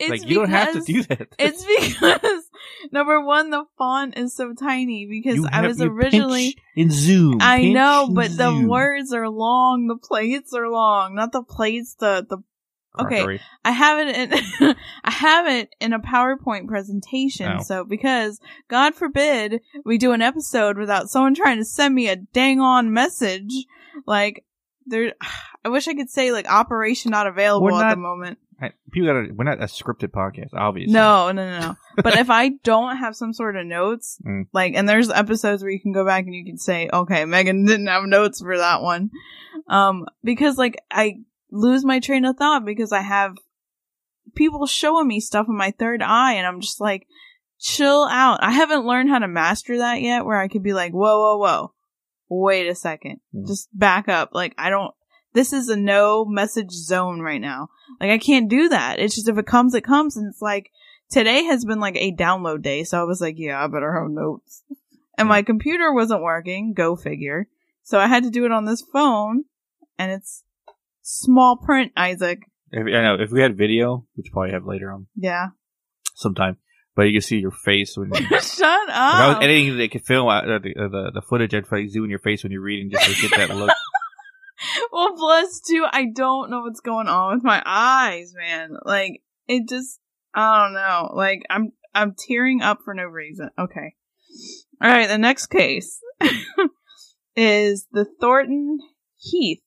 it's 0.00 0.10
like 0.10 0.28
you 0.28 0.34
don't 0.40 0.50
have 0.50 0.72
to 0.74 0.80
do 0.80 1.04
that. 1.04 1.28
It's 1.38 1.64
because 2.00 2.49
Number 2.92 3.20
one, 3.20 3.50
the 3.50 3.64
font 3.78 4.16
is 4.16 4.34
so 4.34 4.52
tiny 4.54 5.06
because 5.06 5.36
You 5.36 5.46
I 5.50 5.56
have- 5.56 5.66
was 5.66 5.80
originally. 5.80 6.56
in 6.76 6.90
zoom. 6.90 7.38
I 7.40 7.58
pinch 7.58 7.74
know, 7.74 8.08
but 8.10 8.30
the 8.30 8.50
zoom. 8.50 8.68
words 8.68 9.12
are 9.12 9.28
long. 9.28 9.86
The 9.88 9.96
plates 9.96 10.52
are 10.54 10.68
long, 10.68 11.14
not 11.14 11.32
the 11.32 11.42
plates. 11.42 11.94
The 11.98 12.26
the 12.28 12.38
okay. 12.98 13.38
I 13.64 13.70
have 13.70 13.98
it 14.06 14.16
in 14.60 14.74
I 15.04 15.10
have 15.10 15.46
it 15.46 15.74
in 15.80 15.92
a 15.92 16.00
PowerPoint 16.00 16.66
presentation. 16.68 17.56
Oh. 17.58 17.62
So 17.62 17.84
because 17.84 18.40
God 18.68 18.94
forbid 18.94 19.60
we 19.84 19.98
do 19.98 20.12
an 20.12 20.22
episode 20.22 20.78
without 20.78 21.08
someone 21.08 21.34
trying 21.34 21.58
to 21.58 21.64
send 21.64 21.94
me 21.94 22.08
a 22.08 22.16
dang 22.16 22.60
on 22.60 22.92
message, 22.92 23.52
like 24.06 24.44
there 24.86 25.14
I 25.64 25.68
wish 25.68 25.86
I 25.88 25.94
could 25.94 26.08
say 26.10 26.32
like 26.32 26.48
operation 26.50 27.10
not 27.10 27.26
available 27.26 27.66
We're 27.66 27.84
at 27.84 27.90
the 27.90 27.96
moment. 27.96 28.38
I- 28.62 28.72
People 28.92 29.08
gotta. 29.08 29.32
We're 29.34 29.44
not 29.44 29.60
a 29.62 29.66
scripted 29.66 30.08
podcast, 30.10 30.50
obviously. 30.54 30.92
No, 30.92 31.30
no, 31.32 31.44
no, 31.50 31.60
no. 31.60 31.76
but 32.02 32.18
if 32.18 32.28
I 32.30 32.50
don't 32.62 32.96
have 32.98 33.16
some 33.16 33.32
sort 33.32 33.56
of 33.56 33.66
notes, 33.66 34.18
Mm. 34.26 34.46
like, 34.52 34.74
and 34.74 34.88
there's 34.88 35.10
episodes 35.10 35.62
where 35.62 35.70
you 35.72 35.80
can 35.80 35.92
go 35.92 36.04
back 36.04 36.24
and 36.26 36.34
you 36.34 36.44
can 36.44 36.58
say, 36.58 36.88
okay, 36.92 37.24
Megan 37.24 37.64
didn't 37.66 37.86
have 37.86 38.04
notes 38.04 38.40
for 38.40 38.56
that 38.58 38.82
one. 38.82 39.10
Um, 39.68 40.06
because 40.24 40.58
like 40.58 40.76
I 40.90 41.16
lose 41.50 41.84
my 41.84 42.00
train 42.00 42.24
of 42.24 42.36
thought 42.36 42.64
because 42.64 42.92
I 42.92 43.00
have 43.02 43.36
people 44.34 44.66
showing 44.66 45.08
me 45.08 45.20
stuff 45.20 45.46
in 45.48 45.56
my 45.56 45.72
third 45.72 46.02
eye 46.02 46.34
and 46.34 46.46
I'm 46.46 46.60
just 46.60 46.80
like, 46.80 47.06
chill 47.58 48.06
out. 48.10 48.42
I 48.42 48.52
haven't 48.52 48.86
learned 48.86 49.10
how 49.10 49.18
to 49.18 49.28
master 49.28 49.78
that 49.78 50.00
yet 50.00 50.24
where 50.24 50.38
I 50.38 50.48
could 50.48 50.62
be 50.62 50.72
like, 50.72 50.92
whoa, 50.92 51.18
whoa, 51.20 51.38
whoa. 51.38 51.72
Wait 52.28 52.68
a 52.68 52.74
second. 52.74 53.20
Mm. 53.34 53.46
Just 53.46 53.68
back 53.76 54.08
up. 54.08 54.30
Like, 54.32 54.54
I 54.56 54.70
don't, 54.70 54.94
this 55.32 55.52
is 55.52 55.68
a 55.68 55.76
no 55.76 56.24
message 56.24 56.70
zone 56.72 57.20
right 57.20 57.40
now. 57.40 57.68
Like, 58.00 58.10
I 58.10 58.18
can't 58.18 58.48
do 58.48 58.68
that. 58.68 58.98
It's 58.98 59.14
just 59.14 59.28
if 59.28 59.38
it 59.38 59.46
comes, 59.46 59.74
it 59.74 59.84
comes. 59.84 60.16
And 60.16 60.28
it's 60.28 60.42
like, 60.42 60.70
today 61.10 61.44
has 61.44 61.64
been 61.64 61.80
like 61.80 61.96
a 61.96 62.12
download 62.14 62.62
day. 62.62 62.84
So 62.84 63.00
I 63.00 63.04
was 63.04 63.20
like, 63.20 63.34
yeah, 63.38 63.62
I 63.62 63.66
better 63.66 63.92
have 64.00 64.10
notes. 64.10 64.62
And 65.18 65.28
my 65.28 65.42
computer 65.42 65.92
wasn't 65.92 66.22
working. 66.22 66.72
Go 66.72 66.96
figure. 66.96 67.48
So 67.82 67.98
I 67.98 68.06
had 68.06 68.22
to 68.24 68.30
do 68.30 68.44
it 68.44 68.52
on 68.52 68.64
this 68.64 68.82
phone 68.92 69.44
and 69.98 70.10
it's 70.12 70.44
small 71.02 71.56
print, 71.56 71.92
Isaac. 71.96 72.40
If, 72.72 72.86
I 72.86 73.02
know 73.02 73.16
if 73.20 73.30
we 73.30 73.40
had 73.42 73.56
video, 73.58 74.06
which 74.14 74.26
we'll 74.28 74.32
probably 74.44 74.52
have 74.52 74.64
later 74.64 74.92
on 74.92 75.08
Yeah. 75.16 75.48
sometime, 76.14 76.56
but 76.94 77.02
you 77.02 77.12
can 77.12 77.20
see 77.20 77.38
your 77.38 77.50
face 77.50 77.96
when. 77.96 78.12
you 78.14 78.26
If 78.30 78.44
Shut 78.44 78.66
I 78.90 79.26
was 79.28 79.36
up. 79.36 79.42
editing, 79.42 79.76
they 79.76 79.88
could 79.88 80.04
film 80.06 80.28
uh, 80.28 80.42
the, 80.42 80.74
uh, 80.78 80.88
the 80.88 81.10
the 81.14 81.22
footage. 81.28 81.52
I'd 81.54 81.66
probably 81.66 81.88
zoom 81.88 82.04
in 82.04 82.10
your 82.10 82.18
face 82.20 82.42
when 82.44 82.52
you're 82.52 82.62
reading 82.62 82.90
just 82.90 83.04
to 83.20 83.28
get 83.28 83.36
that 83.48 83.56
look. 83.56 83.70
well, 84.92 85.14
plus 85.16 85.60
two, 85.60 85.86
I 85.90 86.06
don't 86.14 86.50
know 86.50 86.62
what's 86.62 86.80
going 86.80 87.08
on 87.08 87.34
with 87.34 87.44
my 87.44 87.62
eyes, 87.64 88.34
man. 88.36 88.76
Like 88.84 89.22
it 89.46 89.68
just, 89.68 90.00
I 90.34 90.64
don't 90.64 90.74
know. 90.74 91.12
Like 91.14 91.42
I'm, 91.50 91.72
I'm 91.94 92.14
tearing 92.18 92.62
up 92.62 92.78
for 92.84 92.94
no 92.94 93.04
reason. 93.04 93.50
Okay. 93.58 93.94
All 94.82 94.90
right. 94.90 95.08
The 95.08 95.18
next 95.18 95.46
case 95.46 96.00
is 97.36 97.86
the 97.92 98.06
Thornton 98.20 98.78
Heath. 99.18 99.62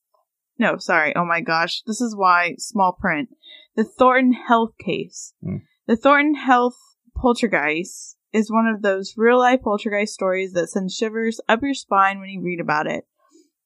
No, 0.58 0.78
sorry. 0.78 1.14
Oh 1.16 1.24
my 1.24 1.40
gosh. 1.40 1.82
This 1.86 2.00
is 2.00 2.16
why 2.16 2.54
small 2.58 2.92
print. 2.92 3.30
The 3.76 3.84
Thornton 3.84 4.32
Health 4.32 4.72
case. 4.84 5.34
Hmm. 5.42 5.58
The 5.86 5.96
Thornton 5.96 6.34
Health 6.34 6.76
poltergeist 7.16 8.16
is 8.32 8.50
one 8.50 8.66
of 8.66 8.82
those 8.82 9.14
real 9.16 9.38
life 9.38 9.60
poltergeist 9.62 10.14
stories 10.14 10.52
that 10.52 10.68
send 10.68 10.90
shivers 10.90 11.40
up 11.48 11.62
your 11.62 11.74
spine 11.74 12.20
when 12.20 12.30
you 12.30 12.42
read 12.42 12.60
about 12.60 12.86
it. 12.86 13.04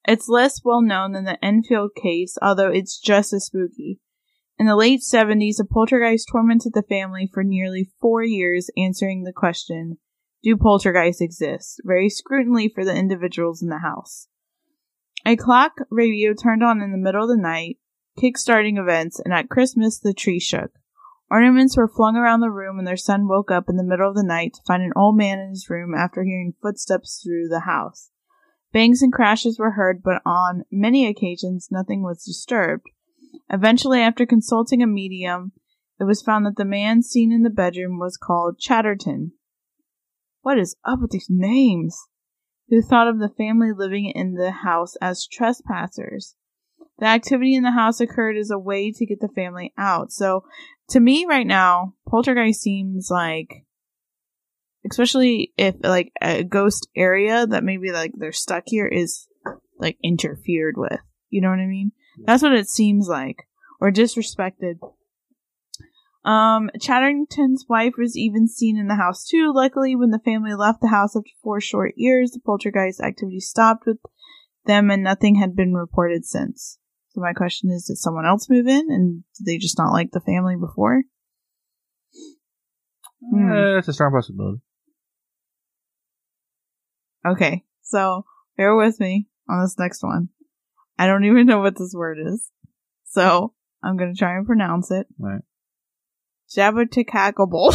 It's 0.06 0.28
less 0.28 0.64
well 0.64 0.80
known 0.80 1.12
than 1.12 1.24
the 1.24 1.42
Enfield 1.44 1.90
case, 1.94 2.36
although 2.40 2.70
it's 2.70 2.98
just 2.98 3.32
as 3.32 3.46
spooky. 3.46 4.00
In 4.58 4.66
the 4.66 4.76
late 4.76 5.00
70s, 5.00 5.60
a 5.60 5.64
poltergeist 5.64 6.28
tormented 6.32 6.72
the 6.74 6.82
family 6.82 7.30
for 7.32 7.44
nearly 7.44 7.90
four 8.00 8.22
years, 8.24 8.70
answering 8.76 9.22
the 9.22 9.32
question, 9.32 9.98
Do 10.42 10.56
poltergeists 10.56 11.20
exist? 11.20 11.80
very 11.84 12.08
scrutiny 12.08 12.68
for 12.68 12.84
the 12.84 12.94
individuals 12.94 13.62
in 13.62 13.68
the 13.68 13.78
house. 13.78 14.28
A 15.24 15.36
clock 15.36 15.72
radio 15.90 16.32
turned 16.32 16.64
on 16.64 16.80
in 16.80 16.90
the 16.90 16.98
middle 16.98 17.22
of 17.22 17.28
the 17.28 17.36
night, 17.36 17.78
kick-starting 18.18 18.78
events, 18.78 19.20
and 19.20 19.32
at 19.32 19.48
Christmas 19.48 19.98
the 19.98 20.14
tree 20.14 20.40
shook. 20.40 20.72
Ornaments 21.30 21.76
were 21.76 21.86
flung 21.88 22.16
around 22.16 22.40
the 22.40 22.50
room, 22.50 22.78
and 22.78 22.86
their 22.86 22.96
son 22.96 23.28
woke 23.28 23.50
up 23.50 23.68
in 23.68 23.76
the 23.76 23.84
middle 23.84 24.08
of 24.08 24.16
the 24.16 24.24
night 24.24 24.54
to 24.54 24.62
find 24.66 24.82
an 24.82 24.92
old 24.96 25.16
man 25.16 25.38
in 25.38 25.50
his 25.50 25.68
room 25.68 25.94
after 25.94 26.24
hearing 26.24 26.54
footsteps 26.62 27.22
through 27.22 27.48
the 27.48 27.60
house. 27.60 28.10
Bangs 28.72 29.02
and 29.02 29.12
crashes 29.12 29.58
were 29.58 29.72
heard, 29.72 30.02
but 30.02 30.20
on 30.26 30.64
many 30.70 31.06
occasions 31.06 31.68
nothing 31.70 32.02
was 32.02 32.24
disturbed. 32.24 32.86
Eventually, 33.50 34.00
after 34.00 34.26
consulting 34.26 34.82
a 34.82 34.86
medium, 34.86 35.52
it 35.98 36.04
was 36.04 36.22
found 36.22 36.44
that 36.46 36.56
the 36.56 36.64
man 36.64 37.02
seen 37.02 37.32
in 37.32 37.42
the 37.42 37.50
bedroom 37.50 37.98
was 37.98 38.16
called 38.16 38.58
Chatterton. 38.58 39.32
What 40.42 40.58
is 40.58 40.76
up 40.84 41.00
with 41.00 41.10
these 41.10 41.28
names? 41.28 41.98
Who 42.68 42.82
thought 42.82 43.08
of 43.08 43.18
the 43.18 43.32
family 43.36 43.72
living 43.74 44.12
in 44.14 44.34
the 44.34 44.50
house 44.50 44.96
as 45.00 45.26
trespassers. 45.26 46.36
The 46.98 47.06
activity 47.06 47.54
in 47.54 47.62
the 47.62 47.70
house 47.70 48.00
occurred 48.00 48.36
as 48.36 48.50
a 48.50 48.58
way 48.58 48.92
to 48.92 49.06
get 49.06 49.20
the 49.20 49.28
family 49.28 49.72
out. 49.78 50.12
So, 50.12 50.44
to 50.90 51.00
me 51.00 51.26
right 51.26 51.46
now, 51.46 51.94
poltergeist 52.08 52.60
seems 52.60 53.08
like 53.10 53.64
especially 54.90 55.52
if 55.56 55.76
like 55.80 56.12
a 56.20 56.44
ghost 56.44 56.88
area 56.96 57.46
that 57.46 57.64
maybe 57.64 57.90
like 57.92 58.12
they're 58.16 58.32
stuck 58.32 58.64
here 58.66 58.86
is 58.86 59.26
like 59.78 59.98
interfered 60.02 60.74
with. 60.76 61.00
You 61.30 61.40
know 61.40 61.50
what 61.50 61.60
I 61.60 61.66
mean? 61.66 61.92
That's 62.24 62.42
what 62.42 62.54
it 62.54 62.68
seems 62.68 63.08
like. 63.08 63.48
Or 63.80 63.90
disrespected. 63.90 64.78
Um, 66.24 66.70
Chatterton's 66.80 67.64
wife 67.68 67.94
was 67.96 68.16
even 68.16 68.48
seen 68.48 68.76
in 68.76 68.88
the 68.88 68.96
house 68.96 69.24
too. 69.24 69.52
Luckily, 69.54 69.94
when 69.94 70.10
the 70.10 70.18
family 70.18 70.54
left 70.54 70.80
the 70.80 70.88
house 70.88 71.16
after 71.16 71.30
four 71.42 71.60
short 71.60 71.94
years, 71.96 72.32
the 72.32 72.40
poltergeist 72.40 73.00
activity 73.00 73.40
stopped 73.40 73.86
with 73.86 73.98
them 74.66 74.90
and 74.90 75.02
nothing 75.02 75.36
had 75.36 75.54
been 75.54 75.74
reported 75.74 76.24
since. 76.24 76.78
So 77.10 77.20
my 77.20 77.32
question 77.32 77.70
is, 77.70 77.86
did 77.86 77.96
someone 77.96 78.26
else 78.26 78.50
move 78.50 78.66
in 78.66 78.90
and 78.90 79.24
did 79.38 79.46
they 79.46 79.58
just 79.58 79.78
not 79.78 79.92
like 79.92 80.10
the 80.10 80.20
family 80.20 80.56
before? 80.56 81.02
Hmm. 83.30 83.50
Uh, 83.50 83.74
that's 83.74 83.88
a 83.88 83.92
strong 83.92 84.12
possibility. 84.12 84.60
Okay, 87.26 87.64
so 87.82 88.24
bear 88.56 88.74
with 88.76 89.00
me 89.00 89.26
on 89.48 89.62
this 89.62 89.78
next 89.78 90.02
one. 90.02 90.28
I 90.98 91.06
don't 91.06 91.24
even 91.24 91.46
know 91.46 91.60
what 91.60 91.76
this 91.78 91.94
word 91.94 92.18
is. 92.24 92.50
So 93.04 93.54
I'm 93.82 93.96
gonna 93.96 94.14
try 94.14 94.36
and 94.36 94.46
pronounce 94.46 94.90
it. 94.90 95.06
Right. 95.18 95.42
Jabbertickable. 96.54 97.74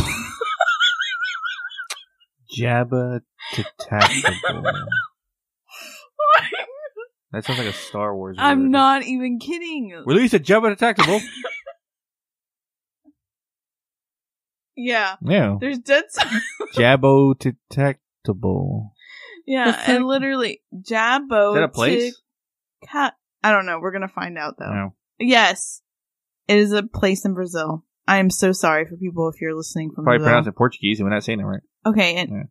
Jabba 2.57 3.21
Tactable. 3.79 4.63
that 7.31 7.45
sounds 7.45 7.59
like 7.59 7.67
a 7.67 7.73
Star 7.73 8.15
Wars. 8.15 8.37
I'm 8.39 8.63
word. 8.63 8.69
not 8.71 9.03
even 9.03 9.39
kidding. 9.39 10.03
Release 10.05 10.33
a 10.33 10.39
Jabba 10.39 10.77
Tactable. 10.77 11.21
Yeah. 14.75 15.15
yeah. 15.21 15.57
There's 15.59 15.79
dead 15.79 16.05
silence. 16.09 16.43
Jabbo 16.75 17.37
Detectable. 17.37 18.92
Yeah, 19.45 19.81
and 19.87 20.05
literally 20.05 20.61
Jabbo. 20.73 21.49
Is 21.51 21.55
that 21.55 21.63
a 21.63 21.69
place? 21.69 22.21
Cat. 22.89 23.15
I 23.43 23.51
don't 23.51 23.65
know. 23.65 23.79
We're 23.79 23.91
gonna 23.91 24.07
find 24.07 24.37
out 24.37 24.55
though. 24.57 24.73
No. 24.73 24.93
Yes, 25.19 25.81
it 26.47 26.57
is 26.57 26.71
a 26.71 26.83
place 26.83 27.25
in 27.25 27.33
Brazil. 27.33 27.83
I 28.07 28.17
am 28.17 28.29
so 28.29 28.51
sorry 28.51 28.85
for 28.85 28.97
people 28.97 29.29
if 29.29 29.39
you're 29.41 29.55
listening 29.55 29.91
from 29.93 30.03
Probably 30.05 30.19
Brazil. 30.19 30.27
pronounced 30.29 30.47
in 30.47 30.53
Portuguese 30.53 30.99
and 30.99 31.07
we're 31.07 31.13
not 31.13 31.23
saying 31.23 31.39
it 31.39 31.43
right. 31.43 31.61
Okay, 31.85 32.15
and 32.15 32.29
Yeah. 32.29 32.43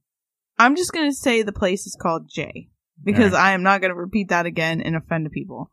I'm 0.59 0.77
just 0.77 0.93
gonna 0.93 1.13
say 1.13 1.43
the 1.43 1.53
place 1.53 1.87
is 1.87 1.97
called 2.01 2.29
J 2.31 2.69
because 3.03 3.35
I 3.35 3.53
am 3.53 3.63
not 3.63 3.81
gonna 3.81 3.95
repeat 3.95 4.29
that 4.29 4.47
again 4.47 4.81
and 4.81 4.97
offend 4.97 5.31
people. 5.33 5.71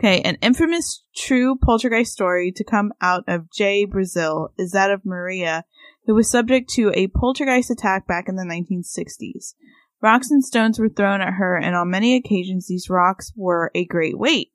Okay, 0.00 0.20
an 0.22 0.36
infamous 0.40 1.04
true 1.14 1.56
poltergeist 1.62 2.12
story 2.12 2.50
to 2.56 2.64
come 2.64 2.92
out 3.00 3.24
of 3.28 3.50
J, 3.52 3.84
Brazil, 3.84 4.52
is 4.58 4.72
that 4.72 4.90
of 4.90 5.04
Maria, 5.04 5.64
who 6.06 6.14
was 6.14 6.30
subject 6.30 6.70
to 6.70 6.90
a 6.94 7.08
poltergeist 7.08 7.70
attack 7.70 8.06
back 8.06 8.28
in 8.28 8.36
the 8.36 8.42
1960s. 8.44 9.54
Rocks 10.02 10.32
and 10.32 10.44
stones 10.44 10.80
were 10.80 10.88
thrown 10.88 11.20
at 11.20 11.34
her, 11.34 11.56
and 11.56 11.76
on 11.76 11.88
many 11.88 12.16
occasions 12.16 12.66
these 12.66 12.90
rocks 12.90 13.32
were 13.36 13.70
a 13.72 13.84
great 13.84 14.18
weight, 14.18 14.50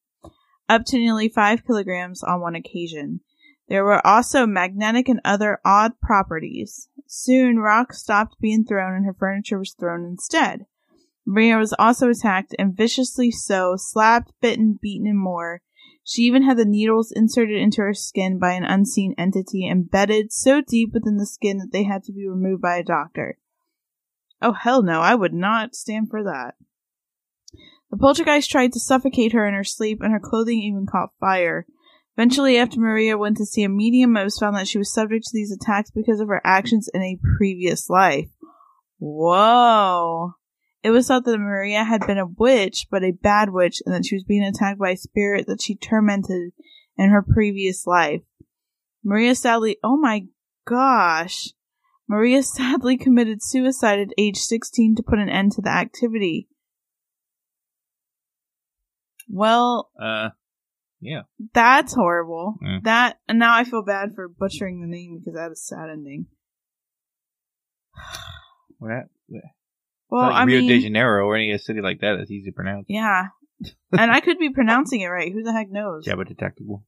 up 0.68 0.84
to 0.88 0.98
nearly 0.98 1.30
five 1.30 1.66
kilograms 1.66 2.22
on 2.22 2.41
one 2.41 2.54
occasion. 2.54 3.22
There 3.70 3.86
were 3.86 4.06
also 4.06 4.45
magnetic 4.45 5.08
and 5.08 5.22
other 5.24 5.60
odd 5.64 6.00
properties. 6.02 6.89
Soon, 7.08 7.60
rocks 7.60 8.00
stopped 8.00 8.36
being 8.41 8.66
thrown 8.66 8.93
and 8.93 9.06
her 9.06 9.16
furniture 9.18 9.58
was 9.58 9.74
thrown 9.74 10.04
instead. 10.04 10.66
Maria 11.26 11.58
was 11.58 11.74
also 11.80 12.10
attacked 12.10 12.54
and 12.60 12.76
viciously 12.76 13.32
so, 13.32 13.76
slapped, 13.78 14.34
bitten, 14.41 14.78
beaten, 14.82 15.08
and 15.08 15.20
more. 15.20 15.62
She 16.04 16.24
even 16.24 16.43
had 16.43 16.58
the 16.58 16.66
needles 16.66 17.12
inserted 17.12 17.58
into 17.58 17.82
her 17.82 17.93
skin 17.93 18.38
by 18.38 18.52
an 18.52 18.64
unseen 18.64 19.16
entity 19.18 19.68
embedded 19.68 20.34
so 20.34 20.62
deep 20.62 20.91
within 20.93 21.18
the 21.18 21.26
skin 21.26 21.58
that 21.60 21.72
they 21.72 21.84
had 21.84 22.04
to 22.04 22.14
be 22.14 22.28
removed 22.28 22.62
by 22.62 22.78
a 22.78 22.84
doctor. 22.84 23.38
Oh, 24.41 24.53
hell 24.53 24.83
no, 24.83 25.01
I 25.01 25.15
would 25.15 25.33
not 25.33 25.75
stand 25.75 26.09
for 26.09 26.23
that. 26.23 26.55
The 27.89 27.97
poltergeist 27.97 28.51
tried 28.51 28.73
to 28.73 28.79
suffocate 28.79 29.31
her 29.31 29.47
in 29.47 29.53
her 29.53 29.63
sleep, 29.63 29.99
and 30.01 30.11
her 30.11 30.19
clothing 30.19 30.61
even 30.61 30.85
caught 30.85 31.09
fire. 31.19 31.65
Eventually, 32.17 32.57
after 32.57 32.79
Maria 32.79 33.17
went 33.17 33.38
to 33.38 33.45
see 33.45 33.63
a 33.63 33.69
medium, 33.69 34.17
it 34.17 34.23
was 34.23 34.39
found 34.39 34.55
that 34.55 34.67
she 34.67 34.77
was 34.77 34.91
subject 34.91 35.25
to 35.25 35.31
these 35.33 35.51
attacks 35.51 35.91
because 35.91 36.19
of 36.19 36.27
her 36.27 36.41
actions 36.43 36.89
in 36.93 37.01
a 37.01 37.19
previous 37.38 37.89
life. 37.89 38.29
Whoa. 38.97 40.33
It 40.83 40.91
was 40.91 41.07
thought 41.07 41.25
that 41.25 41.38
Maria 41.38 41.83
had 41.83 42.05
been 42.05 42.17
a 42.17 42.25
witch, 42.25 42.88
but 42.89 43.03
a 43.03 43.11
bad 43.11 43.51
witch, 43.51 43.81
and 43.85 43.93
that 43.93 44.05
she 44.05 44.15
was 44.15 44.23
being 44.23 44.43
attacked 44.43 44.79
by 44.79 44.91
a 44.91 44.97
spirit 44.97 45.45
that 45.47 45.61
she 45.61 45.75
tormented 45.75 46.53
in 46.97 47.09
her 47.09 47.21
previous 47.21 47.85
life. 47.85 48.21
Maria 49.03 49.35
sadly, 49.35 49.77
oh 49.83 49.97
my 49.97 50.25
gosh. 50.65 51.53
Maria 52.08 52.41
sadly 52.43 52.97
committed 52.97 53.43
suicide 53.43 53.99
at 53.99 54.08
age 54.18 54.38
16 54.38 54.95
to 54.95 55.03
put 55.03 55.20
an 55.20 55.30
end 55.30 55.51
to 55.53 55.62
the 55.62 55.70
activity. 55.70 56.47
Well, 59.30 59.89
Uh, 60.01 60.30
yeah. 61.01 61.24
that's 61.53 61.93
horrible. 61.93 62.55
Mm. 62.64 62.84
That, 62.84 63.20
and 63.28 63.39
now 63.39 63.53
I 63.55 63.64
feel 63.66 63.84
bad 63.84 64.16
for 64.16 64.28
butchering 64.30 64.80
the 64.82 64.88
name 64.88 65.20
because 65.20 65.34
that 65.36 65.51
is 65.51 65.60
a 65.60 65.76
sad 65.76 65.89
ending. 65.89 66.28
What? 68.78 69.08
Well, 70.10 70.22
like 70.30 70.36
I 70.36 70.43
Rio 70.45 70.62
mean, 70.62 70.70
de 70.70 70.80
Janeiro 70.84 71.26
or 71.26 71.36
any 71.36 71.58
city 71.58 71.82
like 71.82 71.99
that 71.99 72.16
that's 72.18 72.32
easy 72.32 72.49
to 72.49 72.55
pronounce. 72.55 72.86
yeah. 72.88 73.24
and 73.91 74.10
I 74.10 74.22
could 74.22 74.39
be 74.39 74.53
pronouncing 74.53 75.01
it 75.01 75.08
right. 75.08 75.34
Who 75.34 75.43
the 75.43 75.51
heck 75.51 75.70
knows? 75.70 76.08
Jabba 76.08 76.26
Detectable. 76.26 76.86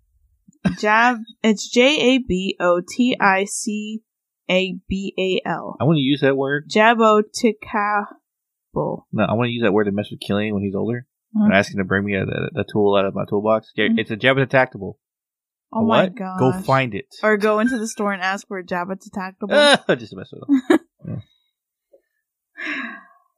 Jab. 0.79 1.17
It's 1.43 1.69
J 1.69 2.15
A 2.15 2.17
B 2.19 2.55
O 2.61 2.79
T 2.87 3.17
I 3.19 3.43
C 3.43 4.03
A 4.49 4.77
B 4.87 5.13
A 5.17 5.47
L. 5.47 5.77
I 5.79 5.83
want 5.83 5.97
to 5.97 6.01
use 6.01 6.21
that 6.21 6.35
word. 6.37 6.69
Jaboticable. 6.69 8.05
No, 9.11 9.23
I 9.23 9.33
want 9.33 9.47
to 9.47 9.51
use 9.51 9.63
that 9.63 9.71
word 9.73 9.85
to 9.85 9.91
mess 9.91 10.09
with 10.11 10.19
Killian 10.19 10.53
when 10.53 10.63
he's 10.63 10.75
older. 10.75 11.05
Mhm. 11.35 11.45
And 11.45 11.53
ask 11.53 11.71
him 11.71 11.77
to 11.77 11.83
bring 11.83 12.05
me 12.05 12.15
a, 12.15 12.23
a, 12.23 12.61
a 12.61 12.65
tool 12.71 12.95
out 12.97 13.05
of 13.05 13.13
my 13.15 13.25
toolbox. 13.29 13.71
Yeah, 13.75 13.87
Mhm. 13.87 13.99
It's 13.99 14.11
a 14.11 14.17
Jabba 14.17 14.37
Detectable. 14.37 14.97
Oh 15.71 15.81
A 15.81 15.85
my 15.85 16.09
god. 16.09 16.39
Go 16.39 16.51
find 16.51 16.95
it. 16.95 17.05
Or 17.21 17.37
go 17.37 17.59
into 17.59 17.77
the 17.77 17.87
store 17.87 18.13
and 18.13 18.21
ask 18.21 18.47
for 18.47 18.57
a. 18.59 18.63
Ah, 18.71 19.83
just 19.95 20.11
to 20.11 20.17
mess 20.17 20.31
with 20.31 20.43
him. 21.07 21.21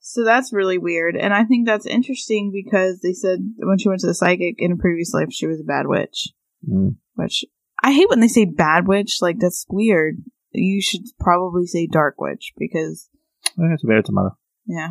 So 0.04 0.26
that's 0.26 0.52
really 0.52 0.78
weird. 0.80 1.16
And 1.16 1.32
I 1.34 1.46
think 1.46 1.66
that's 1.66 1.86
interesting 1.86 2.52
because 2.52 3.00
they 3.02 3.14
said 3.14 3.40
when 3.58 3.78
she 3.78 3.88
went 3.88 4.02
to 4.02 4.08
the 4.08 4.16
psychic 4.16 4.56
in 4.58 4.72
a 4.74 4.76
previous 4.76 5.14
life, 5.14 5.28
she 5.32 5.46
was 5.48 5.62
a 5.62 5.64
bad 5.64 5.86
witch. 5.86 6.30
Mm. 6.68 6.96
Which 7.14 7.46
I 7.84 7.94
hate 7.94 8.10
when 8.10 8.20
they 8.20 8.28
say 8.28 8.46
bad 8.46 8.88
witch. 8.88 9.20
Like, 9.22 9.38
that's 9.40 9.66
weird. 9.70 10.18
You 10.54 10.82
should 10.82 11.04
probably 11.20 11.66
say 11.66 11.88
dark 11.88 12.20
witch 12.20 12.54
because, 12.58 13.10
It's 13.58 13.84
a 13.84 13.88
better 13.88 14.02
tomato. 14.02 14.38
yeah, 14.66 14.90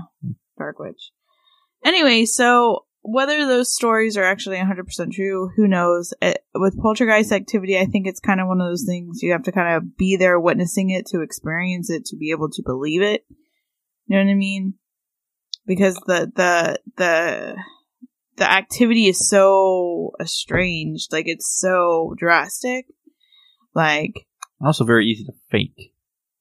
dark 0.58 0.78
witch. 0.78 1.10
Anyway, 1.84 2.24
so 2.24 2.84
whether 3.02 3.46
those 3.46 3.74
stories 3.74 4.16
are 4.16 4.24
actually 4.24 4.58
100% 4.58 5.12
true, 5.12 5.50
who 5.56 5.66
knows? 5.66 6.12
It, 6.20 6.44
with 6.54 6.78
poltergeist 6.78 7.32
activity, 7.32 7.78
I 7.78 7.86
think 7.86 8.06
it's 8.06 8.20
kind 8.20 8.40
of 8.40 8.48
one 8.48 8.60
of 8.60 8.68
those 8.68 8.84
things 8.86 9.22
you 9.22 9.32
have 9.32 9.44
to 9.44 9.52
kind 9.52 9.74
of 9.76 9.96
be 9.96 10.16
there 10.16 10.38
witnessing 10.38 10.90
it 10.90 11.06
to 11.06 11.22
experience 11.22 11.88
it 11.90 12.04
to 12.06 12.16
be 12.16 12.30
able 12.30 12.50
to 12.50 12.62
believe 12.62 13.02
it. 13.02 13.24
You 14.06 14.16
know 14.16 14.24
what 14.24 14.30
I 14.30 14.34
mean? 14.34 14.74
Because 15.66 15.94
the, 16.06 16.30
the, 16.34 16.78
the, 16.96 17.56
the 18.36 18.50
activity 18.50 19.08
is 19.08 19.28
so 19.28 20.12
estranged. 20.20 21.12
Like, 21.12 21.28
it's 21.28 21.58
so 21.58 22.14
drastic. 22.18 22.86
Like, 23.74 24.26
Also 24.62 24.84
very 24.84 25.06
easy 25.06 25.24
to 25.24 25.32
fake. 25.50 25.92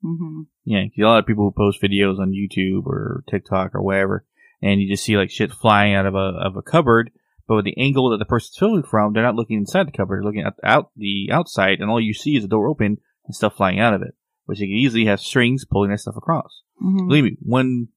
hmm 0.01 0.43
Yeah, 0.65 0.83
'cause 0.85 0.99
a 0.99 1.03
lot 1.03 1.19
of 1.19 1.25
people 1.25 1.43
who 1.45 1.51
post 1.51 1.81
videos 1.81 2.19
on 2.19 2.31
YouTube 2.31 2.85
or 2.85 3.23
TikTok 3.29 3.75
or 3.75 3.81
wherever, 3.81 4.25
and 4.61 4.81
you 4.81 4.89
just 4.89 5.03
see 5.03 5.17
like 5.17 5.29
shit 5.29 5.51
flying 5.51 5.93
out 5.93 6.05
of 6.05 6.15
a 6.15 6.17
of 6.47 6.55
a 6.55 6.61
cupboard, 6.61 7.11
but 7.47 7.55
with 7.55 7.65
the 7.65 7.77
angle 7.77 8.09
that 8.09 8.17
the 8.17 8.25
person's 8.25 8.57
filming 8.57 8.83
from, 8.83 9.13
they're 9.13 9.23
not 9.23 9.35
looking 9.35 9.57
inside 9.57 9.87
the 9.87 9.91
cupboard, 9.91 10.17
they're 10.17 10.25
looking 10.27 10.43
at 10.45 10.53
out 10.63 10.91
the 10.95 11.29
outside, 11.31 11.79
and 11.79 11.89
all 11.89 11.99
you 12.01 12.13
see 12.13 12.35
is 12.35 12.43
the 12.43 12.49
door 12.49 12.67
open 12.67 12.97
and 13.25 13.35
stuff 13.35 13.55
flying 13.55 13.79
out 13.79 13.93
of 13.93 14.01
it, 14.01 14.15
which 14.45 14.59
you 14.59 14.67
can 14.67 14.75
easily 14.75 15.05
have 15.05 15.19
strings 15.19 15.65
pulling 15.65 15.89
that 15.91 15.99
stuff 15.99 16.15
across. 16.17 16.61
hmm 16.79 17.07
Believe 17.07 17.23
me, 17.23 17.37
when 17.41 17.89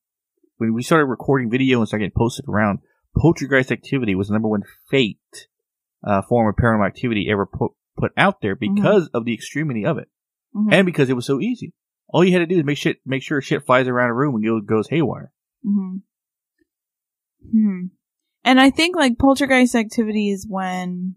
when 0.59 0.75
we 0.75 0.83
started 0.83 1.07
recording 1.07 1.51
video 1.51 1.79
and 1.81 1.89
started 1.89 2.05
getting 2.05 2.17
posted 2.17 2.45
around, 2.49 2.79
poltergeist 3.17 3.73
activity 3.73 4.15
was 4.15 4.29
the 4.29 4.33
number 4.35 4.49
one 4.49 4.63
faked 4.91 5.49
uh, 6.05 6.23
form 6.23 6.49
of 6.49 6.55
paranormal 6.57 6.87
activity 6.87 7.29
ever 7.31 7.47
put 7.47 7.73
put 7.97 8.13
out 8.17 8.41
there 8.41 8.57
because 8.57 9.09
of 9.13 9.25
the 9.25 9.35
extremity 9.35 9.85
of 9.85 9.99
it 9.99 10.09
hmm 10.53 10.73
and 10.73 10.87
because 10.87 11.11
it 11.11 11.15
was 11.15 11.27
so 11.27 11.41
easy. 11.41 11.73
All 12.09 12.25
you 12.25 12.33
had 12.33 12.41
to 12.41 12.47
do 12.47 12.59
is 12.59 12.65
make 12.65 12.79
shit, 12.79 12.99
make 13.07 13.23
sure 13.23 13.41
shit 13.41 13.65
flies 13.65 13.89
around 13.89 14.11
a 14.11 14.15
room 14.15 14.35
and 14.35 14.45
it 14.45 14.67
goes 14.67 14.89
haywire. 14.89 15.33
hmm 15.65 15.99
Hmm. 17.51 17.87
And 18.45 18.61
I 18.61 18.71
think 18.71 18.97
like 18.97 19.19
poltergeist 19.19 19.75
activity 19.75 20.31
is 20.31 20.47
when, 20.49 21.17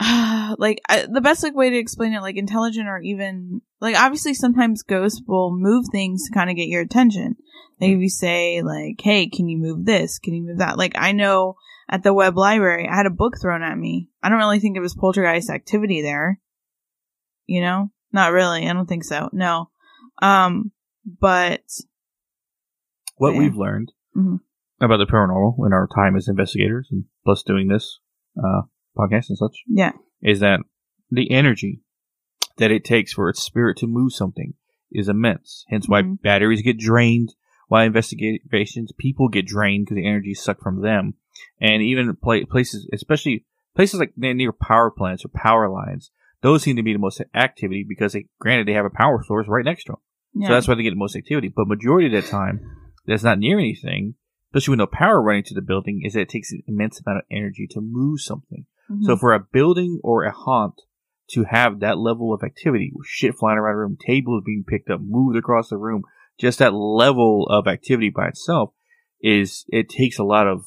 like 0.00 0.80
I, 0.88 1.06
the 1.10 1.20
best 1.20 1.42
like 1.42 1.54
way 1.54 1.70
to 1.70 1.76
explain 1.76 2.12
it, 2.14 2.20
like 2.20 2.36
intelligent 2.36 2.88
or 2.88 2.98
even 2.98 3.60
like 3.80 3.96
obviously 3.96 4.34
sometimes 4.34 4.82
ghosts 4.82 5.22
will 5.26 5.56
move 5.56 5.86
things 5.90 6.26
to 6.26 6.34
kind 6.34 6.50
of 6.50 6.56
get 6.56 6.68
your 6.68 6.82
attention. 6.82 7.36
Like 7.80 7.90
if 7.90 8.00
you 8.00 8.08
say 8.08 8.62
like, 8.62 9.00
"Hey, 9.00 9.28
can 9.28 9.48
you 9.48 9.58
move 9.58 9.84
this? 9.84 10.18
Can 10.18 10.34
you 10.34 10.42
move 10.42 10.58
that?" 10.58 10.78
Like 10.78 10.92
I 10.96 11.12
know 11.12 11.56
at 11.88 12.02
the 12.02 12.14
web 12.14 12.36
library, 12.36 12.88
I 12.88 12.96
had 12.96 13.06
a 13.06 13.10
book 13.10 13.34
thrown 13.40 13.62
at 13.62 13.76
me. 13.76 14.08
I 14.22 14.28
don't 14.28 14.38
really 14.38 14.60
think 14.60 14.76
it 14.76 14.80
was 14.80 14.94
poltergeist 14.94 15.50
activity 15.50 16.00
there. 16.00 16.40
You 17.52 17.60
know, 17.60 17.90
not 18.12 18.32
really. 18.32 18.66
I 18.66 18.72
don't 18.72 18.88
think 18.88 19.04
so. 19.04 19.28
No. 19.32 19.68
Um, 20.22 20.72
but 21.20 21.60
What 23.18 23.34
Yeah. 23.34 23.40
we've 23.40 23.56
learned 23.56 23.92
Mhm. 24.16 24.40
about 24.80 24.96
the 24.96 25.06
paranormal 25.06 25.64
in 25.66 25.72
our 25.74 25.86
time 25.94 26.16
as 26.16 26.28
investigators 26.28 26.88
and 26.90 27.04
plus 27.24 27.42
doing 27.42 27.68
this 27.68 28.00
uh, 28.42 28.62
podcast 28.96 29.28
and 29.28 29.36
such 29.36 29.62
yeah. 29.68 29.92
is 30.22 30.40
that 30.40 30.60
the 31.10 31.30
energy 31.30 31.82
that 32.56 32.70
it 32.70 32.84
takes 32.84 33.12
for 33.12 33.28
its 33.28 33.42
spirit 33.42 33.76
to 33.76 33.86
move 33.86 34.12
something 34.14 34.54
is 34.90 35.08
immense. 35.10 35.66
Hence 35.68 35.86
why 35.88 36.02
Mhm. 36.02 36.22
batteries 36.22 36.62
get 36.62 36.78
drained, 36.78 37.34
why 37.68 37.84
investigations 37.84 38.92
people 38.98 39.28
get 39.28 39.46
drained 39.46 39.84
because 39.86 39.96
the 39.96 40.06
energy 40.06 40.30
is 40.30 40.42
sucked 40.42 40.62
from 40.62 40.80
them, 40.80 41.14
and 41.60 41.82
even 41.82 42.16
pla- 42.16 42.46
places, 42.48 42.88
especially 42.92 43.44
places 43.76 44.00
like 44.00 44.16
near 44.16 44.52
power 44.52 44.90
plants 44.90 45.24
or 45.24 45.28
power 45.28 45.68
lines, 45.68 46.10
those 46.42 46.62
seem 46.62 46.76
to 46.76 46.82
be 46.82 46.92
the 46.92 46.98
most 46.98 47.22
activity 47.34 47.84
because 47.88 48.12
they, 48.12 48.26
granted 48.38 48.66
they 48.66 48.74
have 48.74 48.84
a 48.84 48.90
power 48.90 49.22
source 49.26 49.46
right 49.48 49.64
next 49.64 49.84
to 49.84 49.92
them. 49.92 50.00
Yeah. 50.34 50.48
So 50.48 50.54
that's 50.54 50.68
why 50.68 50.74
they 50.74 50.82
get 50.82 50.90
the 50.90 50.96
most 50.96 51.16
activity. 51.16 51.48
But 51.54 51.68
majority 51.68 52.14
of 52.14 52.22
the 52.22 52.28
time, 52.28 52.60
that's 53.06 53.22
not 53.22 53.38
near 53.38 53.58
anything, 53.58 54.14
especially 54.50 54.72
with 54.72 54.78
no 54.78 54.86
power 54.86 55.22
running 55.22 55.44
to 55.44 55.54
the 55.54 55.62
building, 55.62 56.02
is 56.04 56.14
that 56.14 56.22
it 56.22 56.28
takes 56.28 56.52
an 56.52 56.62
immense 56.66 57.00
amount 57.00 57.18
of 57.18 57.24
energy 57.30 57.66
to 57.70 57.80
move 57.80 58.20
something. 58.20 58.66
Mhm. 58.90 59.04
So 59.04 59.16
for 59.16 59.32
a 59.32 59.46
building 59.52 60.00
or 60.02 60.24
a 60.24 60.32
haunt 60.32 60.80
to 61.30 61.44
have 61.44 61.80
that 61.80 61.98
level 61.98 62.34
of 62.34 62.42
activity, 62.42 62.92
shit 63.04 63.34
flying 63.36 63.58
around 63.58 63.74
the 63.74 63.78
room, 63.78 63.96
tables 64.04 64.42
being 64.44 64.64
picked 64.66 64.90
up, 64.90 65.00
moved 65.00 65.36
across 65.36 65.68
the 65.68 65.78
room, 65.78 66.02
just 66.38 66.58
that 66.58 66.74
level 66.74 67.46
of 67.48 67.66
activity 67.66 68.10
by 68.10 68.28
itself 68.28 68.72
is 69.20 69.64
it 69.68 69.88
takes 69.88 70.18
a 70.18 70.24
lot 70.24 70.48
of 70.48 70.64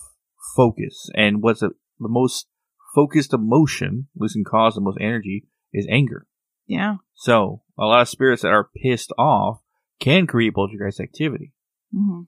focus. 0.56 1.10
And 1.16 1.42
what's 1.42 1.60
the 1.60 1.72
the 2.00 2.10
most 2.10 2.48
focused 2.94 3.34
emotion, 3.34 4.08
which 4.14 4.34
can 4.34 4.44
cause 4.44 4.76
the 4.76 4.82
most 4.82 4.98
energy, 5.00 5.46
is 5.78 5.88
anger. 5.90 6.26
yeah. 6.68 6.96
So 7.16 7.62
a 7.78 7.86
lot 7.86 8.02
of 8.02 8.10
spirits 8.10 8.42
that 8.42 8.50
are 8.54 8.70
pissed 8.82 9.12
off 9.18 9.62
can 10.00 10.28
create 10.28 10.54
poltergeist 10.56 11.00
activity. 11.00 11.54
hmm 11.94 12.24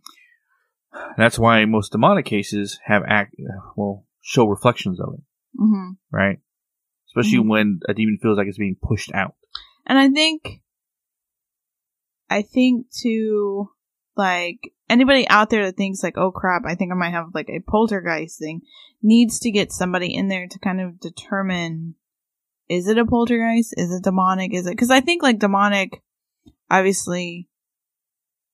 That's 1.17 1.37
why 1.39 1.65
most 1.65 1.91
demonic 1.91 2.25
cases 2.25 2.79
have 2.85 3.03
act 3.07 3.35
well 3.75 4.05
show 4.21 4.45
reflections 4.47 4.99
of 4.99 5.13
it, 5.15 5.21
hmm 5.57 5.91
right? 6.11 6.39
Especially 7.09 7.39
Mhm. 7.39 7.49
when 7.49 7.79
a 7.89 7.93
demon 7.93 8.17
feels 8.21 8.37
like 8.37 8.47
it's 8.47 8.57
being 8.57 8.77
pushed 8.81 9.11
out. 9.13 9.35
And 9.85 9.97
I 9.97 10.09
think, 10.09 10.61
I 12.29 12.41
think 12.41 12.87
to 13.03 13.69
like 14.15 14.59
anybody 14.89 15.27
out 15.29 15.49
there 15.49 15.65
that 15.65 15.77
thinks 15.77 16.03
like, 16.03 16.17
oh 16.17 16.31
crap, 16.31 16.63
I 16.65 16.75
think 16.75 16.91
I 16.91 16.95
might 16.95 17.11
have 17.11 17.27
like 17.33 17.49
a 17.49 17.59
poltergeist 17.61 18.39
thing, 18.39 18.61
needs 19.01 19.39
to 19.39 19.51
get 19.51 19.71
somebody 19.71 20.13
in 20.13 20.27
there 20.27 20.47
to 20.47 20.59
kind 20.59 20.81
of 20.81 20.99
determine 20.99 21.95
is 22.69 22.87
it 22.87 22.97
a 22.97 23.05
poltergeist? 23.05 23.73
Is 23.77 23.91
it 23.91 24.03
demonic? 24.03 24.53
Is 24.53 24.67
it 24.67 24.71
because 24.71 24.89
I 24.91 25.01
think 25.01 25.23
like 25.23 25.39
demonic, 25.39 26.01
obviously. 26.69 27.47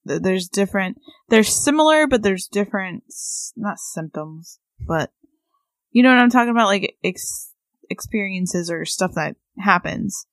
th- 0.07 0.21
There's 0.21 0.47
different, 0.49 0.97
they're 1.29 1.43
similar, 1.43 2.07
but 2.07 2.21
there's 2.23 2.47
different, 2.47 3.03
not 3.55 3.79
symptoms, 3.79 4.59
but 4.79 5.11
you 5.91 6.03
know 6.03 6.09
what 6.09 6.19
I'm 6.19 6.29
talking 6.29 6.51
about? 6.51 6.67
Like 6.67 6.95
ex- 7.03 7.53
experiences 7.89 8.69
or 8.69 8.85
stuff 8.85 9.13
that 9.15 9.35
happens. 9.57 10.25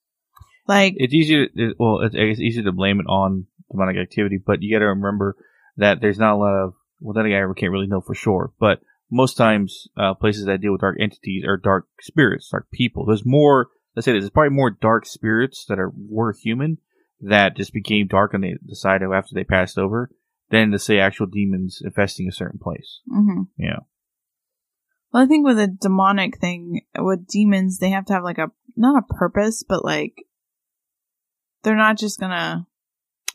Like, 0.66 0.94
It's 0.96 1.14
easy 1.14 1.48
to 1.48 1.74
well, 1.78 2.00
it's, 2.00 2.14
it's 2.16 2.40
easy 2.40 2.62
to 2.62 2.72
blame 2.72 3.00
it 3.00 3.06
on 3.06 3.46
demonic 3.70 3.96
activity, 3.96 4.38
but 4.44 4.62
you 4.62 4.74
got 4.74 4.80
to 4.80 4.86
remember 4.86 5.36
that 5.76 6.00
there's 6.00 6.18
not 6.18 6.34
a 6.34 6.36
lot 6.36 6.54
of 6.64 6.74
well, 7.00 7.14
then 7.14 7.26
again, 7.26 7.42
I 7.42 7.58
can't 7.58 7.72
really 7.72 7.86
know 7.86 8.02
for 8.02 8.14
sure, 8.14 8.52
but 8.60 8.80
most 9.10 9.34
times 9.34 9.88
uh, 9.96 10.14
places 10.14 10.46
that 10.46 10.60
deal 10.60 10.72
with 10.72 10.80
dark 10.80 10.96
entities 11.00 11.44
are 11.46 11.56
dark 11.56 11.86
spirits, 12.00 12.48
dark 12.50 12.68
people. 12.72 13.04
There's 13.06 13.26
more. 13.26 13.68
Let's 13.96 14.04
say 14.04 14.12
this, 14.12 14.22
there's 14.22 14.30
probably 14.30 14.54
more 14.54 14.70
dark 14.70 15.04
spirits 15.04 15.64
that 15.68 15.78
are 15.78 15.92
were 15.94 16.32
human 16.32 16.78
that 17.20 17.56
just 17.56 17.72
became 17.72 18.06
dark 18.06 18.34
on 18.34 18.40
the, 18.42 18.54
the 18.64 18.76
side 18.76 19.02
of 19.02 19.12
after 19.12 19.34
they 19.34 19.44
passed 19.44 19.76
over 19.76 20.10
than 20.50 20.70
to 20.70 20.78
say 20.78 20.98
actual 20.98 21.26
demons 21.26 21.82
infesting 21.84 22.28
a 22.28 22.32
certain 22.32 22.58
place. 22.58 23.00
hmm 23.08 23.42
Yeah. 23.58 23.80
Well, 25.12 25.24
I 25.24 25.26
think 25.26 25.44
with 25.44 25.58
a 25.58 25.66
demonic 25.66 26.38
thing, 26.38 26.82
with 26.96 27.26
demons, 27.26 27.78
they 27.78 27.90
have 27.90 28.04
to 28.06 28.12
have 28.12 28.22
like 28.22 28.38
a 28.38 28.52
not 28.76 29.02
a 29.02 29.14
purpose, 29.14 29.64
but 29.68 29.84
like 29.84 30.24
they're 31.62 31.76
not 31.76 31.98
just 31.98 32.20
gonna. 32.20 32.66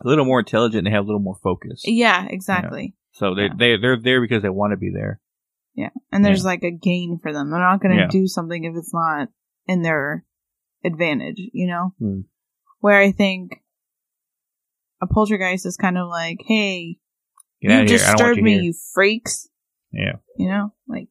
A 0.03 0.07
little 0.07 0.25
more 0.25 0.39
intelligent. 0.39 0.85
They 0.85 0.91
have 0.91 1.03
a 1.03 1.07
little 1.07 1.21
more 1.21 1.37
focus. 1.43 1.81
Yeah, 1.85 2.25
exactly. 2.29 2.95
So 3.11 3.35
they 3.35 3.43
Yeah. 3.43 3.53
they 3.57 3.77
they're 3.77 3.99
there 4.01 4.21
because 4.21 4.41
they 4.41 4.49
want 4.49 4.71
to 4.71 4.77
be 4.77 4.91
there. 4.93 5.19
Yeah, 5.75 5.89
and 6.11 6.23
there's 6.23 6.45
like 6.45 6.63
a 6.63 6.71
gain 6.71 7.19
for 7.21 7.33
them. 7.33 7.49
They're 7.51 7.59
not 7.59 7.81
gonna 7.81 7.95
Yeah. 7.95 8.07
do 8.09 8.27
something 8.27 8.63
if 8.63 8.75
it's 8.75 8.93
not 8.93 9.29
in 9.67 9.81
their 9.81 10.25
advantage. 10.83 11.37
You 11.53 11.67
know, 11.67 11.93
Hmm. 11.99 12.21
where 12.79 12.99
I 12.99 13.11
think 13.11 13.61
a 15.01 15.07
poltergeist 15.07 15.65
is 15.65 15.75
kind 15.77 15.97
of 15.97 16.07
like, 16.07 16.39
hey, 16.47 16.97
Get 17.61 17.69
you 17.69 17.71
out 17.71 17.83
of 17.83 17.89
here. 17.89 17.97
I 17.99 18.01
don't 18.01 18.07
want 18.07 18.17
disturbed 18.17 18.37
you 18.37 18.43
me, 18.43 18.53
here. 18.53 18.61
you 18.63 18.73
freaks. 18.93 19.49
Yeah. 19.91 20.13
you 20.37 20.49
know 20.49 20.73
like 20.89 21.07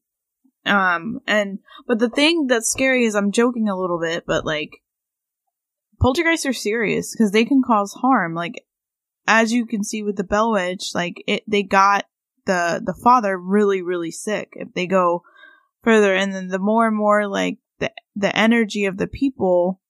um 0.66 1.20
and 1.26 1.60
but 1.88 1.98
the 1.98 2.10
thing 2.10 2.46
that's 2.48 2.70
scary 2.70 3.04
is 3.06 3.14
i'm 3.14 3.32
joking 3.32 3.66
a 3.66 3.74
little 3.80 3.98
bit 3.98 4.24
but 4.26 4.44
like 4.44 4.72
poltergeists 6.00 6.44
are 6.44 6.52
serious 6.52 7.14
because 7.14 7.30
they 7.30 7.46
can 7.46 7.62
cause 7.66 7.94
harm 8.02 8.34
like 8.34 8.62
as 9.26 9.54
you 9.54 9.64
can 9.64 9.82
see 9.82 10.02
with 10.02 10.16
the 10.16 10.24
bell 10.24 10.52
witch 10.52 10.90
like 10.94 11.22
it 11.26 11.42
they 11.48 11.62
got 11.62 12.04
the 12.46 12.82
the 12.84 12.94
father 12.94 13.38
really 13.38 13.82
really 13.82 14.10
sick 14.10 14.52
if 14.54 14.72
they 14.74 14.86
go 14.86 15.22
further 15.82 16.14
and 16.14 16.34
then 16.34 16.48
the 16.48 16.58
more 16.58 16.86
and 16.86 16.96
more 16.96 17.26
like 17.26 17.58
the 17.78 17.90
the 18.16 18.34
energy 18.36 18.84
of 18.84 18.96
the 18.96 19.06
people 19.06 19.80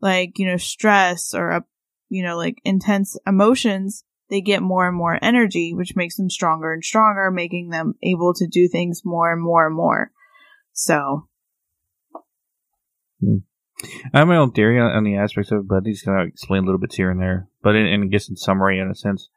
like 0.00 0.38
you 0.38 0.46
know 0.46 0.56
stress 0.56 1.34
or 1.34 1.52
uh, 1.52 1.60
you 2.08 2.22
know 2.22 2.36
like 2.36 2.60
intense 2.64 3.16
emotions 3.26 4.04
they 4.30 4.40
get 4.40 4.62
more 4.62 4.86
and 4.86 4.96
more 4.96 5.18
energy, 5.20 5.74
which 5.74 5.96
makes 5.96 6.16
them 6.16 6.30
stronger 6.30 6.72
and 6.72 6.84
stronger, 6.84 7.30
making 7.30 7.70
them 7.70 7.94
able 8.02 8.32
to 8.34 8.46
do 8.46 8.68
things 8.68 9.02
more 9.04 9.32
and 9.32 9.42
more 9.42 9.66
and 9.66 9.76
more. 9.76 10.12
So, 10.72 11.28
I 13.22 14.18
have 14.20 14.28
my 14.28 14.36
own 14.36 14.52
theory 14.52 14.78
on, 14.80 15.04
the 15.04 15.16
aspects 15.16 15.50
of 15.50 15.60
it, 15.60 15.68
but 15.68 15.82
it's 15.84 16.02
going 16.02 16.18
to 16.18 16.24
explain 16.24 16.62
a 16.62 16.66
little 16.66 16.78
bit 16.78 16.94
here 16.94 17.10
and 17.10 17.20
there. 17.20 17.48
But 17.62 17.74
in, 17.74 17.86
in 17.86 18.02
I 18.04 18.06
guess 18.06 18.28
in 18.28 18.36
summary, 18.36 18.78
in 18.78 18.88
a 18.88 18.94
sense, 18.94 19.28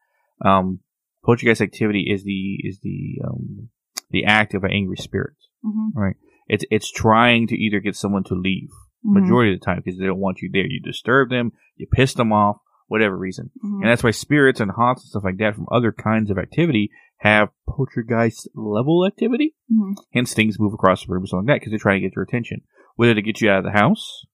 um, 0.45 0.79
poltergeist 1.23 1.61
activity 1.61 2.07
is 2.09 2.23
the 2.23 2.57
is 2.63 2.79
the 2.81 3.19
um, 3.25 3.69
the 4.11 4.25
act 4.25 4.53
of 4.53 4.63
an 4.63 4.71
angry 4.71 4.97
spirit. 4.97 5.35
mhm, 5.63 5.91
It's 6.47 6.65
it's 6.69 6.91
trying 6.91 7.47
to 7.47 7.55
either 7.55 7.79
get 7.79 7.95
someone 7.95 8.23
to 8.25 8.35
leave 8.35 8.69
mhm, 9.05 9.21
majority 9.21 9.53
of 9.53 9.59
the 9.59 9.65
time 9.65 9.81
because 9.83 9.97
they 9.99 10.05
don't 10.05 10.19
want 10.19 10.41
you 10.41 10.49
there. 10.51 10.65
You 10.67 10.81
disturb 10.81 11.29
them, 11.29 11.51
you 11.77 11.87
piss 11.91 12.13
them 12.13 12.31
off, 12.33 12.57
whatever 12.87 13.17
reason. 13.17 13.51
mhm. 13.63 13.81
And 13.81 13.89
that's 13.89 14.03
why 14.03 14.11
spirits 14.11 14.59
and 14.59 14.71
haunts 14.71 15.03
and 15.03 15.09
stuff 15.09 15.23
like 15.23 15.37
that 15.37 15.55
from 15.55 15.67
other 15.71 15.91
kinds 15.91 16.29
of 16.29 16.37
activity 16.37 16.91
have 17.17 17.49
poltergeist 17.67 18.49
level 18.53 19.05
activity. 19.07 19.55
Mhm. 19.71 19.95
Hence, 20.13 20.33
things 20.33 20.59
move 20.59 20.73
across 20.73 21.05
the 21.05 21.11
room 21.13 21.21
and 21.23 21.27
stuff 21.29 21.37
like 21.39 21.47
that 21.47 21.59
because 21.61 21.71
they're 21.71 21.79
trying 21.79 22.01
to 22.01 22.07
get 22.07 22.15
your 22.15 22.23
attention, 22.23 22.61
whether 22.97 23.15
to 23.15 23.21
get 23.21 23.39
you 23.41 23.49
out 23.49 23.59
of 23.59 23.63
the 23.63 23.71
house 23.79 24.25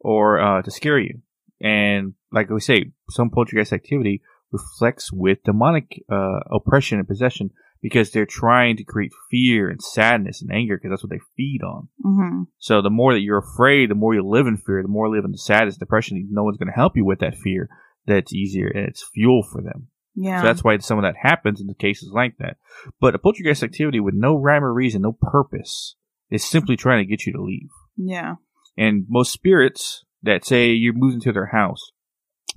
or 0.00 0.38
uh, 0.40 0.62
to 0.62 0.70
scare 0.70 0.98
you. 0.98 1.20
And 1.60 2.14
like 2.32 2.48
we 2.50 2.60
say, 2.60 2.92
some 3.10 3.30
poltergeist 3.30 3.72
activity 3.72 4.22
reflects 4.52 5.12
with 5.12 5.42
demonic 5.44 6.02
uh, 6.10 6.40
oppression 6.50 6.98
and 6.98 7.08
possession 7.08 7.50
because 7.82 8.10
they're 8.10 8.26
trying 8.26 8.76
to 8.76 8.84
create 8.84 9.12
fear 9.30 9.68
and 9.68 9.80
sadness 9.82 10.40
and 10.42 10.50
anger 10.50 10.76
because 10.76 10.90
that's 10.90 11.02
what 11.02 11.10
they 11.10 11.20
feed 11.36 11.60
on. 11.62 11.88
Mhm. 12.04 12.46
So 12.58 12.80
the 12.82 12.90
more 12.90 13.12
that 13.12 13.20
you're 13.20 13.38
afraid, 13.38 13.90
the 13.90 13.94
more 13.94 14.14
you 14.14 14.26
live 14.26 14.46
in 14.46 14.56
fear, 14.56 14.82
the 14.82 14.88
more 14.88 15.06
you 15.08 15.14
live 15.14 15.24
in 15.24 15.32
the 15.32 15.38
sadness, 15.38 15.76
depression. 15.76 16.26
No 16.30 16.42
one's 16.44 16.56
going 16.56 16.68
to 16.68 16.72
help 16.74 16.96
you 16.96 17.04
with 17.04 17.18
that 17.20 17.36
fear. 17.36 17.68
That's 18.06 18.32
easier 18.32 18.68
and 18.68 18.86
it's 18.88 19.06
fuel 19.12 19.42
for 19.42 19.60
them. 19.62 19.88
yeah, 20.14 20.40
So 20.40 20.46
that's 20.46 20.64
why 20.64 20.78
some 20.78 20.98
of 20.98 21.02
that 21.02 21.16
happens 21.20 21.60
in 21.60 21.66
the 21.66 21.74
cases 21.74 22.10
like 22.12 22.36
that. 22.38 22.56
But 23.00 23.14
a 23.14 23.18
poltergeist 23.18 23.62
activity 23.62 24.00
with 24.00 24.14
no 24.14 24.34
rhyme 24.36 24.64
or 24.64 24.72
reason, 24.72 25.02
no 25.02 25.12
purpose, 25.20 25.96
is 26.30 26.42
simply 26.44 26.76
trying 26.76 27.04
to 27.04 27.08
get 27.10 27.26
you 27.26 27.32
to 27.34 27.42
leave. 27.42 27.68
yeah, 27.96 28.36
And 28.76 29.04
most 29.08 29.32
spirits 29.32 30.04
that 30.22 30.44
say 30.46 30.70
you're 30.72 30.94
moving 30.94 31.20
to 31.20 31.32
their 31.32 31.46
house, 31.46 31.92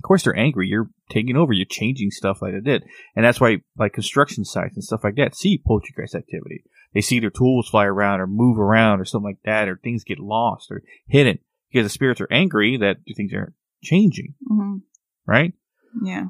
of 0.00 0.08
course 0.08 0.24
they're 0.24 0.36
angry. 0.36 0.66
You're 0.66 0.88
taking 1.10 1.36
over. 1.36 1.52
You're 1.52 1.66
changing 1.68 2.10
stuff 2.10 2.40
like 2.40 2.54
they 2.54 2.60
did. 2.60 2.84
And 3.14 3.22
that's 3.22 3.38
why 3.38 3.58
like 3.76 3.92
construction 3.92 4.46
sites 4.46 4.74
and 4.74 4.82
stuff 4.82 5.04
like 5.04 5.16
that 5.16 5.36
see 5.36 5.62
poltergeist 5.64 6.14
activity. 6.14 6.64
They 6.94 7.02
see 7.02 7.20
their 7.20 7.28
tools 7.28 7.68
fly 7.68 7.84
around 7.84 8.20
or 8.20 8.26
move 8.26 8.58
around 8.58 9.00
or 9.00 9.04
something 9.04 9.26
like 9.30 9.42
that 9.44 9.68
or 9.68 9.76
things 9.76 10.02
get 10.02 10.18
lost 10.18 10.70
or 10.70 10.82
hidden 11.06 11.38
because 11.70 11.84
the 11.84 11.90
spirits 11.90 12.20
are 12.22 12.32
angry 12.32 12.78
that 12.78 12.96
things 13.14 13.34
are 13.34 13.52
changing, 13.82 14.34
hmm 14.48 14.76
right? 15.26 15.52
yeah, 16.02 16.28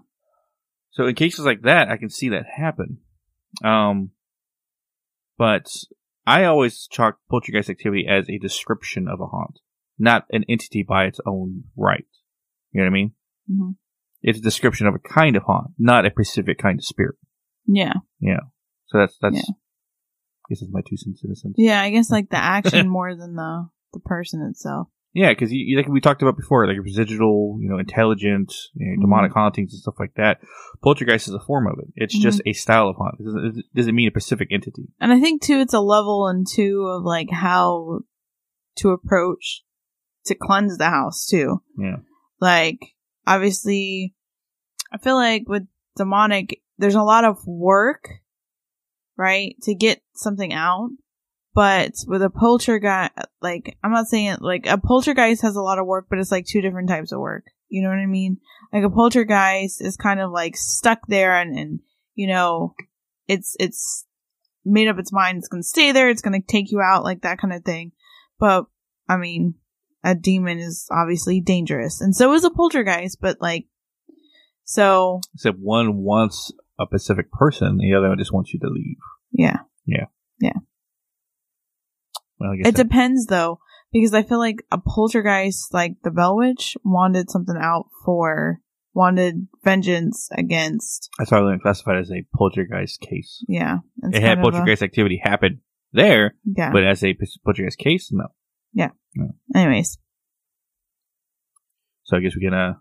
So 0.91 1.07
in 1.07 1.15
cases 1.15 1.45
like 1.45 1.63
that, 1.63 1.89
I 1.89 1.97
can 1.97 2.11
see 2.11 2.29
that 2.31 2.47
happen. 2.57 2.99
Um, 3.63 4.11
but 5.39 5.69
I 6.27 6.45
always 6.45 6.89
chalk 6.91 7.19
poltergeist 7.31 7.71
activity 7.71 8.07
as 8.09 8.29
a 8.29 8.39
description 8.39 9.07
of 9.09 9.21
a 9.21 9.27
haunt, 9.27 9.61
not 9.99 10.27
an 10.31 10.45
entity 10.49 10.83
by 10.83 11.05
its 11.05 11.21
own 11.25 11.65
right. 11.77 12.07
You 12.73 12.81
know 12.81 12.85
what 12.85 12.91
I 12.91 12.95
mean? 12.95 13.13
Mhm. 13.51 13.77
It's 14.23 14.39
a 14.39 14.43
description 14.43 14.87
of 14.87 14.95
a 14.95 14.99
kind 14.99 15.35
of 15.37 15.45
haunt, 15.45 15.69
not 15.79 16.07
a 16.07 16.11
specific 16.11 16.59
kind 16.59 16.79
of 16.79 16.85
spirit. 16.85 17.17
yeah, 17.67 17.95
Yeah. 18.21 18.41
So 18.87 18.99
that's 18.99 19.17
that's. 19.21 19.37
Yeah. 19.37 19.43
I 19.43 20.47
guess 20.51 20.61
that's 20.61 20.73
my 20.73 20.81
two 20.89 20.97
cents 20.97 21.23
in 21.25 21.31
a 21.31 21.37
sense. 21.37 21.55
yeah. 21.57 21.81
I 21.81 21.91
guess 21.91 22.11
like 22.11 22.29
the 22.31 22.37
action 22.57 22.89
more 22.89 23.15
than 23.15 23.35
the 23.37 23.69
the 23.93 24.01
person 24.01 24.47
itself. 24.51 24.89
Yeah, 25.13 25.31
because 25.33 25.51
like 25.75 25.89
we 25.89 26.01
talked 26.01 26.23
about 26.23 26.37
before, 26.37 26.69
like 26.69 26.77
residual, 26.85 27.59
you 27.61 27.69
know, 27.69 27.79
intelligent, 27.79 28.53
you 28.75 28.87
know, 28.93 28.99
Mhm. 28.99 29.01
demonic 29.03 29.33
hauntings 29.33 29.73
and 29.73 29.81
stuff 29.81 29.95
like 29.99 30.15
that. 30.15 30.39
Poltergeist 30.85 31.27
is 31.27 31.35
a 31.35 31.41
form 31.41 31.67
of 31.67 31.79
it. 31.81 31.89
It's 31.97 32.17
just 32.17 32.41
a 32.47 32.53
style 32.53 32.89
of 32.89 32.97
haunt. 32.97 33.17
It 33.19 33.25
doesn't, 33.25 33.59
it 33.59 33.65
doesn't 33.75 33.95
mean 33.97 34.07
a 34.09 34.13
specific 34.13 34.49
entity. 34.53 34.87
And 35.01 35.13
I 35.13 35.19
think 35.19 35.43
too, 35.43 35.59
it's 35.59 35.75
a 35.75 35.81
level 35.81 36.29
and 36.29 36.47
two 36.49 36.83
of 36.87 37.03
like 37.05 37.31
how 37.31 38.01
to 38.77 38.91
approach 38.91 39.65
to 40.27 40.35
cleanse 40.37 40.79
the 40.79 40.91
house 40.91 41.27
too. 41.27 41.63
Yeah. 41.77 41.97
Like, 42.41 42.79
obviously, 43.31 44.15
I 44.93 44.99
feel 44.99 45.15
like 45.15 45.45
with 45.47 45.67
demonic, 45.97 46.61
there's 46.79 46.97
a 46.97 47.03
lot 47.03 47.25
of 47.25 47.39
work, 47.47 48.09
right, 49.17 49.55
to 49.63 49.75
get 49.75 50.03
something 50.15 50.53
out. 50.53 50.91
But 51.53 51.93
with 52.07 52.23
a 52.23 52.31
poltergeist, 52.31 53.13
like, 53.43 53.77
I'm 53.83 53.93
not 53.93 54.07
saying 54.07 54.27
it, 54.27 54.43
like, 54.43 54.67
a 54.67 54.79
poltergeist 54.79 55.43
has 55.43 55.57
a 55.57 55.63
lot 55.63 55.79
of 55.79 55.87
work, 55.87 56.07
but 56.09 56.19
it's 56.19 56.31
like 56.31 56.47
two 56.47 56.61
different 56.61 56.89
types 56.89 57.13
of 57.13 57.21
work. 57.21 57.45
You 57.69 57.83
know 57.83 57.89
what 57.89 57.99
I 57.99 58.07
mean? 58.07 58.39
Like, 58.73 58.85
a 58.85 58.91
poltergeist 58.91 59.81
is 59.81 59.97
kind 59.97 60.21
of 60.21 60.31
like 60.31 60.57
stuck 60.57 61.01
there 61.09 61.37
and, 61.37 61.59
and, 61.59 61.81
you 62.15 62.29
know, 62.29 62.75
it's, 63.27 63.57
it's 63.59 64.07
made 64.65 64.89
up 64.89 64.99
its 64.99 65.13
mind. 65.13 65.39
It's 65.39 65.49
going 65.49 65.63
to 65.63 65.69
stay 65.69 65.93
there. 65.93 66.09
It's 66.09 66.23
going 66.23 66.41
to 66.41 66.47
take 66.47 66.71
you 66.71 66.81
out, 66.81 67.05
like 67.05 67.23
that 67.23 67.39
kind 67.39 67.53
of 67.53 67.65
thing. 67.65 67.93
But, 68.39 68.67
I 69.09 69.17
mean, 69.17 69.55
a 70.05 70.15
demon 70.15 70.59
is 70.59 70.87
obviously 70.91 71.41
dangerous. 71.41 72.01
And 72.01 72.15
so 72.17 72.33
is 72.35 72.45
a 72.45 72.51
poltergeist, 72.51 73.19
but 73.21 73.39
like, 73.41 73.67
so, 74.65 75.21
Except 75.35 75.59
one 75.61 75.97
wants 75.99 76.53
a 76.79 76.85
specific 76.87 77.31
person, 77.33 77.79
the 77.79 77.95
other 77.95 78.09
one 78.09 78.19
just 78.19 78.33
wants 78.33 78.53
you 78.55 78.61
to 78.61 78.69
leave. 78.69 78.97
yeah. 79.33 79.59
Yeah. 79.87 80.05
Yeah. 80.41 80.53
Well, 82.39 82.53
I 82.53 82.57
guess 82.57 82.69
It 82.69 82.77
that- 82.77 82.83
depends 82.85 83.27
though, 83.27 83.59
because 83.93 84.15
I 84.15 84.23
feel 84.23 84.39
like 84.39 84.65
a 84.71 84.79
poltergeist, 84.79 85.75
like 85.75 85.97
the 86.05 86.11
Bell 86.11 86.37
Witch, 86.37 86.77
wanted 86.85 87.31
something 87.31 87.57
out 87.61 87.87
for, 88.05 88.61
wanted 88.95 89.49
vengeance 89.65 90.29
against, 90.37 91.11
that's 91.19 91.31
why 91.31 91.39
I 91.39 91.59
classified 91.59 91.99
as 91.99 92.11
a 92.11 92.25
poltergeist 92.35 93.01
case. 93.01 93.45
yeah. 93.49 93.79
It 94.05 94.23
had 94.23 94.39
of 94.39 94.45
a- 94.45 94.51
poltergeist 94.51 94.83
activity 94.83 95.21
happen 95.23 95.61
there, 95.93 96.37
yeah. 96.45 96.71
but 96.73 96.85
as 96.85 97.03
a 97.05 97.17
poltergeist 97.45 97.79
case, 97.79 98.11
no. 98.13 98.29
Anyways, 99.55 99.99
So 102.05 102.17
I 102.17 102.21
guess 102.21 102.35
we 102.35 102.43
can 102.43 102.55
uh, 102.55 102.75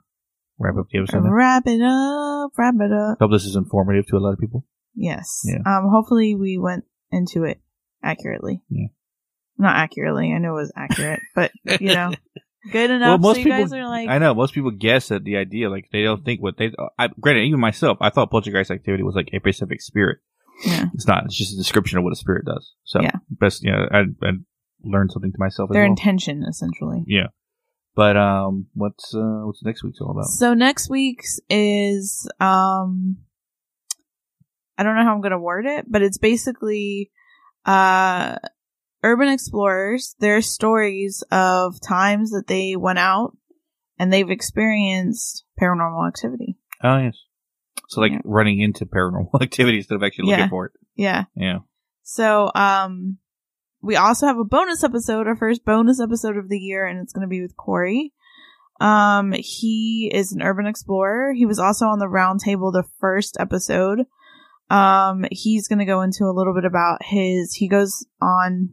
wrap 0.57 0.75
up 0.77 0.87
the 0.91 0.99
episode. 0.99 1.23
now. 1.23 1.31
wrap 1.31 1.63
it 1.65 1.81
up, 1.81 2.51
wrap 2.57 2.75
it 2.79 2.91
up. 2.91 3.17
Hope 3.19 3.31
this 3.31 3.45
is 3.45 3.55
informative 3.55 4.07
to 4.07 4.17
a 4.17 4.19
lot 4.19 4.33
of 4.33 4.39
people. 4.39 4.65
Yes. 4.95 5.41
Yeah. 5.45 5.59
Um, 5.65 5.89
hopefully 5.91 6.35
we 6.35 6.57
went 6.57 6.85
into 7.11 7.43
it 7.43 7.59
accurately. 8.03 8.61
Yeah. 8.69 8.87
Not 9.57 9.75
accurately. 9.75 10.31
I 10.33 10.37
know 10.39 10.51
it 10.57 10.61
was 10.61 10.71
accurate, 10.75 11.19
but 11.35 11.51
you 11.81 11.93
know, 11.93 12.13
good 12.71 12.89
enough. 12.91 13.19
Well, 13.21 13.33
most 13.33 13.37
so 13.37 13.43
people, 13.43 13.59
guys 13.59 13.73
are 13.73 13.87
like, 13.87 14.07
I 14.09 14.17
know 14.17 14.33
most 14.33 14.53
people 14.53 14.71
guess 14.71 15.11
at 15.11 15.23
the 15.23 15.37
idea, 15.37 15.69
like 15.69 15.89
they 15.91 16.03
don't 16.03 16.23
think 16.23 16.41
what 16.41 16.57
they. 16.57 16.71
I, 16.97 17.09
granted, 17.19 17.41
even 17.45 17.59
myself, 17.59 17.97
I 18.01 18.09
thought 18.09 18.31
poltergeist 18.31 18.71
activity 18.71 19.03
was 19.03 19.15
like 19.15 19.29
a 19.33 19.39
specific 19.39 19.81
spirit. 19.81 20.19
yeah, 20.65 20.85
It's 20.93 21.07
not. 21.07 21.25
It's 21.25 21.37
just 21.37 21.53
a 21.53 21.57
description 21.57 21.97
of 21.97 22.03
what 22.05 22.13
a 22.13 22.15
spirit 22.15 22.45
does. 22.45 22.73
So 22.85 23.01
Yeah. 23.01 23.11
best, 23.29 23.63
you 23.63 23.71
know, 23.71 23.85
I, 23.91 23.99
I 24.25 24.31
learned 24.83 25.11
something 25.11 25.31
to 25.31 25.37
myself 25.39 25.69
their 25.71 25.83
well. 25.83 25.91
intention 25.91 26.43
essentially. 26.47 27.03
yeah. 27.07 27.27
But 27.95 28.15
um, 28.15 28.67
what's 28.75 29.13
uh, 29.13 29.41
what's 29.43 29.63
next 29.63 29.83
week's 29.83 29.99
all 29.99 30.11
about? 30.11 30.25
So 30.25 30.53
next 30.53 30.89
week's 30.89 31.39
is 31.49 32.29
um 32.39 33.17
I 34.77 34.83
don't 34.83 34.95
know 34.95 35.03
how 35.03 35.13
I'm 35.13 35.21
going 35.21 35.31
to 35.31 35.39
word 35.39 35.65
it, 35.65 35.85
but 35.89 36.01
it's 36.01 36.17
basically 36.17 37.11
uh 37.65 38.37
urban 39.03 39.27
explorers, 39.29 40.15
their 40.19 40.41
stories 40.41 41.23
of 41.31 41.81
times 41.81 42.31
that 42.31 42.47
they 42.47 42.75
went 42.75 42.99
out 42.99 43.35
and 43.97 44.11
they've 44.13 44.29
experienced 44.29 45.43
paranormal 45.59 46.07
activity. 46.07 46.57
Oh 46.83 46.97
yes. 46.99 47.17
So 47.89 47.99
like 48.01 48.11
Yeah. 48.13 48.19
running 48.23 48.61
into 48.61 48.85
paranormal 48.85 49.29
activity 49.41 49.77
instead 49.77 49.95
of 49.95 50.03
actually 50.03 50.27
looking 50.27 50.39
Yeah. 50.45 50.49
for 50.49 50.65
it. 50.67 50.71
Yeah. 50.95 51.23
Yeah. 51.35 51.59
So 52.03 52.51
um 52.55 53.17
we 53.81 53.95
also 53.95 54.27
have 54.27 54.37
a 54.37 54.43
bonus 54.43 54.83
episode, 54.83 55.27
our 55.27 55.35
first 55.35 55.63
bonus 55.65 55.99
episode 56.01 56.37
of 56.37 56.49
the 56.49 56.59
year, 56.59 56.85
and 56.85 56.99
it's 56.99 57.13
going 57.13 57.21
to 57.21 57.29
be 57.29 57.41
with 57.41 57.55
Corey. 57.57 58.13
Um, 58.81 59.33
he 59.37 60.09
is 60.13 60.31
an 60.31 60.41
urban 60.41 60.65
explorer. 60.65 61.33
He 61.33 61.45
was 61.45 61.59
also 61.59 61.85
on 61.87 61.99
the 61.99 62.05
roundtable 62.05 62.71
the 62.71 62.85
first 62.99 63.37
episode. 63.39 64.05
Um, 64.69 65.25
he's 65.31 65.67
going 65.67 65.79
to 65.79 65.85
go 65.85 66.01
into 66.01 66.25
a 66.25 66.31
little 66.35 66.53
bit 66.53 66.65
about 66.65 67.03
his, 67.03 67.53
he 67.55 67.67
goes 67.67 68.05
on 68.21 68.69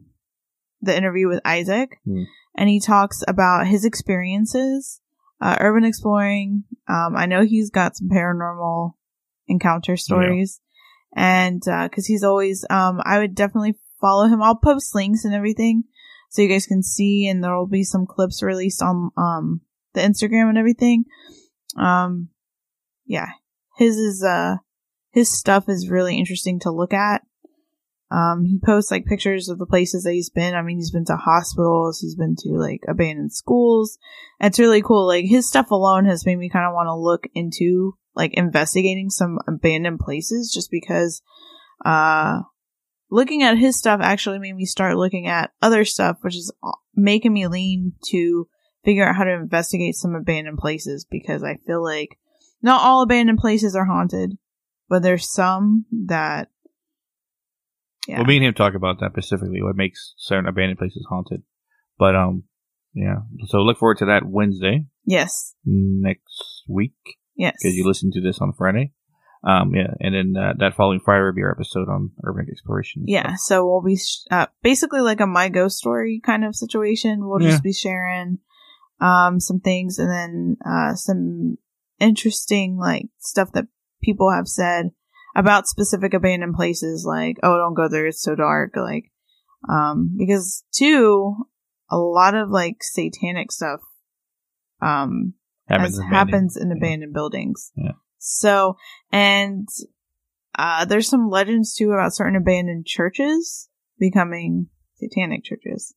the 0.81 0.95
interview 0.95 1.27
with 1.27 1.41
Isaac 1.43 1.99
Hmm. 2.05 2.23
and 2.55 2.69
he 2.69 2.79
talks 2.79 3.23
about 3.27 3.65
his 3.67 3.83
experiences, 3.83 5.01
uh, 5.41 5.57
urban 5.59 5.83
exploring. 5.83 6.65
Um, 6.87 7.15
I 7.15 7.25
know 7.25 7.43
he's 7.43 7.71
got 7.71 7.97
some 7.97 8.09
paranormal 8.09 8.93
encounter 9.47 9.97
stories 9.97 10.61
and, 11.15 11.67
uh, 11.67 11.89
cause 11.89 12.05
he's 12.05 12.23
always, 12.23 12.63
um, 12.69 13.01
I 13.03 13.17
would 13.17 13.33
definitely 13.33 13.75
follow 13.99 14.27
him. 14.27 14.41
I'll 14.41 14.55
post 14.55 14.95
links 14.95 15.25
and 15.25 15.33
everything 15.33 15.83
so 16.29 16.41
you 16.41 16.49
guys 16.49 16.65
can 16.65 16.83
see 16.83 17.27
and 17.27 17.43
there 17.43 17.55
will 17.55 17.67
be 17.67 17.83
some 17.83 18.05
clips 18.05 18.43
released 18.43 18.81
on, 18.81 19.11
um, 19.17 19.61
the 19.93 20.01
Instagram 20.01 20.49
and 20.49 20.57
everything. 20.57 21.05
Um, 21.77 22.29
yeah, 23.05 23.27
his 23.77 23.97
is, 23.97 24.23
uh, 24.23 24.57
his 25.11 25.35
stuff 25.35 25.65
is 25.67 25.89
really 25.89 26.17
interesting 26.17 26.59
to 26.61 26.71
look 26.71 26.93
at. 26.93 27.21
Um, 28.09 28.45
he 28.45 28.59
posts 28.63 28.89
like 28.89 29.05
pictures 29.05 29.49
of 29.49 29.57
the 29.57 29.65
places 29.65 30.03
that 30.03 30.13
he's 30.13 30.29
been. 30.29 30.55
I 30.55 30.61
mean, 30.61 30.77
he's 30.77 30.91
been 30.91 31.05
to 31.05 31.17
hospitals, 31.17 31.99
he's 31.99 32.15
been 32.15 32.35
to 32.39 32.49
like 32.53 32.81
abandoned 32.87 33.33
schools. 33.33 33.97
It's 34.39 34.59
really 34.59 34.81
cool. 34.81 35.07
Like 35.07 35.25
his 35.25 35.47
stuff 35.47 35.71
alone 35.71 36.05
has 36.05 36.25
made 36.25 36.37
me 36.37 36.49
kind 36.49 36.65
of 36.65 36.73
want 36.73 36.87
to 36.87 36.95
look 36.95 37.27
into 37.33 37.97
like 38.15 38.33
investigating 38.33 39.09
some 39.09 39.39
abandoned 39.47 39.99
places 39.99 40.51
just 40.53 40.71
because, 40.71 41.21
uh, 41.85 42.41
looking 43.09 43.43
at 43.43 43.57
his 43.57 43.77
stuff 43.77 43.99
actually 44.01 44.39
made 44.39 44.55
me 44.55 44.65
start 44.65 44.97
looking 44.97 45.27
at 45.27 45.51
other 45.61 45.85
stuff, 45.85 46.17
which 46.21 46.35
is 46.35 46.51
making 46.95 47.33
me 47.33 47.47
lean 47.47 47.93
to 48.09 48.47
figure 48.83 49.07
out 49.07 49.15
how 49.15 49.23
to 49.23 49.33
investigate 49.33 49.95
some 49.95 50.15
abandoned 50.15 50.57
places 50.57 51.05
because 51.09 51.43
I 51.43 51.57
feel 51.65 51.83
like 51.83 52.17
not 52.61 52.81
all 52.81 53.01
abandoned 53.01 53.39
places 53.39 53.75
are 53.75 53.85
haunted, 53.85 54.37
but 54.89 55.03
there's 55.03 55.29
some 55.31 55.85
that. 56.05 56.49
Yeah. 58.07 58.17
Well, 58.17 58.25
me 58.25 58.37
and 58.37 58.45
him 58.45 58.53
talk 58.53 58.73
about 58.73 59.01
that 59.01 59.11
specifically. 59.11 59.61
What 59.61 59.75
makes 59.75 60.13
certain 60.17 60.47
abandoned 60.47 60.79
places 60.79 61.05
haunted? 61.09 61.43
But 61.99 62.15
um, 62.15 62.43
yeah. 62.93 63.17
So 63.47 63.59
look 63.59 63.77
forward 63.77 63.97
to 63.97 64.05
that 64.05 64.25
Wednesday 64.25 64.85
yes. 65.05 65.55
next 65.65 66.63
week 66.67 66.95
Yes. 67.35 67.55
because 67.61 67.75
you 67.75 67.85
listen 67.85 68.11
to 68.11 68.21
this 68.21 68.39
on 68.39 68.53
Friday. 68.53 68.93
Um, 69.49 69.73
yeah, 69.73 69.93
and 70.01 70.13
then 70.13 70.33
uh, 70.43 70.53
that 70.59 70.75
following 70.75 70.99
Friday 70.99 71.23
will 71.23 71.33
be 71.33 71.41
our 71.41 71.51
episode 71.51 71.87
on 71.87 72.11
urban 72.25 72.47
exploration. 72.51 73.03
Yeah, 73.07 73.27
stuff. 73.27 73.39
so 73.39 73.65
we'll 73.65 73.81
be 73.81 73.95
sh- 73.95 74.25
uh, 74.29 74.47
basically 74.61 74.99
like 74.99 75.21
a 75.21 75.25
my 75.27 75.47
ghost 75.47 75.77
story 75.77 76.19
kind 76.23 76.43
of 76.43 76.53
situation. 76.55 77.25
We'll 77.27 77.41
Yeah. 77.41 77.51
just 77.51 77.63
be 77.63 77.71
sharing 77.73 78.39
um 78.99 79.39
some 79.39 79.59
things 79.59 79.99
and 79.99 80.09
then 80.11 80.57
uh 80.65 80.95
some 80.95 81.57
interesting 81.99 82.77
like 82.77 83.05
stuff 83.19 83.51
that 83.53 83.67
people 84.01 84.31
have 84.31 84.47
said 84.47 84.89
about 85.35 85.67
specific 85.67 86.13
abandoned 86.15 86.55
places 86.55 87.05
like 87.07 87.37
oh 87.43 87.57
don't 87.57 87.75
go 87.75 87.87
there 87.87 88.07
it's 88.07 88.21
so 88.23 88.33
dark 88.35 88.71
like 88.75 89.11
um 89.69 90.15
because 90.17 90.63
two 90.73 91.35
a 91.91 91.97
lot 91.97 92.33
of 92.33 92.49
like 92.49 92.77
satanic 92.81 93.51
stuff 93.51 93.81
um 94.81 95.33
happens. 95.69 95.99
in 95.99 96.05
happens 96.07 96.57
in 96.57 96.69
Yeah. 96.69 96.77
abandoned 96.77 97.13
buildings. 97.13 97.71
Yeah. 97.75 97.91
So, 98.17 98.77
and 99.11 99.67
uh, 100.57 100.85
there's 100.85 101.07
some 101.07 101.29
legends 101.29 101.75
too 101.75 101.91
about 101.91 102.13
certain 102.13 102.35
abandoned 102.35 102.85
churches 102.85 103.69
becoming 103.99 104.67
satanic 104.95 105.43
churches. 105.43 105.93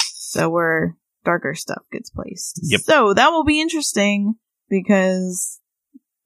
So 0.00 0.50
where 0.50 0.96
darker 1.24 1.54
stuff 1.54 1.82
gets 1.90 2.10
placed. 2.10 2.60
Yep. 2.62 2.80
So 2.80 3.14
that 3.14 3.30
will 3.30 3.44
be 3.44 3.60
interesting 3.60 4.34
because 4.68 5.60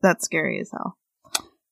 that's 0.02 0.24
scary 0.24 0.60
as 0.60 0.70
hell. 0.72 0.96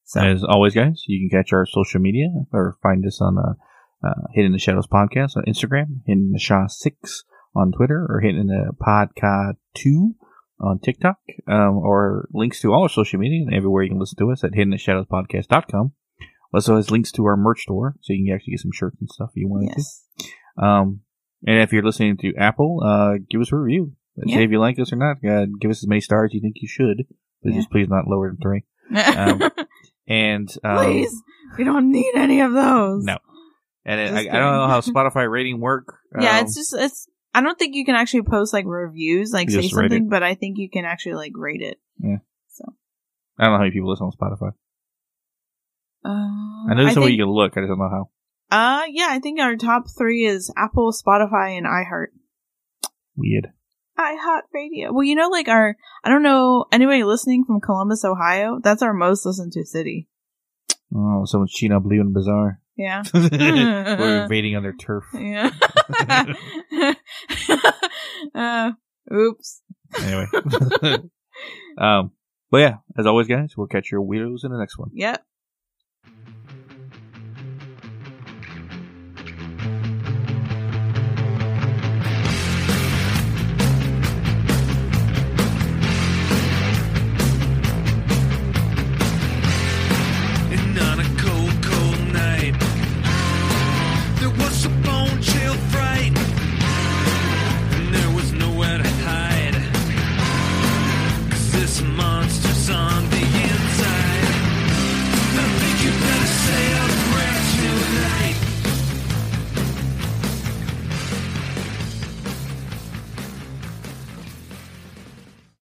So 0.04 0.20
As 0.20 0.42
always, 0.42 0.74
guys, 0.74 1.04
you 1.06 1.28
can 1.28 1.38
catch 1.38 1.52
our 1.52 1.66
social 1.66 2.00
media 2.00 2.28
or 2.52 2.78
find 2.82 3.04
us 3.06 3.20
on 3.20 3.36
uh, 3.36 4.06
uh, 4.06 4.22
Hidden 4.32 4.46
in 4.46 4.52
the 4.52 4.58
Shadows 4.58 4.86
podcast 4.86 5.36
on 5.36 5.44
Instagram, 5.46 6.00
Hidden 6.06 6.28
in 6.28 6.32
the 6.32 6.38
Shaw 6.38 6.66
six 6.66 7.24
on 7.54 7.72
Twitter, 7.72 8.06
or 8.08 8.20
Hidden 8.20 8.40
in 8.40 8.46
the 8.46 8.72
Podcast 8.80 9.56
two 9.74 10.14
on 10.60 10.78
TikTok, 10.80 11.16
um, 11.46 11.78
or 11.78 12.28
links 12.32 12.60
to 12.60 12.72
all 12.72 12.82
our 12.82 12.88
social 12.88 13.18
media 13.18 13.44
and 13.46 13.54
everywhere 13.54 13.82
you 13.82 13.90
can 13.90 13.98
listen 13.98 14.18
to 14.18 14.30
us 14.32 14.42
at 14.44 14.52
hiddentheshadowspodcast.com. 14.52 15.92
Also 16.52 16.76
has 16.76 16.90
links 16.90 17.12
to 17.12 17.24
our 17.26 17.36
merch 17.36 17.60
store, 17.60 17.94
so 18.00 18.12
you 18.12 18.24
can 18.26 18.34
actually 18.34 18.52
get 18.52 18.60
some 18.60 18.72
shirts 18.72 18.96
and 19.00 19.08
stuff 19.10 19.30
if 19.34 19.36
you 19.40 19.48
want 19.48 19.66
yes. 19.76 20.04
to. 20.56 20.64
Um, 20.64 21.00
and 21.46 21.58
if 21.60 21.72
you're 21.72 21.82
listening 21.82 22.16
to 22.18 22.34
Apple, 22.36 22.82
uh, 22.84 23.18
give 23.30 23.40
us 23.40 23.52
a 23.52 23.56
review. 23.56 23.92
Say 24.18 24.32
Yeah. 24.32 24.38
if 24.40 24.50
you 24.50 24.58
like 24.58 24.78
us 24.80 24.92
or 24.92 24.96
not. 24.96 25.18
Uh, 25.24 25.46
give 25.60 25.70
us 25.70 25.82
as 25.82 25.86
many 25.86 26.00
stars 26.00 26.32
you 26.34 26.40
think 26.40 26.56
you 26.56 26.66
should, 26.68 27.04
but 27.42 27.50
Yeah. 27.52 27.58
just 27.58 27.70
please 27.70 27.88
not 27.88 28.08
lower 28.08 28.28
than 28.28 28.38
three. 28.38 28.64
Um, 29.16 29.50
And 30.08 30.48
um, 30.64 30.78
Please, 30.86 31.14
we 31.58 31.64
don't 31.64 31.92
need 31.92 32.12
any 32.16 32.40
of 32.40 32.52
those. 32.52 33.04
No. 33.04 33.18
And 33.84 34.00
it, 34.00 34.12
I, 34.14 34.20
I 34.20 34.38
don't 34.38 34.52
know 34.56 34.66
how. 34.66 34.80
Spotify 34.80 35.30
rating 35.30 35.60
work. 35.60 35.94
Yeah, 36.18 36.38
Um, 36.38 36.44
it's 36.46 36.54
just 36.56 36.74
it's. 36.74 37.06
I 37.38 37.40
don't 37.40 37.56
think 37.56 37.76
you 37.76 37.84
can 37.84 37.94
actually 37.94 38.22
post 38.22 38.52
like 38.52 38.64
reviews, 38.66 39.32
like 39.32 39.48
say 39.48 39.62
just 39.62 39.72
rate 39.72 39.92
something, 39.92 40.08
but 40.08 40.24
I 40.24 40.34
think 40.34 40.58
you 40.58 40.68
can 40.68 40.84
actually 40.84 41.14
like 41.14 41.30
rate 41.36 41.62
it. 41.62 41.78
Yeah. 42.00 42.16
So. 42.48 42.64
I 43.38 43.44
don't 43.44 43.52
know 43.52 43.58
how 43.58 43.62
many 43.62 43.70
people 43.70 43.90
listen 43.90 44.06
on 44.06 44.12
Spotify. 44.12 44.54
Uh, 46.04 46.68
I 46.68 46.74
know 46.74 46.82
there's 46.82 46.94
think, 46.96 47.10
you 47.12 47.18
can 47.18 47.32
look. 47.32 47.56
I 47.56 47.60
just 47.60 47.68
don't 47.68 47.78
know 47.78 47.88
how. 47.88 48.10
Uh, 48.50 48.86
yeah, 48.90 49.06
I 49.10 49.20
think 49.20 49.38
our 49.38 49.54
top 49.54 49.84
three 49.96 50.24
is 50.24 50.52
Apple, 50.56 50.90
Spotify, 50.90 51.56
and 51.56 51.64
iHeart. 51.64 52.08
Weird. 53.14 53.52
iHeart 53.96 54.42
Radio. 54.52 54.92
Well, 54.92 55.04
you 55.04 55.14
know, 55.14 55.28
like 55.28 55.46
our, 55.46 55.76
I 56.02 56.08
don't 56.08 56.24
know, 56.24 56.64
anybody 56.72 57.04
listening 57.04 57.44
from 57.44 57.60
Columbus, 57.60 58.04
Ohio, 58.04 58.58
that's 58.60 58.82
our 58.82 58.94
most 58.94 59.24
listened 59.24 59.52
to 59.52 59.64
city. 59.64 60.08
Oh, 60.92 61.24
someone's 61.24 61.52
cheating 61.52 61.76
on 61.76 61.84
Blue 61.84 62.00
and 62.00 62.12
Bizarre. 62.12 62.60
Yeah. 62.78 63.02
We're 63.12 64.22
invading 64.22 64.56
on 64.56 64.62
their 64.62 64.72
turf. 64.72 65.04
Yeah. 65.12 65.50
uh, 68.34 68.72
oops. 69.12 69.62
Anyway. 70.00 70.26
um, 71.76 72.12
but 72.50 72.58
yeah, 72.58 72.76
as 72.96 73.06
always, 73.06 73.26
guys, 73.26 73.54
we'll 73.56 73.66
catch 73.66 73.90
your 73.90 74.00
weirdos 74.00 74.44
in 74.44 74.52
the 74.52 74.58
next 74.58 74.78
one. 74.78 74.90
Yep. 74.94 75.24